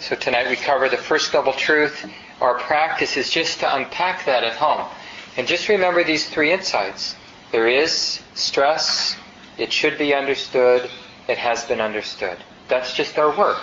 So 0.00 0.16
tonight 0.16 0.48
we 0.48 0.56
cover 0.56 0.88
the 0.88 0.96
first 0.96 1.32
noble 1.32 1.52
truth. 1.52 2.04
Our 2.40 2.58
practice 2.58 3.16
is 3.16 3.30
just 3.30 3.60
to 3.60 3.74
unpack 3.74 4.24
that 4.26 4.42
at 4.42 4.54
home. 4.54 4.88
And 5.36 5.46
just 5.46 5.68
remember 5.68 6.02
these 6.02 6.28
three 6.28 6.52
insights. 6.52 7.14
There 7.52 7.66
is 7.66 8.20
stress, 8.34 9.16
it 9.58 9.72
should 9.72 9.98
be 9.98 10.14
understood, 10.14 10.88
it 11.28 11.38
has 11.38 11.64
been 11.64 11.80
understood. 11.80 12.38
That's 12.68 12.94
just 12.94 13.18
our 13.18 13.36
work, 13.36 13.58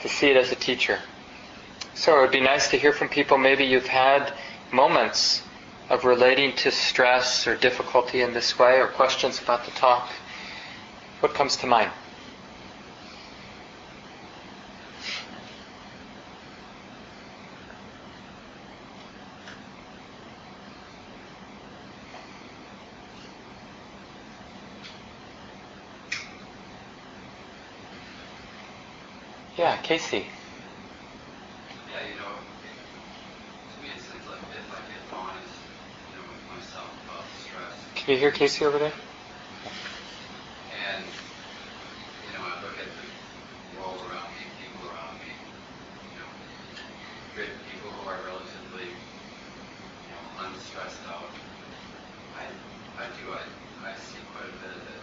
to 0.00 0.08
see 0.08 0.28
it 0.30 0.36
as 0.36 0.50
a 0.50 0.56
teacher. 0.56 0.98
So 1.94 2.18
it 2.18 2.20
would 2.22 2.32
be 2.32 2.40
nice 2.40 2.68
to 2.70 2.78
hear 2.78 2.92
from 2.92 3.08
people. 3.08 3.38
Maybe 3.38 3.64
you've 3.64 3.86
had 3.86 4.32
moments 4.72 5.42
of 5.88 6.04
relating 6.04 6.54
to 6.56 6.70
stress 6.70 7.46
or 7.46 7.56
difficulty 7.56 8.22
in 8.22 8.32
this 8.32 8.58
way, 8.58 8.80
or 8.80 8.88
questions 8.88 9.40
about 9.40 9.64
the 9.64 9.70
talk. 9.72 10.08
What 11.20 11.34
comes 11.34 11.56
to 11.58 11.66
mind? 11.66 11.90
Yeah, 29.58 29.76
Casey. 29.90 30.30
Yeah, 31.90 32.06
you 32.06 32.14
know, 32.14 32.46
to 33.74 33.82
me 33.82 33.90
it 33.90 33.98
seems 33.98 34.22
like 34.30 34.38
if 34.54 34.70
I 34.70 34.78
get 34.86 35.02
honest, 35.10 35.50
you 36.06 36.14
know, 36.14 36.22
with 36.30 36.46
myself 36.46 36.94
about 37.02 37.26
stress, 37.42 37.74
Can 37.96 38.14
you 38.14 38.20
hear 38.20 38.30
Casey 38.30 38.64
over 38.64 38.78
there? 38.78 38.92
and 40.70 41.10
you 42.22 42.30
know, 42.30 42.38
I 42.38 42.62
look 42.62 42.78
at 42.78 42.86
the 42.94 43.06
world 43.74 43.98
around 44.06 44.30
me, 44.38 44.46
people 44.62 44.86
around 44.86 45.18
me, 45.18 45.34
you 46.14 46.18
know, 46.22 46.30
good 47.34 47.50
people 47.66 47.90
who 47.90 48.06
are 48.06 48.22
relatively, 48.30 48.94
you 48.94 50.10
know, 50.14 50.22
unstressed 50.46 51.02
out. 51.10 51.34
I, 52.38 52.46
I 52.94 53.10
do, 53.18 53.26
I, 53.34 53.42
I 53.90 53.98
see 53.98 54.22
quite 54.30 54.46
a 54.46 54.54
bit 54.62 54.70
of 54.70 54.86
it, 54.86 55.02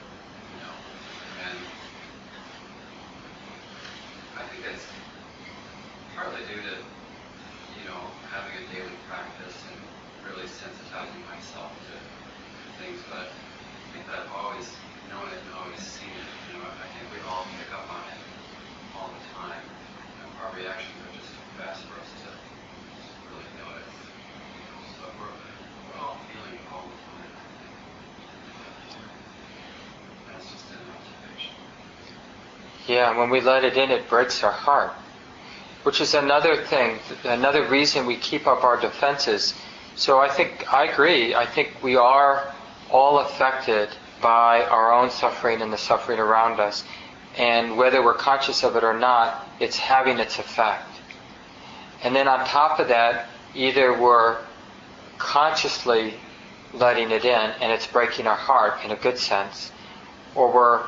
you 0.55 0.59
know, 0.63 0.75
and 1.43 1.59
I 4.37 4.45
think 4.53 4.61
that's 4.69 4.85
partly 6.13 6.45
due 6.45 6.61
to, 6.61 6.75
you 6.77 7.83
know, 7.89 8.01
having 8.29 8.53
a 8.53 8.65
daily 8.69 8.93
practice 9.09 9.57
and 9.73 9.81
really 10.29 10.45
sensitizing 10.45 11.25
myself 11.25 11.73
to 11.73 11.93
things. 12.77 13.01
But 13.09 13.33
I 13.33 13.87
think 13.97 14.05
that 14.05 14.21
I've 14.21 14.33
always 14.37 14.69
known 15.09 15.25
it 15.33 15.41
and 15.41 15.51
always 15.57 15.81
seen 15.81 16.13
it. 16.13 16.29
You 16.53 16.61
know, 16.61 16.69
I 16.69 16.85
think 16.85 17.09
we 17.09 17.17
all 17.25 17.49
pick 17.57 17.73
up 17.73 17.89
on 17.89 18.05
it 18.13 18.21
all 18.93 19.09
the 19.09 19.23
time. 19.33 19.57
You 19.57 20.17
know, 20.21 20.29
our 20.45 20.53
reactions 20.53 21.01
are 21.01 21.13
just 21.17 21.33
too 21.33 21.47
fast 21.57 21.81
for 21.89 21.97
us 21.97 22.09
to 22.21 22.29
really 23.33 23.49
notice. 23.57 23.97
So 25.01 25.09
we're, 25.17 25.33
we're 25.33 25.97
all 25.97 26.21
feeling 26.29 26.61
all 26.69 26.85
the 26.93 26.99
time. 27.09 27.33
That's 30.29 30.45
just 30.45 30.69
an 30.77 30.85
observation. 30.93 31.57
Yeah, 32.87 33.17
when 33.17 33.29
we 33.29 33.41
let 33.41 33.65
it 33.65 33.77
in, 33.77 33.91
it 33.91 34.07
breaks 34.07 34.43
our 34.43 34.51
heart. 34.51 34.93
Which 35.83 35.99
is 36.01 36.13
another 36.13 36.63
thing, 36.63 36.99
another 37.23 37.67
reason 37.67 38.05
we 38.05 38.15
keep 38.15 38.47
up 38.47 38.63
our 38.63 38.79
defenses. 38.79 39.53
So 39.95 40.19
I 40.19 40.29
think, 40.29 40.71
I 40.73 40.85
agree, 40.85 41.35
I 41.35 41.45
think 41.45 41.83
we 41.83 41.95
are 41.95 42.53
all 42.89 43.19
affected 43.19 43.89
by 44.21 44.63
our 44.63 44.91
own 44.91 45.09
suffering 45.09 45.61
and 45.61 45.71
the 45.71 45.77
suffering 45.77 46.19
around 46.19 46.59
us. 46.59 46.83
And 47.37 47.77
whether 47.77 48.03
we're 48.03 48.15
conscious 48.15 48.63
of 48.63 48.75
it 48.75 48.83
or 48.83 48.97
not, 48.97 49.47
it's 49.59 49.77
having 49.77 50.19
its 50.19 50.39
effect. 50.39 50.89
And 52.03 52.15
then 52.15 52.27
on 52.27 52.45
top 52.45 52.79
of 52.79 52.87
that, 52.87 53.27
either 53.53 53.99
we're 53.99 54.37
consciously 55.17 56.13
letting 56.73 57.11
it 57.11 57.25
in 57.25 57.51
and 57.61 57.71
it's 57.71 57.87
breaking 57.87 58.27
our 58.27 58.35
heart 58.35 58.83
in 58.83 58.91
a 58.91 58.95
good 58.95 59.17
sense, 59.17 59.71
or 60.35 60.51
we're 60.53 60.83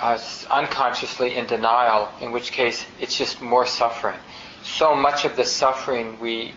uh, 0.00 0.18
unconsciously 0.50 1.36
in 1.36 1.46
denial, 1.46 2.08
in 2.20 2.32
which 2.32 2.52
case 2.52 2.86
it's 3.00 3.16
just 3.16 3.40
more 3.40 3.66
suffering. 3.66 4.18
So 4.62 4.94
much 4.94 5.24
of 5.24 5.36
the 5.36 5.44
suffering 5.44 6.18
we 6.20 6.54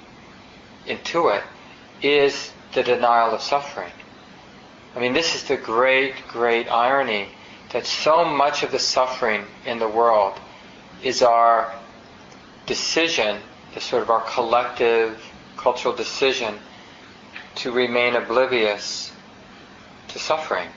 intuit 0.88 1.42
is 2.02 2.52
the 2.74 2.84
denial 2.84 3.32
of 3.34 3.42
suffering. 3.42 3.92
I 4.96 5.00
mean, 5.00 5.14
this 5.14 5.36
is 5.36 5.44
the 5.44 5.58
great, 5.58 6.16
great 6.28 6.68
irony 6.70 7.30
that 7.72 7.86
so 7.86 8.26
much 8.26 8.64
of 8.64 8.72
the 8.72 8.80
suffering 8.80 9.46
in 9.66 9.80
the 9.80 9.88
world 9.88 10.38
is 11.04 11.22
our 11.22 11.74
decision, 12.66 13.40
the 13.74 13.82
sort 13.82 14.04
of 14.04 14.10
our 14.10 14.22
collective 14.22 15.22
cultural 15.58 15.96
decision 15.96 16.60
to 17.56 17.72
remain 17.72 18.16
oblivious 18.16 19.12
to 20.10 20.20
suffering. 20.20 20.68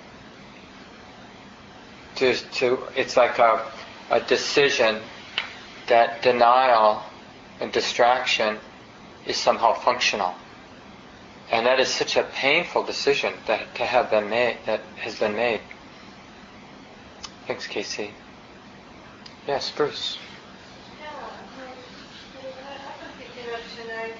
To, 2.16 2.34
to, 2.34 2.78
it's 2.96 3.16
like 3.16 3.38
a, 3.38 3.70
a 4.10 4.20
decision 4.20 5.00
that 5.88 6.22
denial 6.22 7.02
and 7.60 7.72
distraction 7.72 8.58
is 9.26 9.36
somehow 9.36 9.74
functional. 9.74 10.34
And 11.50 11.66
that 11.66 11.80
is 11.80 11.88
such 11.88 12.16
a 12.16 12.22
painful 12.22 12.84
decision 12.84 13.34
that 13.46 13.74
to 13.76 13.84
have 13.84 14.10
been 14.10 14.28
made 14.30 14.58
that 14.66 14.80
has 14.96 15.18
been 15.18 15.36
made. 15.36 15.60
Thanks, 17.46 17.66
Casey. 17.66 18.12
Yes, 19.46 19.70
Bruce. 19.70 20.18
Yeah, 21.02 21.08
I've 21.20 23.18
thinking 23.18 23.52
of 23.52 23.60
tonight. 23.76 24.16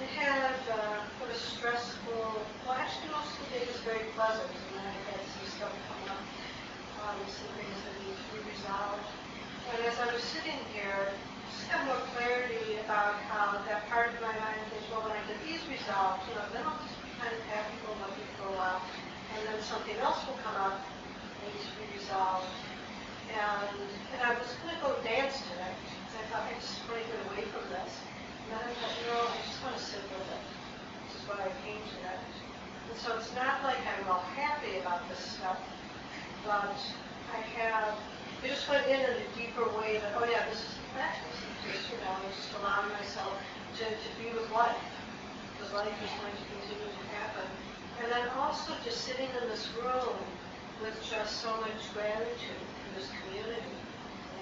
I 0.00 0.04
had 0.04 0.54
uh, 0.70 1.02
what 1.18 1.30
a 1.30 1.34
stressful. 1.34 2.46
Well, 2.64 2.76
actually, 2.78 3.10
most 3.10 3.34
of 3.34 3.50
the 3.50 3.58
day 3.58 3.66
very 3.84 4.06
pleasant, 4.14 4.46
and 4.46 4.78
then 4.78 4.86
I 4.86 5.10
had 5.10 5.20
some 5.26 5.46
stuff 5.50 5.72
come 5.90 6.14
up, 6.14 6.22
some 7.30 7.50
things 7.54 7.78
that 7.86 7.94
need 8.02 8.16
to 8.16 8.26
be 8.34 8.40
resolved. 8.50 9.06
And 9.70 9.78
as 9.86 9.96
I 10.02 10.10
was 10.10 10.22
sitting 10.22 10.58
here, 10.74 11.14
just 11.54 11.70
got 11.70 11.86
more 11.86 12.02
clarity 12.18 12.82
about 12.84 13.16
how 13.30 13.62
that 13.70 13.86
part 13.88 14.10
of 14.12 14.18
my 14.20 14.34
mind 14.34 14.66
is, 14.74 14.84
well, 14.90 15.06
when 15.06 15.14
I 15.14 15.22
get 15.30 15.38
these 15.46 15.62
resolved, 15.70 16.26
you 16.28 16.34
know, 16.34 16.46
then 16.50 16.66
I'll 16.66 16.78
just 16.82 16.98
be 17.00 17.10
kind 17.16 17.32
of 17.32 17.40
go 17.86 17.94
lucky 18.02 18.26
for 18.36 18.50
a 18.50 18.54
while, 18.58 18.82
and 19.34 19.40
then 19.46 19.58
something 19.62 19.96
else 20.02 20.20
will 20.26 20.38
come 20.42 20.58
up 20.58 20.82
that 20.82 21.46
needs 21.46 21.64
to 21.64 21.74
be 21.78 21.86
resolved. 21.96 22.50
And, 23.34 23.78
and 24.14 24.20
I 24.22 24.36
was 24.38 24.50
going 24.62 24.74
to 24.74 24.80
go 24.82 24.94
dance 25.02 25.42
tonight. 25.50 25.74
because 25.80 26.14
I 26.18 26.24
thought 26.30 26.44
I 26.46 26.54
just 26.58 26.82
want 26.86 27.02
to 27.02 27.06
get 27.08 27.18
away 27.30 27.42
from 27.50 27.64
this. 27.72 27.92
And 28.46 28.48
then 28.54 28.60
I 28.62 28.70
thought, 28.78 28.94
you 28.94 29.06
know, 29.10 29.24
I 29.26 29.38
just 29.42 29.58
want 29.64 29.74
to 29.74 29.82
sit 29.82 30.04
with 30.06 30.28
it. 30.28 30.44
This 31.08 31.18
is 31.18 31.22
why 31.26 31.42
I 31.46 31.50
came 31.66 31.82
tonight. 31.98 32.22
And 32.22 32.96
so 33.00 33.16
it's 33.18 33.32
not 33.34 33.64
like 33.64 33.80
I'm 33.82 34.06
all 34.06 34.22
happy 34.38 34.78
about 34.78 35.08
this 35.08 35.18
stuff, 35.18 35.58
but 36.44 36.76
I 37.34 37.42
have, 37.58 37.98
I 38.42 38.46
just 38.46 38.68
went 38.70 38.86
in 38.86 39.00
in 39.02 39.14
a 39.18 39.26
deeper 39.34 39.66
way 39.74 39.98
that, 39.98 40.14
oh 40.14 40.22
yeah, 40.30 40.46
this 40.46 40.62
is 40.62 40.78
the 40.78 40.86
practice. 40.94 41.38
Just, 41.66 41.90
you 41.90 41.98
know, 41.98 42.14
just 42.30 42.54
allowing 42.62 42.92
myself 42.94 43.34
to, 43.82 43.84
to 43.90 44.08
be 44.22 44.30
with 44.30 44.46
life. 44.54 44.78
Because 45.58 45.74
life 45.74 45.94
is 45.98 46.12
going 46.22 46.30
to 46.34 46.44
continue 46.54 46.86
to 46.94 47.04
happen. 47.18 47.46
And 48.02 48.06
then 48.10 48.26
also 48.38 48.74
just 48.86 49.02
sitting 49.02 49.30
in 49.42 49.44
this 49.50 49.66
room 49.82 50.14
with 50.82 50.94
just 51.02 51.42
so 51.42 51.50
much 51.62 51.78
gratitude 51.94 52.62
for 52.82 52.90
this 52.94 53.10
community. 53.22 53.74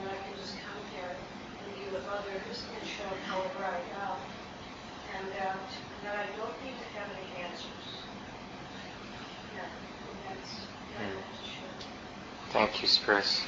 And 0.01 0.09
I 0.12 0.16
can 0.28 0.34
just 0.36 0.57
come 0.61 0.80
here 0.93 1.16
and 1.16 1.66
be 1.78 1.88
with 1.95 2.05
others 2.12 2.64
and 2.76 2.82
show 2.84 3.09
however 3.28 3.64
I 3.64 3.80
am. 4.05 4.18
And 5.16 5.24
that, 5.40 5.61
that 6.05 6.16
I 6.16 6.26
don't 6.36 6.57
need 6.64 6.76
to 6.76 6.88
have 7.01 7.09
any 7.12 7.45
answers. 7.45 7.86
Yeah, 9.57 9.68
and 9.68 10.16
that's, 10.28 10.53
yeah, 10.93 11.07
Mm. 11.07 11.12
true. 11.12 11.32
Thank 12.53 12.82
you, 12.82 12.88
Bruce. 13.07 13.46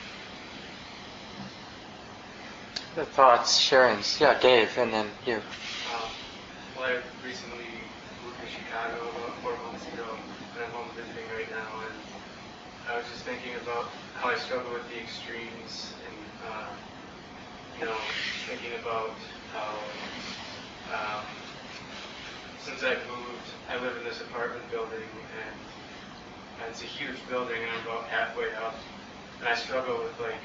The 2.94 3.04
thoughts, 3.04 3.60
sharings. 3.60 4.18
Yeah, 4.18 4.38
Dave, 4.40 4.78
and 4.78 4.92
then 4.94 5.06
you. 5.26 5.34
Um, 5.34 6.08
well, 6.74 6.84
I 6.88 6.96
recently 7.22 7.84
moved 8.24 8.40
to 8.40 8.48
Chicago 8.48 9.10
about 9.12 9.36
four 9.42 9.60
months 9.60 9.84
ago, 9.92 10.08
and 10.56 10.64
I'm 10.64 10.72
home 10.72 10.88
visiting 10.96 11.28
right 11.36 11.50
now, 11.52 11.68
and 11.84 12.00
I 12.88 12.96
was 12.96 13.04
just 13.12 13.24
thinking 13.24 13.52
about 13.62 13.92
how 14.14 14.30
I 14.30 14.36
struggle 14.38 14.72
with 14.72 14.88
the 14.88 14.96
extremes, 14.98 15.92
and 16.08 16.16
uh, 16.48 16.72
you 17.78 17.84
know, 17.84 18.00
thinking 18.48 18.72
about 18.80 19.20
how 19.52 19.84
um, 20.88 21.24
since 22.56 22.82
I've 22.82 23.04
moved, 23.04 23.52
I 23.68 23.76
live 23.84 23.98
in 23.98 24.04
this 24.04 24.22
apartment 24.22 24.70
building, 24.70 25.04
and, 25.44 25.60
and 26.62 26.70
it's 26.70 26.80
a 26.80 26.86
huge 26.88 27.20
building, 27.28 27.60
and 27.60 27.68
I'm 27.68 27.84
about 27.84 28.08
halfway 28.08 28.48
up, 28.64 28.80
and 29.40 29.48
I 29.48 29.54
struggle 29.54 29.98
with 30.02 30.18
like 30.20 30.40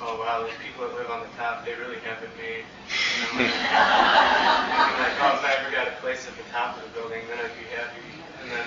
oh 0.00 0.16
wow, 0.16 0.40
those 0.40 0.56
people 0.64 0.88
that 0.88 0.96
live 0.96 1.10
on 1.12 1.20
the 1.20 1.32
top, 1.36 1.64
they 1.64 1.76
really 1.76 2.00
have 2.08 2.22
it 2.24 2.32
made. 2.40 2.64
You 2.64 3.20
know, 3.20 3.44
like, 3.44 3.52
thinking 3.52 5.00
like, 5.04 5.16
oh, 5.20 5.36
if 5.36 5.44
I 5.44 5.52
ever 5.60 5.70
got 5.70 5.88
a 5.88 5.96
place 6.00 6.24
at 6.24 6.34
the 6.40 6.46
top 6.48 6.76
of 6.76 6.88
the 6.88 6.92
building, 6.96 7.20
then 7.28 7.36
I'd 7.36 7.52
be 7.60 7.68
happy. 7.76 8.04
And 8.40 8.48
then 8.48 8.64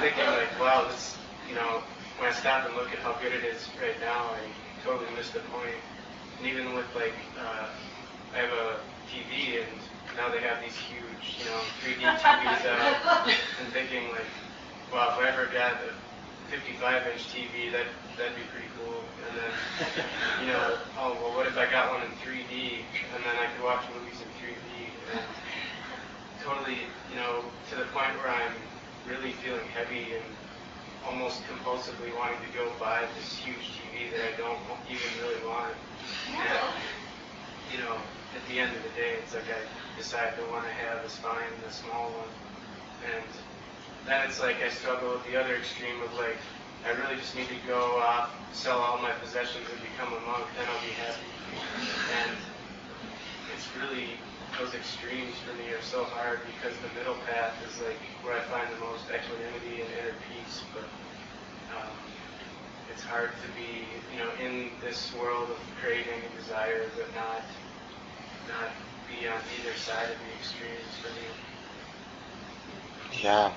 thinking 0.00 0.26
like, 0.30 0.54
wow, 0.62 0.86
this, 0.86 1.18
you 1.50 1.54
know, 1.58 1.82
when 2.18 2.30
I 2.30 2.32
stop 2.32 2.66
and 2.66 2.74
look 2.78 2.94
at 2.94 3.02
how 3.02 3.18
good 3.18 3.34
it 3.34 3.42
is 3.42 3.66
right 3.82 3.98
now, 4.00 4.30
I 4.30 4.42
totally 4.86 5.10
missed 5.18 5.34
the 5.34 5.42
point. 5.50 5.74
And 6.38 6.46
even 6.46 6.74
with 6.74 6.86
like, 6.94 7.18
uh, 7.34 7.66
I 8.34 8.38
have 8.38 8.54
a 8.54 8.78
TV, 9.10 9.62
and 9.62 9.78
now 10.16 10.30
they 10.30 10.40
have 10.42 10.62
these 10.62 10.74
huge, 10.78 11.38
you 11.38 11.46
know, 11.50 11.60
3D 11.82 12.02
TVs 12.02 12.66
out, 12.70 13.26
and 13.60 13.72
thinking 13.74 14.10
like, 14.14 14.30
wow, 14.92 15.14
if 15.18 15.26
I 15.26 15.30
ever 15.30 15.50
got 15.50 15.82
a 15.82 16.03
55-inch 16.54 17.26
TV, 17.34 17.72
that 17.74 17.86
that'd 18.14 18.36
be 18.38 18.46
pretty 18.54 18.70
cool. 18.78 19.02
And 19.26 19.32
then, 19.34 19.52
you 20.40 20.46
know, 20.52 20.78
oh 20.98 21.18
well, 21.18 21.34
what 21.34 21.46
if 21.46 21.58
I 21.58 21.66
got 21.66 21.90
one 21.90 22.06
in 22.06 22.14
3D, 22.22 22.86
and 23.14 23.20
then 23.26 23.34
I 23.34 23.50
could 23.50 23.64
watch 23.64 23.82
movies 23.90 24.22
in 24.22 24.30
3D, 24.38 25.18
and 25.18 25.26
totally, 26.46 26.86
you 27.10 27.16
know, 27.16 27.42
to 27.70 27.74
the 27.74 27.88
point 27.90 28.14
where 28.22 28.30
I'm 28.30 28.54
really 29.08 29.32
feeling 29.42 29.66
heavy 29.74 30.14
and 30.14 30.24
almost 31.04 31.42
compulsively 31.44 32.14
wanting 32.16 32.40
to 32.40 32.50
go 32.56 32.70
buy 32.80 33.04
this 33.18 33.36
huge 33.36 33.76
TV 33.76 34.10
that 34.12 34.22
I 34.22 34.32
don't 34.38 34.60
even 34.88 35.10
really 35.20 35.42
want. 35.44 35.74
And, 36.32 36.72
you 37.72 37.78
know, 37.82 37.98
at 38.34 38.42
the 38.48 38.58
end 38.60 38.74
of 38.76 38.82
the 38.82 38.94
day, 38.96 39.18
it's 39.22 39.34
like 39.34 39.44
I 39.50 39.60
decide 39.98 40.32
the 40.38 40.46
one 40.48 40.64
I 40.64 40.72
have 40.86 41.04
is 41.04 41.16
fine, 41.16 41.50
the 41.66 41.72
small 41.72 42.08
one, 42.14 42.32
and 43.04 43.28
then 44.06 44.28
it's 44.28 44.40
like 44.40 44.56
I 44.62 44.68
struggle 44.68 45.12
with 45.14 45.24
the 45.26 45.36
other 45.36 45.56
extreme 45.56 46.00
of 46.02 46.12
like, 46.14 46.36
I 46.84 46.92
really 47.00 47.16
just 47.16 47.34
need 47.36 47.48
to 47.48 47.60
go 47.66 47.80
off, 48.04 48.36
sell 48.52 48.78
all 48.78 49.00
my 49.00 49.12
possessions 49.12 49.64
and 49.72 49.80
become 49.80 50.12
a 50.12 50.20
monk, 50.28 50.44
then 50.56 50.68
I'll 50.68 50.84
be 50.84 50.92
happy. 50.92 51.32
And 52.20 52.36
it's 53.56 53.64
really, 53.80 54.20
those 54.60 54.74
extremes 54.74 55.40
for 55.40 55.56
me 55.56 55.72
are 55.72 55.80
so 55.80 56.04
hard 56.04 56.40
because 56.44 56.76
the 56.84 56.92
middle 56.98 57.16
path 57.24 57.56
is 57.64 57.80
like 57.80 57.96
where 58.20 58.36
I 58.36 58.44
find 58.52 58.68
the 58.68 58.80
most 58.84 59.08
equanimity 59.08 59.80
and 59.80 59.90
inner 59.96 60.16
peace, 60.28 60.60
but 60.76 60.84
um, 61.72 61.96
it's 62.92 63.02
hard 63.02 63.32
to 63.40 63.48
be, 63.56 63.88
you 64.12 64.20
know, 64.20 64.30
in 64.36 64.76
this 64.84 65.14
world 65.16 65.48
of 65.48 65.58
craving 65.80 66.20
and 66.20 66.34
desire, 66.36 66.92
but 67.00 67.08
not, 67.16 67.40
not 68.52 68.68
be 69.08 69.24
on 69.26 69.40
either 69.56 69.72
side 69.80 70.12
of 70.12 70.20
the 70.20 70.30
extremes 70.36 70.92
for 71.00 71.08
me. 71.16 71.24
Yeah. 73.24 73.52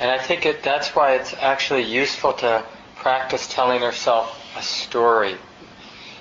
And 0.00 0.10
I 0.10 0.18
think 0.18 0.46
it, 0.46 0.62
that's 0.62 0.94
why 0.96 1.14
it's 1.14 1.34
actually 1.34 1.82
useful 1.82 2.32
to 2.34 2.64
practice 2.96 3.46
telling 3.48 3.82
yourself 3.82 4.38
a 4.56 4.62
story. 4.62 5.36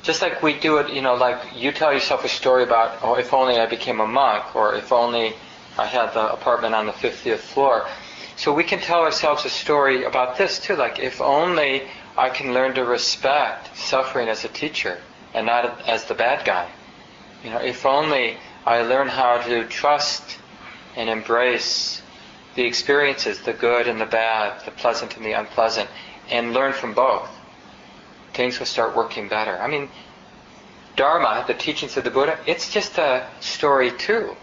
Just 0.04 0.22
like 0.22 0.42
we 0.42 0.58
do 0.60 0.78
it, 0.78 0.92
you 0.92 1.02
know, 1.02 1.16
like 1.16 1.56
you 1.56 1.72
tell 1.72 1.94
yourself 1.94 2.26
a 2.26 2.30
story 2.30 2.64
about, 2.64 3.00
oh, 3.04 3.16
if 3.16 3.34
only 3.34 3.60
I 3.60 3.68
became 3.68 4.00
a 4.00 4.08
monk, 4.08 4.56
or 4.56 4.76
if 4.76 4.92
only 4.92 5.34
I 5.78 5.86
had 5.86 6.14
the 6.14 6.32
apartment 6.34 6.74
on 6.74 6.86
the 6.86 6.92
50th 6.92 7.40
floor. 7.40 7.88
So 8.36 8.54
we 8.54 8.64
can 8.64 8.80
tell 8.80 9.02
ourselves 9.02 9.46
a 9.46 9.50
story 9.50 10.04
about 10.04 10.38
this 10.38 10.60
too, 10.60 10.76
like 10.76 11.00
if 11.00 11.22
only 11.22 11.84
I 12.18 12.30
can 12.30 12.54
learn 12.54 12.74
to 12.76 12.84
respect 12.84 13.78
suffering 13.78 14.28
as 14.28 14.44
a 14.44 14.48
teacher 14.48 14.98
and 15.34 15.46
not 15.46 15.88
as 15.88 16.06
the 16.06 16.16
bad 16.16 16.46
guy. 16.46 16.68
You 17.44 17.52
know, 17.52 17.60
if 17.60 17.86
only 17.86 18.38
I 18.66 18.82
learn 18.82 19.08
how 19.08 19.42
to 19.42 19.66
trust 19.66 20.38
and 20.96 21.10
embrace 21.10 22.02
the 22.56 22.64
experiences, 22.64 23.40
the 23.42 23.54
good 23.54 23.88
and 23.88 24.00
the 24.00 24.06
bad, 24.06 24.64
the 24.66 24.72
pleasant 24.72 25.16
and 25.18 25.26
the 25.26 25.34
unpleasant, 25.34 25.90
and 26.30 26.54
learn 26.54 26.74
from 26.74 26.94
both, 26.94 27.30
things 28.34 28.60
will 28.60 28.66
start 28.66 28.96
working 28.96 29.28
better. 29.28 29.58
I 29.58 29.68
mean, 29.68 29.90
Dharma, 30.96 31.46
the 31.48 31.54
teachings 31.54 31.96
of 31.98 32.04
the 32.04 32.12
Buddha, 32.12 32.38
it's 32.46 32.72
just 32.72 32.98
a 32.98 33.28
story 33.40 33.92
too. 33.92 34.36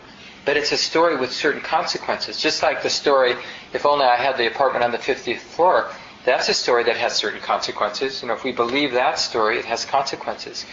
But 0.44 0.56
it's 0.56 0.72
a 0.72 0.78
story 0.78 1.16
with 1.16 1.30
certain 1.30 1.60
consequences. 1.60 2.40
Just 2.40 2.62
like 2.62 2.82
the 2.82 2.88
story, 2.88 3.34
if 3.74 3.84
only 3.84 4.06
I 4.06 4.16
had 4.16 4.38
the 4.38 4.46
apartment 4.46 4.82
on 4.82 4.92
the 4.92 4.98
50th 4.98 5.40
floor, 5.40 5.90
That's 6.24 6.48
a 6.50 6.54
story 6.54 6.84
that 6.84 6.96
has 6.96 7.14
certain 7.14 7.40
consequences. 7.40 8.20
You 8.20 8.28
know, 8.28 8.34
if 8.34 8.44
we 8.44 8.52
believe 8.52 8.92
that 8.92 9.18
story, 9.18 9.58
it 9.58 9.64
has 9.64 9.86
consequences. 9.86 10.66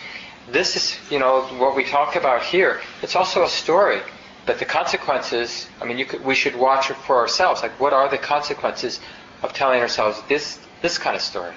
This 0.50 0.76
is, 0.76 0.98
you 1.10 1.18
know, 1.18 1.44
what 1.58 1.76
we 1.76 1.86
talk 1.86 2.16
about 2.18 2.44
here. 2.44 2.82
It's 3.02 3.16
also 3.16 3.44
a 3.44 3.48
story, 3.48 4.02
but 4.46 4.60
the 4.60 4.66
consequences. 4.66 5.68
I 5.82 5.86
mean, 5.86 6.06
could, 6.06 6.24
we 6.24 6.36
should 6.36 6.56
watch 6.56 6.92
it 6.92 6.98
for 6.98 7.18
ourselves. 7.18 7.62
Like, 7.62 7.80
what 7.80 7.94
are 7.94 8.10
the 8.10 8.18
consequences 8.18 9.00
of 9.42 9.54
telling 9.54 9.82
ourselves 9.82 10.22
this 10.30 10.60
this 10.82 10.98
kind 10.98 11.16
of 11.16 11.22
story? 11.22 11.54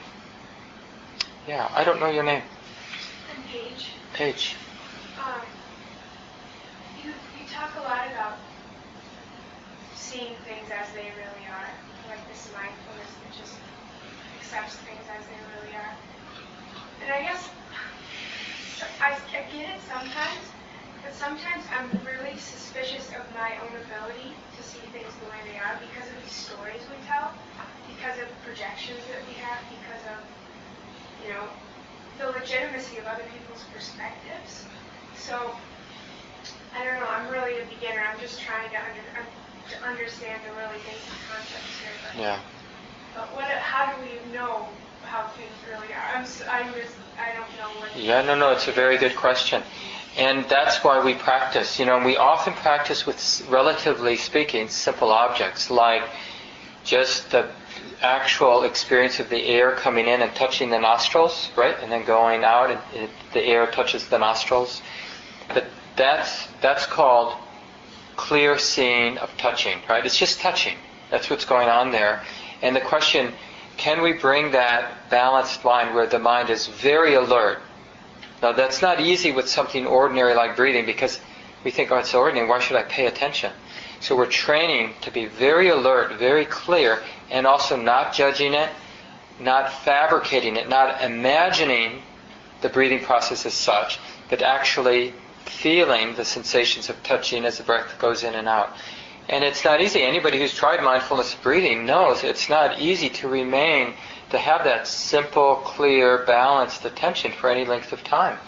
Yeah, 1.46 1.68
I 1.74 1.84
don't 1.84 2.00
know 2.00 2.10
your 2.10 2.24
name. 2.24 2.42
I'm 3.34 3.42
Paige. 3.44 3.90
Paige. 4.14 4.56
Um, 5.18 5.40
you, 7.02 7.10
you 7.10 7.48
talk 7.50 7.72
a 7.78 7.80
lot 7.80 8.06
about 8.12 8.36
seeing 9.94 10.34
things 10.46 10.68
as 10.70 10.92
they 10.94 11.12
really 11.16 11.46
are, 11.48 11.68
like 12.08 12.26
this 12.28 12.50
mindfulness 12.52 13.12
that 13.22 13.32
just 13.38 13.56
accepts 14.40 14.76
things 14.84 15.04
as 15.08 15.24
they 15.26 15.40
really 15.56 15.76
are. 15.76 15.94
And 17.02 17.12
I 17.12 17.22
guess 17.22 17.48
I, 19.00 19.12
I 19.12 19.52
get 19.52 19.76
it 19.76 19.80
sometimes, 19.88 20.44
but 21.02 21.14
sometimes 21.14 21.64
I'm 21.74 21.90
really 22.04 22.36
suspicious 22.38 23.08
of 23.14 23.24
my 23.34 23.56
own 23.62 23.72
ability 23.86 24.34
to 24.56 24.60
see 24.62 24.82
things 24.92 25.10
the 25.22 25.28
way 25.30 25.40
they 25.50 25.58
are 25.58 25.78
because 25.78 26.08
of 26.10 26.16
these 26.22 26.34
stories 26.34 26.82
we 26.90 26.98
tell, 27.06 27.32
because 27.86 28.18
of 28.18 28.28
projections 28.44 29.00
that 29.12 29.22
we 29.26 29.34
have, 29.40 29.58
because 29.68 30.02
of 30.12 30.20
you 31.24 31.34
know, 31.34 31.44
the 32.18 32.26
legitimacy 32.38 32.98
of 32.98 33.06
other 33.06 33.24
people's 33.32 33.64
perspectives. 33.74 34.64
So, 35.16 35.52
I 36.74 36.84
don't 36.84 37.00
know. 37.00 37.06
I'm 37.08 37.30
really 37.30 37.60
a 37.60 37.64
beginner. 37.66 38.02
I'm 38.06 38.18
just 38.20 38.40
trying 38.40 38.70
to, 38.70 38.76
under, 38.76 39.26
to 39.70 39.76
understand 39.86 40.40
the 40.46 40.52
really 40.54 40.78
basic 40.86 41.18
concepts 41.30 41.78
here. 41.80 41.92
But, 42.02 42.20
yeah. 42.20 42.38
But 43.14 43.34
what? 43.34 43.46
How 43.46 43.92
do 43.92 44.02
we 44.02 44.32
know 44.32 44.68
how 45.02 45.28
things 45.28 45.52
really 45.70 45.92
are? 45.92 46.16
I'm. 46.16 46.24
I'm 46.50 46.74
just. 46.74 46.94
I 47.18 47.34
don't 47.34 47.50
know 47.58 47.80
what. 47.80 47.96
Yeah. 47.96 48.22
No. 48.22 48.34
No. 48.34 48.52
It's 48.52 48.68
a 48.68 48.72
very 48.72 48.96
good 48.96 49.16
question. 49.16 49.62
And 50.18 50.44
that's 50.48 50.82
why 50.82 51.02
we 51.02 51.14
practice. 51.14 51.78
You 51.78 51.86
know, 51.86 52.04
we 52.04 52.16
often 52.16 52.52
practice 52.54 53.06
with, 53.06 53.46
relatively 53.48 54.16
speaking, 54.16 54.68
simple 54.68 55.12
objects 55.12 55.70
like 55.70 56.02
just 56.82 57.30
the 57.30 57.48
actual 58.02 58.64
experience 58.64 59.20
of 59.20 59.28
the 59.28 59.44
air 59.46 59.72
coming 59.76 60.08
in 60.08 60.20
and 60.20 60.34
touching 60.34 60.70
the 60.70 60.78
nostrils, 60.78 61.50
right, 61.56 61.76
and 61.80 61.90
then 61.92 62.04
going 62.04 62.42
out, 62.42 62.70
and 62.70 62.80
it, 62.94 63.10
the 63.32 63.42
air 63.42 63.66
touches 63.68 64.08
the 64.08 64.18
nostrils. 64.18 64.82
But 65.54 65.66
that's 65.96 66.48
that's 66.60 66.86
called 66.86 67.36
clear 68.16 68.58
seeing 68.58 69.18
of 69.18 69.30
touching, 69.36 69.78
right? 69.88 70.04
It's 70.04 70.18
just 70.18 70.40
touching. 70.40 70.76
That's 71.10 71.30
what's 71.30 71.44
going 71.44 71.68
on 71.68 71.92
there. 71.92 72.24
And 72.60 72.74
the 72.74 72.80
question, 72.80 73.32
can 73.76 74.02
we 74.02 74.12
bring 74.12 74.50
that 74.50 75.08
balanced 75.10 75.64
mind 75.64 75.94
where 75.94 76.06
the 76.06 76.18
mind 76.18 76.50
is 76.50 76.66
very 76.66 77.14
alert? 77.14 77.60
Now 78.42 78.52
that's 78.52 78.82
not 78.82 79.00
easy 79.00 79.32
with 79.32 79.48
something 79.48 79.86
ordinary 79.86 80.34
like 80.34 80.56
breathing 80.56 80.86
because 80.86 81.20
we 81.64 81.70
think, 81.70 81.90
oh, 81.90 81.96
it's 81.96 82.14
ordinary. 82.14 82.48
Why 82.48 82.60
should 82.60 82.76
I 82.76 82.84
pay 82.84 83.06
attention? 83.06 83.52
So 84.00 84.16
we're 84.16 84.26
training 84.26 84.94
to 85.02 85.10
be 85.10 85.26
very 85.26 85.68
alert, 85.68 86.18
very 86.18 86.44
clear, 86.44 87.02
and 87.30 87.46
also 87.46 87.76
not 87.76 88.14
judging 88.14 88.54
it, 88.54 88.70
not 89.40 89.72
fabricating 89.72 90.56
it, 90.56 90.68
not 90.68 91.02
imagining 91.02 92.02
the 92.60 92.68
breathing 92.68 93.00
process 93.04 93.44
as 93.44 93.54
such, 93.54 93.98
but 94.30 94.42
actually 94.42 95.14
feeling 95.44 96.14
the 96.14 96.24
sensations 96.24 96.88
of 96.88 97.02
touching 97.02 97.44
as 97.44 97.58
the 97.58 97.64
breath 97.64 97.98
goes 97.98 98.22
in 98.22 98.34
and 98.34 98.48
out. 98.48 98.76
And 99.28 99.44
it's 99.44 99.64
not 99.64 99.80
easy. 99.80 100.02
Anybody 100.02 100.38
who's 100.38 100.54
tried 100.54 100.82
mindfulness 100.82 101.34
breathing 101.34 101.84
knows 101.84 102.24
it's 102.24 102.48
not 102.48 102.80
easy 102.80 103.10
to 103.10 103.28
remain, 103.28 103.94
to 104.30 104.38
have 104.38 104.64
that 104.64 104.86
simple, 104.86 105.56
clear, 105.56 106.24
balanced 106.24 106.84
attention 106.84 107.32
for 107.32 107.50
any 107.50 107.64
length 107.64 107.92
of 107.92 108.04
time. 108.04 108.38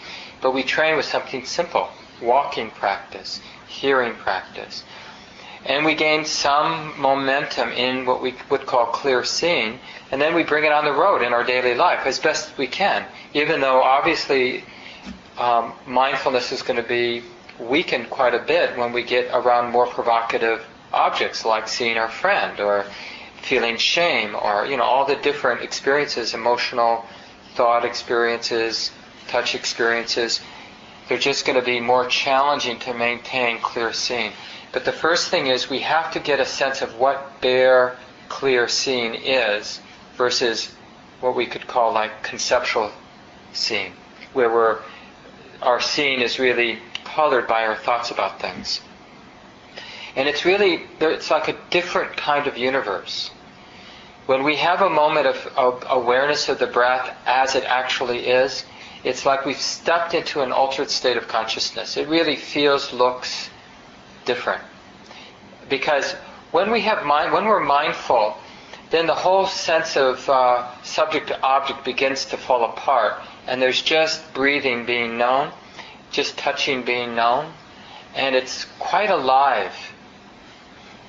But 0.41 0.53
we 0.53 0.63
train 0.63 0.95
with 0.97 1.05
something 1.05 1.45
simple 1.45 1.89
walking 2.21 2.69
practice, 2.71 3.41
hearing 3.67 4.13
practice. 4.13 4.83
And 5.65 5.85
we 5.85 5.93
gain 5.95 6.25
some 6.25 6.99
momentum 6.99 7.69
in 7.69 8.05
what 8.05 8.21
we 8.21 8.33
would 8.49 8.65
call 8.65 8.87
clear 8.87 9.23
seeing, 9.23 9.79
and 10.11 10.19
then 10.19 10.33
we 10.33 10.43
bring 10.43 10.63
it 10.63 10.71
on 10.71 10.85
the 10.85 10.91
road 10.91 11.21
in 11.21 11.33
our 11.33 11.43
daily 11.43 11.75
life 11.75 12.05
as 12.05 12.19
best 12.19 12.57
we 12.57 12.67
can, 12.67 13.05
even 13.33 13.61
though 13.61 13.81
obviously 13.81 14.63
um, 15.37 15.73
mindfulness 15.85 16.51
is 16.51 16.61
going 16.61 16.81
to 16.81 16.87
be 16.87 17.23
weakened 17.59 18.09
quite 18.09 18.33
a 18.33 18.39
bit 18.39 18.75
when 18.77 18.91
we 18.91 19.03
get 19.03 19.29
around 19.33 19.71
more 19.71 19.85
provocative 19.85 20.65
objects 20.93 21.45
like 21.45 21.67
seeing 21.67 21.97
our 21.97 22.09
friend 22.09 22.59
or 22.59 22.85
feeling 23.41 23.77
shame 23.77 24.35
or 24.35 24.65
you 24.65 24.77
know 24.77 24.83
all 24.83 25.05
the 25.05 25.15
different 25.17 25.61
experiences 25.61 26.33
emotional 26.33 27.05
thought 27.55 27.85
experiences 27.85 28.91
touch 29.27 29.55
experiences 29.55 30.39
they're 31.07 31.17
just 31.17 31.45
going 31.45 31.59
to 31.59 31.65
be 31.65 31.79
more 31.79 32.05
challenging 32.05 32.77
to 32.79 32.93
maintain 32.93 33.59
clear 33.59 33.91
seeing 33.91 34.31
but 34.71 34.85
the 34.85 34.91
first 34.91 35.29
thing 35.29 35.47
is 35.47 35.69
we 35.69 35.79
have 35.79 36.11
to 36.11 36.19
get 36.19 36.39
a 36.39 36.45
sense 36.45 36.81
of 36.81 36.97
what 36.97 37.41
bare, 37.41 37.97
clear 38.29 38.67
seeing 38.67 39.15
is 39.15 39.81
versus 40.15 40.71
what 41.19 41.35
we 41.35 41.45
could 41.45 41.67
call 41.67 41.93
like 41.93 42.23
conceptual 42.23 42.91
seeing, 43.51 43.93
where 44.33 44.79
our 45.61 45.81
seeing 45.81 46.21
is 46.21 46.39
really 46.39 46.79
colored 47.03 47.47
by 47.47 47.65
our 47.65 47.75
thoughts 47.75 48.11
about 48.11 48.39
things. 48.39 48.79
And 50.15 50.27
it's 50.27 50.45
really, 50.45 50.83
it's 50.99 51.31
like 51.31 51.47
a 51.47 51.57
different 51.69 52.17
kind 52.17 52.47
of 52.47 52.57
universe. 52.57 53.31
When 54.25 54.43
we 54.43 54.57
have 54.57 54.81
a 54.81 54.89
moment 54.89 55.27
of, 55.27 55.53
of 55.57 55.83
awareness 55.89 56.49
of 56.49 56.59
the 56.59 56.67
breath 56.67 57.15
as 57.25 57.55
it 57.55 57.63
actually 57.63 58.27
is, 58.27 58.65
it's 59.03 59.25
like 59.25 59.45
we've 59.45 59.57
stepped 59.57 60.13
into 60.13 60.41
an 60.41 60.51
altered 60.51 60.89
state 60.89 61.17
of 61.17 61.27
consciousness. 61.27 61.97
It 61.97 62.07
really 62.07 62.35
feels, 62.35 62.93
looks, 62.93 63.49
different. 64.25 64.61
Because 65.69 66.13
when 66.51 66.71
we 66.71 66.81
have 66.81 67.05
mind, 67.05 67.33
when 67.33 67.45
we're 67.45 67.63
mindful, 67.63 68.37
then 68.91 69.07
the 69.07 69.15
whole 69.15 69.47
sense 69.47 69.95
of 69.95 70.29
uh, 70.29 70.67
subject 70.83 71.27
to 71.27 71.41
object 71.41 71.85
begins 71.85 72.25
to 72.25 72.37
fall 72.37 72.65
apart, 72.65 73.21
and 73.47 73.61
there's 73.61 73.81
just 73.81 74.33
breathing 74.33 74.85
being 74.85 75.17
known, 75.17 75.51
just 76.11 76.37
touching 76.37 76.83
being 76.83 77.15
known, 77.15 77.53
and 78.15 78.35
it's 78.35 78.65
quite 78.79 79.09
alive. 79.09 79.73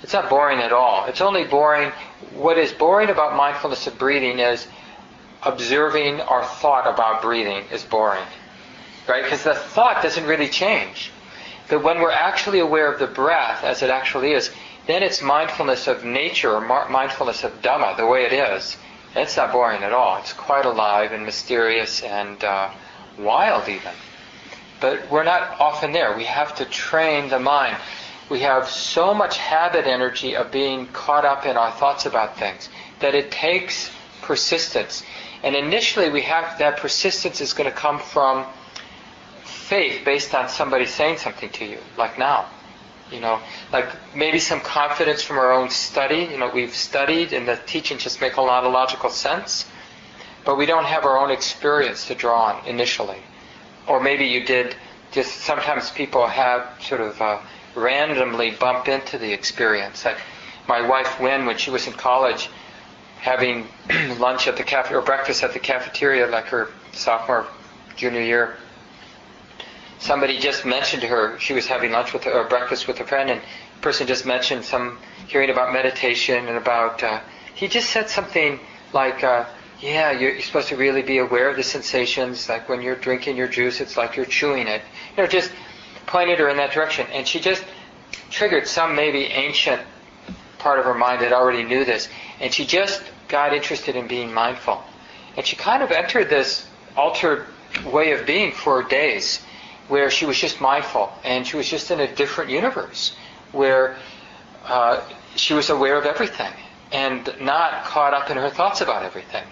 It's 0.02 0.12
not 0.12 0.28
boring 0.28 0.60
at 0.60 0.72
all. 0.72 1.06
It's 1.06 1.20
only 1.20 1.44
boring. 1.44 1.92
What 2.34 2.58
is 2.58 2.72
boring 2.72 3.08
about 3.08 3.36
mindfulness 3.36 3.86
of 3.86 3.98
breathing 3.98 4.38
is 4.38 4.66
observing 5.42 6.20
our 6.20 6.44
thought 6.44 6.86
about 6.92 7.22
breathing 7.22 7.64
is 7.72 7.82
boring, 7.84 8.24
right? 9.08 9.22
Because 9.22 9.42
the 9.44 9.54
thought 9.54 10.02
doesn't 10.02 10.24
really 10.26 10.48
change 10.48 11.10
But 11.68 11.82
when 11.82 12.00
we're 12.00 12.10
actually 12.12 12.58
aware 12.58 12.92
of 12.92 12.98
the 12.98 13.06
breath 13.06 13.64
as 13.64 13.82
it 13.82 13.90
actually 13.90 14.32
is, 14.32 14.50
then 14.86 15.02
it's 15.02 15.22
mindfulness 15.22 15.86
of 15.86 16.04
nature 16.04 16.52
or 16.52 16.60
mindfulness 16.88 17.44
of 17.44 17.62
Dhamma, 17.62 17.96
the 17.96 18.06
way 18.06 18.24
it 18.24 18.32
is. 18.32 18.76
It's 19.14 19.36
not 19.36 19.52
boring 19.52 19.82
at 19.82 19.92
all. 19.92 20.18
It's 20.18 20.32
quite 20.32 20.64
alive 20.64 21.12
and 21.12 21.24
mysterious 21.24 22.02
and 22.02 22.42
uh, 22.42 22.70
wild 23.18 23.68
even. 23.68 23.92
But 24.80 25.10
we're 25.10 25.22
not 25.22 25.60
often 25.60 25.92
there. 25.92 26.16
We 26.16 26.24
have 26.24 26.56
to 26.56 26.64
train 26.64 27.28
the 27.28 27.38
mind. 27.38 27.76
We 28.28 28.40
have 28.40 28.68
so 28.68 29.12
much 29.12 29.36
habit 29.36 29.86
energy 29.86 30.36
of 30.36 30.50
being 30.50 30.86
caught 30.88 31.24
up 31.24 31.44
in 31.44 31.56
our 31.56 31.72
thoughts 31.72 32.06
about 32.06 32.38
things 32.38 32.68
that 33.00 33.14
it 33.14 33.30
takes 33.30 33.90
persistence. 34.22 35.02
And 35.42 35.54
initially 35.54 36.08
we 36.08 36.22
have 36.22 36.58
that 36.58 36.78
persistence 36.78 37.40
is 37.40 37.52
going 37.52 37.68
to 37.70 37.76
come 37.76 37.98
from 37.98 38.46
faith 39.44 40.04
based 40.04 40.34
on 40.34 40.48
somebody 40.48 40.86
saying 40.86 41.18
something 41.18 41.50
to 41.50 41.64
you, 41.64 41.78
like 41.96 42.18
now. 42.18 42.46
You 43.10 43.20
know, 43.20 43.40
like 43.72 43.88
maybe 44.16 44.38
some 44.38 44.60
confidence 44.60 45.22
from 45.22 45.36
our 45.36 45.52
own 45.52 45.68
study. 45.68 46.28
You 46.30 46.38
know, 46.38 46.50
we've 46.52 46.74
studied 46.74 47.34
and 47.34 47.46
the 47.46 47.56
teachings 47.66 48.02
just 48.02 48.22
make 48.22 48.36
a 48.36 48.40
lot 48.40 48.64
of 48.64 48.72
logical 48.72 49.10
sense, 49.10 49.66
but 50.46 50.56
we 50.56 50.64
don't 50.64 50.86
have 50.86 51.04
our 51.04 51.18
own 51.18 51.30
experience 51.30 52.06
to 52.06 52.14
draw 52.14 52.44
on 52.44 52.66
initially. 52.66 53.18
Or 53.86 54.00
maybe 54.00 54.26
you 54.26 54.44
did 54.46 54.76
just 55.10 55.40
sometimes 55.42 55.90
people 55.90 56.26
have 56.26 56.66
sort 56.80 57.02
of 57.02 57.20
uh, 57.20 57.38
randomly 57.74 58.50
bump 58.50 58.88
into 58.88 59.18
the 59.18 59.32
experience. 59.32 60.04
Like 60.04 60.18
my 60.68 60.86
wife 60.86 61.20
Wynn, 61.20 61.46
when 61.46 61.58
she 61.58 61.70
was 61.70 61.86
in 61.86 61.92
college, 61.92 62.48
having 63.20 63.68
lunch 64.18 64.48
at 64.48 64.56
the 64.56 64.62
cafe 64.62 64.94
or 64.94 65.02
breakfast 65.02 65.42
at 65.42 65.52
the 65.52 65.58
cafeteria, 65.58 66.26
like 66.26 66.46
her 66.46 66.70
sophomore, 66.92 67.46
junior 67.96 68.20
year, 68.20 68.56
somebody 69.98 70.38
just 70.38 70.64
mentioned 70.64 71.02
to 71.02 71.08
her 71.08 71.38
she 71.38 71.52
was 71.52 71.66
having 71.66 71.92
lunch 71.92 72.12
with 72.12 72.26
or 72.26 72.44
breakfast 72.44 72.88
with 72.88 73.00
a 73.00 73.04
friend, 73.04 73.30
and 73.30 73.40
the 73.40 73.80
person 73.80 74.06
just 74.06 74.26
mentioned 74.26 74.64
some 74.64 74.98
hearing 75.28 75.50
about 75.50 75.72
meditation 75.72 76.48
and 76.48 76.56
about. 76.56 77.02
Uh, 77.02 77.20
he 77.54 77.68
just 77.68 77.90
said 77.90 78.08
something 78.08 78.58
like, 78.92 79.22
uh, 79.22 79.44
"Yeah, 79.80 80.10
you're, 80.10 80.32
you're 80.32 80.42
supposed 80.42 80.68
to 80.68 80.76
really 80.76 81.02
be 81.02 81.18
aware 81.18 81.48
of 81.48 81.56
the 81.56 81.62
sensations. 81.62 82.48
Like 82.48 82.68
when 82.68 82.82
you're 82.82 82.96
drinking 82.96 83.36
your 83.36 83.48
juice, 83.48 83.80
it's 83.80 83.96
like 83.96 84.16
you're 84.16 84.26
chewing 84.26 84.66
it. 84.66 84.82
You 85.16 85.22
know, 85.22 85.28
just 85.28 85.52
pointed 86.06 86.38
her 86.38 86.48
in 86.48 86.56
that 86.56 86.72
direction, 86.72 87.06
and 87.12 87.26
she 87.26 87.40
just 87.40 87.64
triggered 88.30 88.66
some 88.66 88.94
maybe 88.94 89.24
ancient 89.24 89.80
part 90.58 90.78
of 90.78 90.84
her 90.84 90.94
mind 90.94 91.22
that 91.22 91.32
already 91.32 91.64
knew 91.64 91.84
this, 91.84 92.08
and 92.40 92.52
she 92.52 92.64
just 92.64 93.02
got 93.28 93.52
interested 93.52 93.96
in 93.96 94.06
being 94.06 94.32
mindful. 94.32 94.82
And 95.36 95.46
she 95.46 95.56
kind 95.56 95.82
of 95.82 95.90
entered 95.90 96.28
this 96.28 96.68
altered 96.96 97.46
way 97.86 98.12
of 98.12 98.26
being 98.26 98.52
for 98.52 98.82
days 98.82 99.40
where 99.88 100.10
she 100.10 100.26
was 100.26 100.38
just 100.38 100.60
mindful 100.60 101.12
and 101.24 101.46
she 101.46 101.56
was 101.56 101.68
just 101.68 101.90
in 101.90 102.00
a 102.00 102.14
different 102.14 102.50
universe 102.50 103.16
where 103.52 103.96
uh, 104.64 105.00
she 105.36 105.54
was 105.54 105.70
aware 105.70 105.96
of 105.96 106.04
everything 106.04 106.52
and 106.92 107.34
not 107.40 107.84
caught 107.84 108.14
up 108.14 108.30
in 108.30 108.36
her 108.36 108.50
thoughts 108.50 108.80
about 108.80 109.02
everything. 109.02 109.44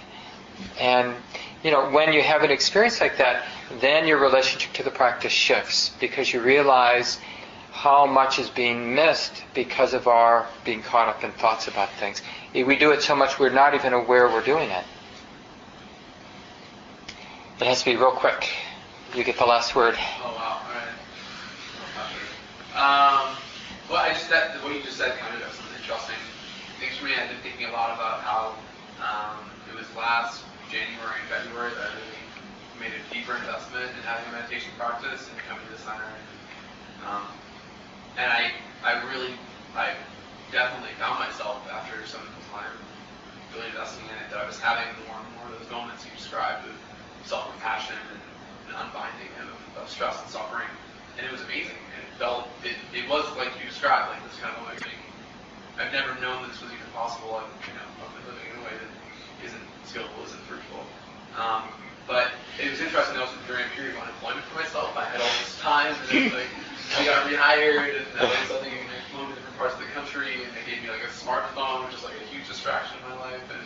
And, 0.79 1.15
you 1.63 1.71
know, 1.71 1.91
when 1.91 2.13
you 2.13 2.23
have 2.23 2.43
an 2.43 2.51
experience 2.51 3.01
like 3.01 3.17
that, 3.17 3.47
then 3.79 4.07
your 4.07 4.19
relationship 4.19 4.73
to 4.75 4.83
the 4.83 4.91
practice 4.91 5.33
shifts 5.33 5.93
because 6.01 6.33
you 6.33 6.41
realize 6.41 7.19
how 7.71 8.05
much 8.05 8.39
is 8.39 8.51
being 8.51 8.95
missed 8.95 9.45
because 9.55 9.95
of 9.95 10.09
our 10.09 10.47
being 10.65 10.83
caught 10.83 11.09
up 11.09 11.23
in 11.23 11.31
thoughts 11.33 11.69
about 11.69 11.89
things. 11.95 12.21
We 12.53 12.77
do 12.77 12.91
it 12.91 13.03
so 13.03 13.15
much 13.15 13.39
we're 13.39 13.51
not 13.51 13.75
even 13.75 13.93
aware 13.93 14.29
we're 14.29 14.45
doing 14.45 14.71
it. 14.71 14.85
It 17.61 17.67
has 17.67 17.81
to 17.81 17.85
be 17.85 17.97
real 17.97 18.11
quick. 18.11 18.49
You 19.15 19.23
get 19.23 19.39
the 19.39 19.45
last 19.45 19.75
word. 19.75 19.95
Oh 20.23 20.35
wow! 20.35 20.63
All 20.65 20.73
right. 20.73 20.89
Um, 22.75 23.37
well, 23.91 23.99
I 23.99 24.15
just 24.15 24.31
that 24.31 24.57
what 24.63 24.75
you 24.75 24.83
just 24.83 24.97
said 24.97 25.19
kind 25.19 25.35
of 25.35 25.47
was 25.47 25.59
interesting 25.77 26.17
things 26.81 26.97
for 26.97 27.05
me. 27.05 27.13
I've 27.15 27.29
been 27.29 27.43
thinking 27.43 27.67
a 27.67 27.73
lot 27.73 27.93
about 27.95 28.21
how 28.21 28.55
um, 29.03 29.45
it 29.69 29.77
was 29.77 29.87
last 29.97 30.43
January 30.71 31.21
and 31.21 31.29
February 31.29 31.71
that 31.75 31.91
I 31.91 31.95
really 31.95 32.20
made 32.81 32.97
a 32.97 33.03
deeper 33.13 33.37
investment 33.37 33.93
in 33.93 34.03
having 34.09 34.25
a 34.33 34.41
meditation 34.41 34.73
practice 34.81 35.29
and 35.29 35.37
coming 35.45 35.61
to 35.69 35.73
the 35.77 35.83
center. 35.85 36.09
Um, 37.05 37.29
and 38.17 38.33
I, 38.33 38.57
I 38.81 39.05
really, 39.13 39.37
I 39.77 39.93
definitely 40.49 40.97
found 40.97 41.21
myself 41.21 41.61
after 41.69 42.01
some 42.09 42.25
time 42.49 42.73
really 43.53 43.69
investing 43.69 44.09
in 44.09 44.17
it 44.25 44.33
that 44.33 44.41
I 44.41 44.47
was 44.49 44.57
having 44.57 44.89
more 45.05 45.21
and 45.21 45.29
more 45.37 45.47
of 45.53 45.61
those 45.61 45.69
moments 45.69 46.09
you 46.09 46.11
described 46.17 46.65
of 46.65 46.75
self-compassion 47.29 48.01
and, 48.01 48.21
and 48.73 48.75
unbinding 48.89 49.29
of, 49.45 49.85
of 49.85 49.87
stress 49.93 50.17
and 50.25 50.33
suffering. 50.33 50.69
And 51.21 51.29
it 51.29 51.33
was 51.33 51.45
amazing. 51.45 51.77
And 51.93 52.01
it 52.01 52.13
felt, 52.17 52.49
it, 52.65 52.81
it 52.97 53.05
was 53.13 53.29
like 53.37 53.53
you 53.61 53.69
described, 53.69 54.09
like 54.09 54.25
this 54.25 54.41
kind 54.41 54.57
of 54.57 54.65
awakening. 54.65 54.97
I've 55.77 55.93
never 55.93 56.17
known 56.21 56.49
this 56.49 56.65
was 56.65 56.73
even 56.73 56.89
possible. 56.97 57.37
I've, 57.37 57.53
you 57.69 57.77
know, 57.77 57.85
I've 58.01 58.13
been 58.17 58.25
living 58.33 58.49
in 58.49 58.57
a 58.57 58.65
way 58.65 58.73
that 58.73 58.93
isn't 59.45 59.67
skillful, 59.85 60.25
isn't 60.25 60.45
fruitful. 60.49 60.81
Um, 61.37 61.69
but 62.11 62.35
it 62.59 62.67
was 62.67 62.83
interesting. 62.83 63.15
That 63.15 63.31
was 63.31 63.39
during 63.47 63.63
a 63.63 63.73
period 63.79 63.95
of 63.95 64.03
unemployment 64.03 64.43
for 64.51 64.59
myself. 64.59 64.91
I 64.99 65.07
had 65.07 65.23
all 65.23 65.31
this 65.39 65.55
time, 65.63 65.95
and 65.95 66.35
then, 66.35 66.43
like 66.43 66.51
I 66.99 67.07
got 67.07 67.23
rehired, 67.31 68.03
and 68.03 68.07
I 68.19 68.27
was 68.27 68.51
something 68.51 68.75
in 68.75 68.83
to 68.83 69.31
different 69.31 69.55
parts 69.55 69.79
of 69.79 69.81
the 69.87 69.91
country, 69.95 70.43
and 70.43 70.51
they 70.51 70.67
gave 70.67 70.83
me 70.83 70.91
like 70.91 71.07
a 71.07 71.13
smartphone, 71.15 71.87
which 71.87 71.95
is 71.95 72.03
like 72.03 72.19
a 72.19 72.27
huge 72.35 72.51
distraction 72.51 72.99
in 72.99 73.15
my 73.15 73.19
life. 73.31 73.47
And 73.55 73.63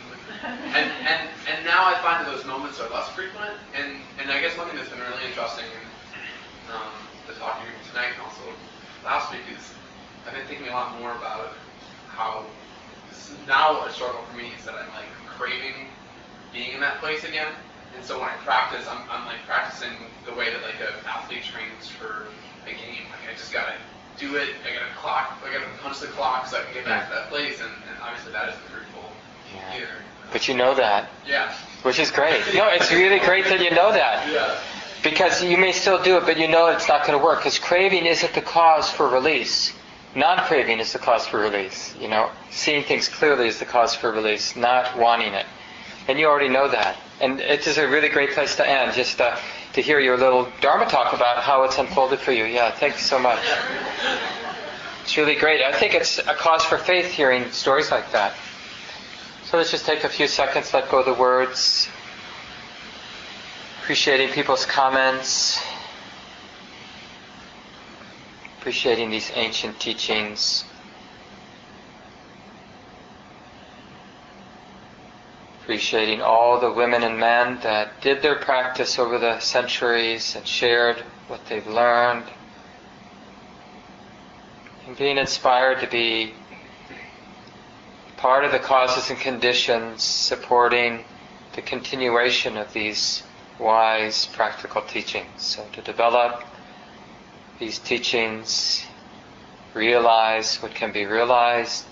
and 0.77 0.87
and, 1.09 1.21
and 1.49 1.57
now 1.65 1.89
I 1.89 1.97
find 2.05 2.21
that 2.21 2.29
those 2.29 2.45
moments 2.45 2.77
are 2.77 2.85
less 2.93 3.09
frequent. 3.17 3.57
And 3.73 3.97
and 4.21 4.29
I 4.29 4.37
guess 4.37 4.53
one 4.53 4.69
thing 4.69 4.77
that's 4.77 4.93
been 4.93 5.01
really 5.01 5.25
interesting, 5.25 5.65
and 5.65 5.89
um, 6.69 6.93
the 7.25 7.33
talk 7.41 7.57
you're 7.65 7.73
tonight, 7.89 8.13
and 8.13 8.21
also 8.21 8.45
last 9.01 9.33
week, 9.33 9.49
is 9.49 9.73
I've 10.29 10.37
been 10.37 10.45
thinking 10.45 10.69
a 10.69 10.75
lot 10.77 10.93
more 11.01 11.17
about 11.17 11.57
how 12.13 12.45
now 13.49 13.81
a 13.81 13.89
struggle 13.89 14.21
for 14.29 14.37
me 14.37 14.53
is 14.53 14.69
that 14.69 14.77
I'm 14.77 14.93
like 14.93 15.09
craving 15.25 15.89
being 16.53 16.77
in 16.77 16.81
that 16.85 17.01
place 17.01 17.25
again. 17.25 17.49
And 17.95 18.03
so 18.03 18.19
when 18.19 18.29
I 18.29 18.35
practice, 18.43 18.85
I'm, 18.89 19.01
I'm 19.09 19.25
like 19.25 19.43
practicing 19.47 19.91
the 20.25 20.33
way 20.33 20.51
that 20.51 20.61
like 20.63 20.79
an 20.79 20.93
athlete 21.07 21.43
trains 21.43 21.87
for 21.89 22.27
a 22.65 22.71
game. 22.71 23.05
Like 23.11 23.29
I 23.31 23.33
just 23.37 23.53
gotta 23.53 23.73
do 24.19 24.35
it. 24.35 24.49
I 24.65 24.73
gotta 24.73 24.93
clock. 24.97 25.37
I 25.45 25.53
gotta 25.53 25.65
punch 25.81 25.99
the 25.99 26.07
clock 26.07 26.47
so 26.47 26.59
I 26.59 26.63
can 26.63 26.73
get 26.73 26.85
back 26.85 27.07
to 27.09 27.13
that 27.15 27.29
place. 27.29 27.59
And, 27.61 27.69
and 27.71 27.95
obviously 28.01 28.31
that 28.33 28.49
isn't 28.49 28.61
fruitful 28.63 29.11
Yeah. 29.55 29.75
either. 29.77 29.87
But 30.31 30.47
you 30.47 30.55
know 30.55 30.73
that, 30.75 31.09
Yeah. 31.25 31.53
which 31.83 31.99
is 31.99 32.11
great. 32.11 32.41
No, 32.53 32.67
it's 32.69 32.91
really 32.91 33.19
great 33.19 33.45
that 33.45 33.61
you 33.61 33.71
know 33.71 33.91
that. 33.91 34.27
Yeah. 34.31 34.59
Because 35.03 35.43
you 35.43 35.55
may 35.55 35.71
still 35.71 36.01
do 36.01 36.17
it, 36.17 36.25
but 36.25 36.35
you 36.37 36.47
know 36.47 36.65
it's 36.69 36.87
not 36.87 37.05
going 37.05 37.17
to 37.17 37.23
work. 37.23 37.37
Because 37.39 37.59
craving 37.59 38.07
isn't 38.07 38.33
the 38.33 38.41
cause 38.41 38.89
for 38.89 39.07
release. 39.07 39.71
Non-craving 40.15 40.79
is 40.79 40.93
the 40.93 40.97
cause 40.99 41.27
for 41.27 41.39
release. 41.39 41.93
You 41.99 42.07
know, 42.07 42.31
seeing 42.49 42.83
things 42.83 43.07
clearly 43.07 43.47
is 43.47 43.59
the 43.59 43.65
cause 43.65 43.93
for 43.93 44.11
release, 44.11 44.55
not 44.55 44.97
wanting 44.97 45.33
it. 45.35 45.45
And 46.07 46.17
you 46.17 46.25
already 46.25 46.49
know 46.49 46.67
that. 46.69 46.97
And 47.21 47.39
it 47.39 47.65
is 47.65 47.77
a 47.77 47.87
really 47.87 48.09
great 48.09 48.31
place 48.31 48.55
to 48.57 48.67
end, 48.67 48.93
just 48.93 49.21
uh, 49.21 49.37
to 49.73 49.81
hear 49.81 49.99
your 49.99 50.17
little 50.17 50.51
Dharma 50.59 50.85
talk 50.85 51.13
about 51.13 51.41
how 51.43 51.63
it's 51.63 51.77
unfolded 51.77 52.19
for 52.19 52.31
you. 52.31 52.43
Yeah, 52.45 52.71
thank 52.71 52.95
you 52.95 53.01
so 53.01 53.17
much. 53.17 53.39
It's 55.03 55.15
really 55.17 55.35
great. 55.35 55.61
I 55.61 55.71
think 55.71 55.93
it's 55.93 56.17
a 56.17 56.33
cause 56.33 56.65
for 56.65 56.77
faith 56.77 57.11
hearing 57.11 57.51
stories 57.51 57.91
like 57.91 58.11
that. 58.11 58.33
So 59.45 59.57
let's 59.57 59.71
just 59.71 59.85
take 59.85 60.03
a 60.03 60.09
few 60.09 60.27
seconds, 60.27 60.73
let 60.73 60.89
go 60.89 60.99
of 60.99 61.05
the 61.05 61.13
words, 61.13 61.87
appreciating 63.81 64.29
people's 64.29 64.65
comments, 64.65 65.63
appreciating 68.59 69.11
these 69.11 69.31
ancient 69.35 69.79
teachings. 69.79 70.65
Appreciating 75.65 76.21
all 76.21 76.59
the 76.59 76.71
women 76.71 77.01
and 77.01 77.17
men 77.17 77.57
that 77.63 77.99
did 77.99 78.21
their 78.21 78.35
practice 78.35 78.99
over 78.99 79.17
the 79.17 79.39
centuries 79.39 80.35
and 80.35 80.47
shared 80.47 80.97
what 81.27 81.43
they've 81.47 81.65
learned. 81.65 82.25
And 84.85 84.95
being 84.95 85.17
inspired 85.17 85.79
to 85.79 85.87
be 85.87 86.35
part 88.15 88.45
of 88.45 88.51
the 88.51 88.59
causes 88.59 89.09
and 89.09 89.19
conditions 89.19 90.03
supporting 90.03 91.03
the 91.55 91.63
continuation 91.63 92.57
of 92.57 92.71
these 92.71 93.23
wise 93.57 94.27
practical 94.27 94.83
teachings. 94.83 95.41
So 95.41 95.65
to 95.73 95.81
develop 95.81 96.43
these 97.57 97.79
teachings, 97.79 98.85
realize 99.73 100.57
what 100.57 100.75
can 100.75 100.91
be 100.91 101.07
realized, 101.07 101.87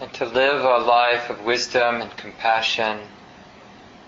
and 0.00 0.12
to 0.14 0.26
live 0.26 0.62
a 0.62 0.78
life 0.84 1.30
of 1.30 1.44
wisdom 1.44 2.02
and 2.02 2.16
compassion, 2.16 3.00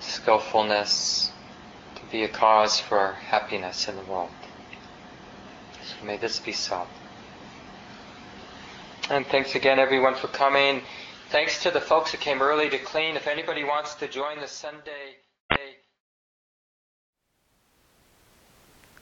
skillfulness, 0.01 1.33
to 1.95 2.03
be 2.11 2.25
a 2.25 2.29
cause 2.29 2.79
for 2.79 3.13
happiness 3.13 3.89
in 3.89 3.97
the 3.97 4.03
world. 4.03 4.31
So 5.83 6.05
may 6.05 6.19
this 6.19 6.39
be 6.39 6.53
so. 6.53 6.87
And 9.11 9.27
thanks 9.27 9.55
again, 9.55 9.79
everyone, 9.79 10.15
for 10.15 10.29
coming. 10.29 10.83
Thanks 11.31 11.63
to 11.63 11.71
the 11.71 11.81
folks 11.81 12.13
who 12.13 12.19
came 12.19 12.43
early 12.43 12.69
to 12.69 12.79
clean. 12.79 13.17
If 13.17 13.27
anybody 13.27 13.65
wants 13.65 13.95
to 13.97 14.09
join 14.09 14.41
the 14.41 14.49
Sunday. 14.49 15.17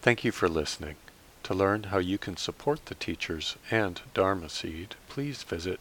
Thank 0.00 0.22
you 0.22 0.30
for 0.30 0.48
listening. 0.48 0.94
To 1.42 1.54
learn 1.54 1.84
how 1.84 1.98
you 1.98 2.18
can 2.18 2.36
support 2.36 2.86
the 2.86 2.94
teachers 2.94 3.56
and 3.72 4.00
Dharma 4.14 4.48
Seed, 4.48 4.94
please 5.08 5.42
visit 5.42 5.80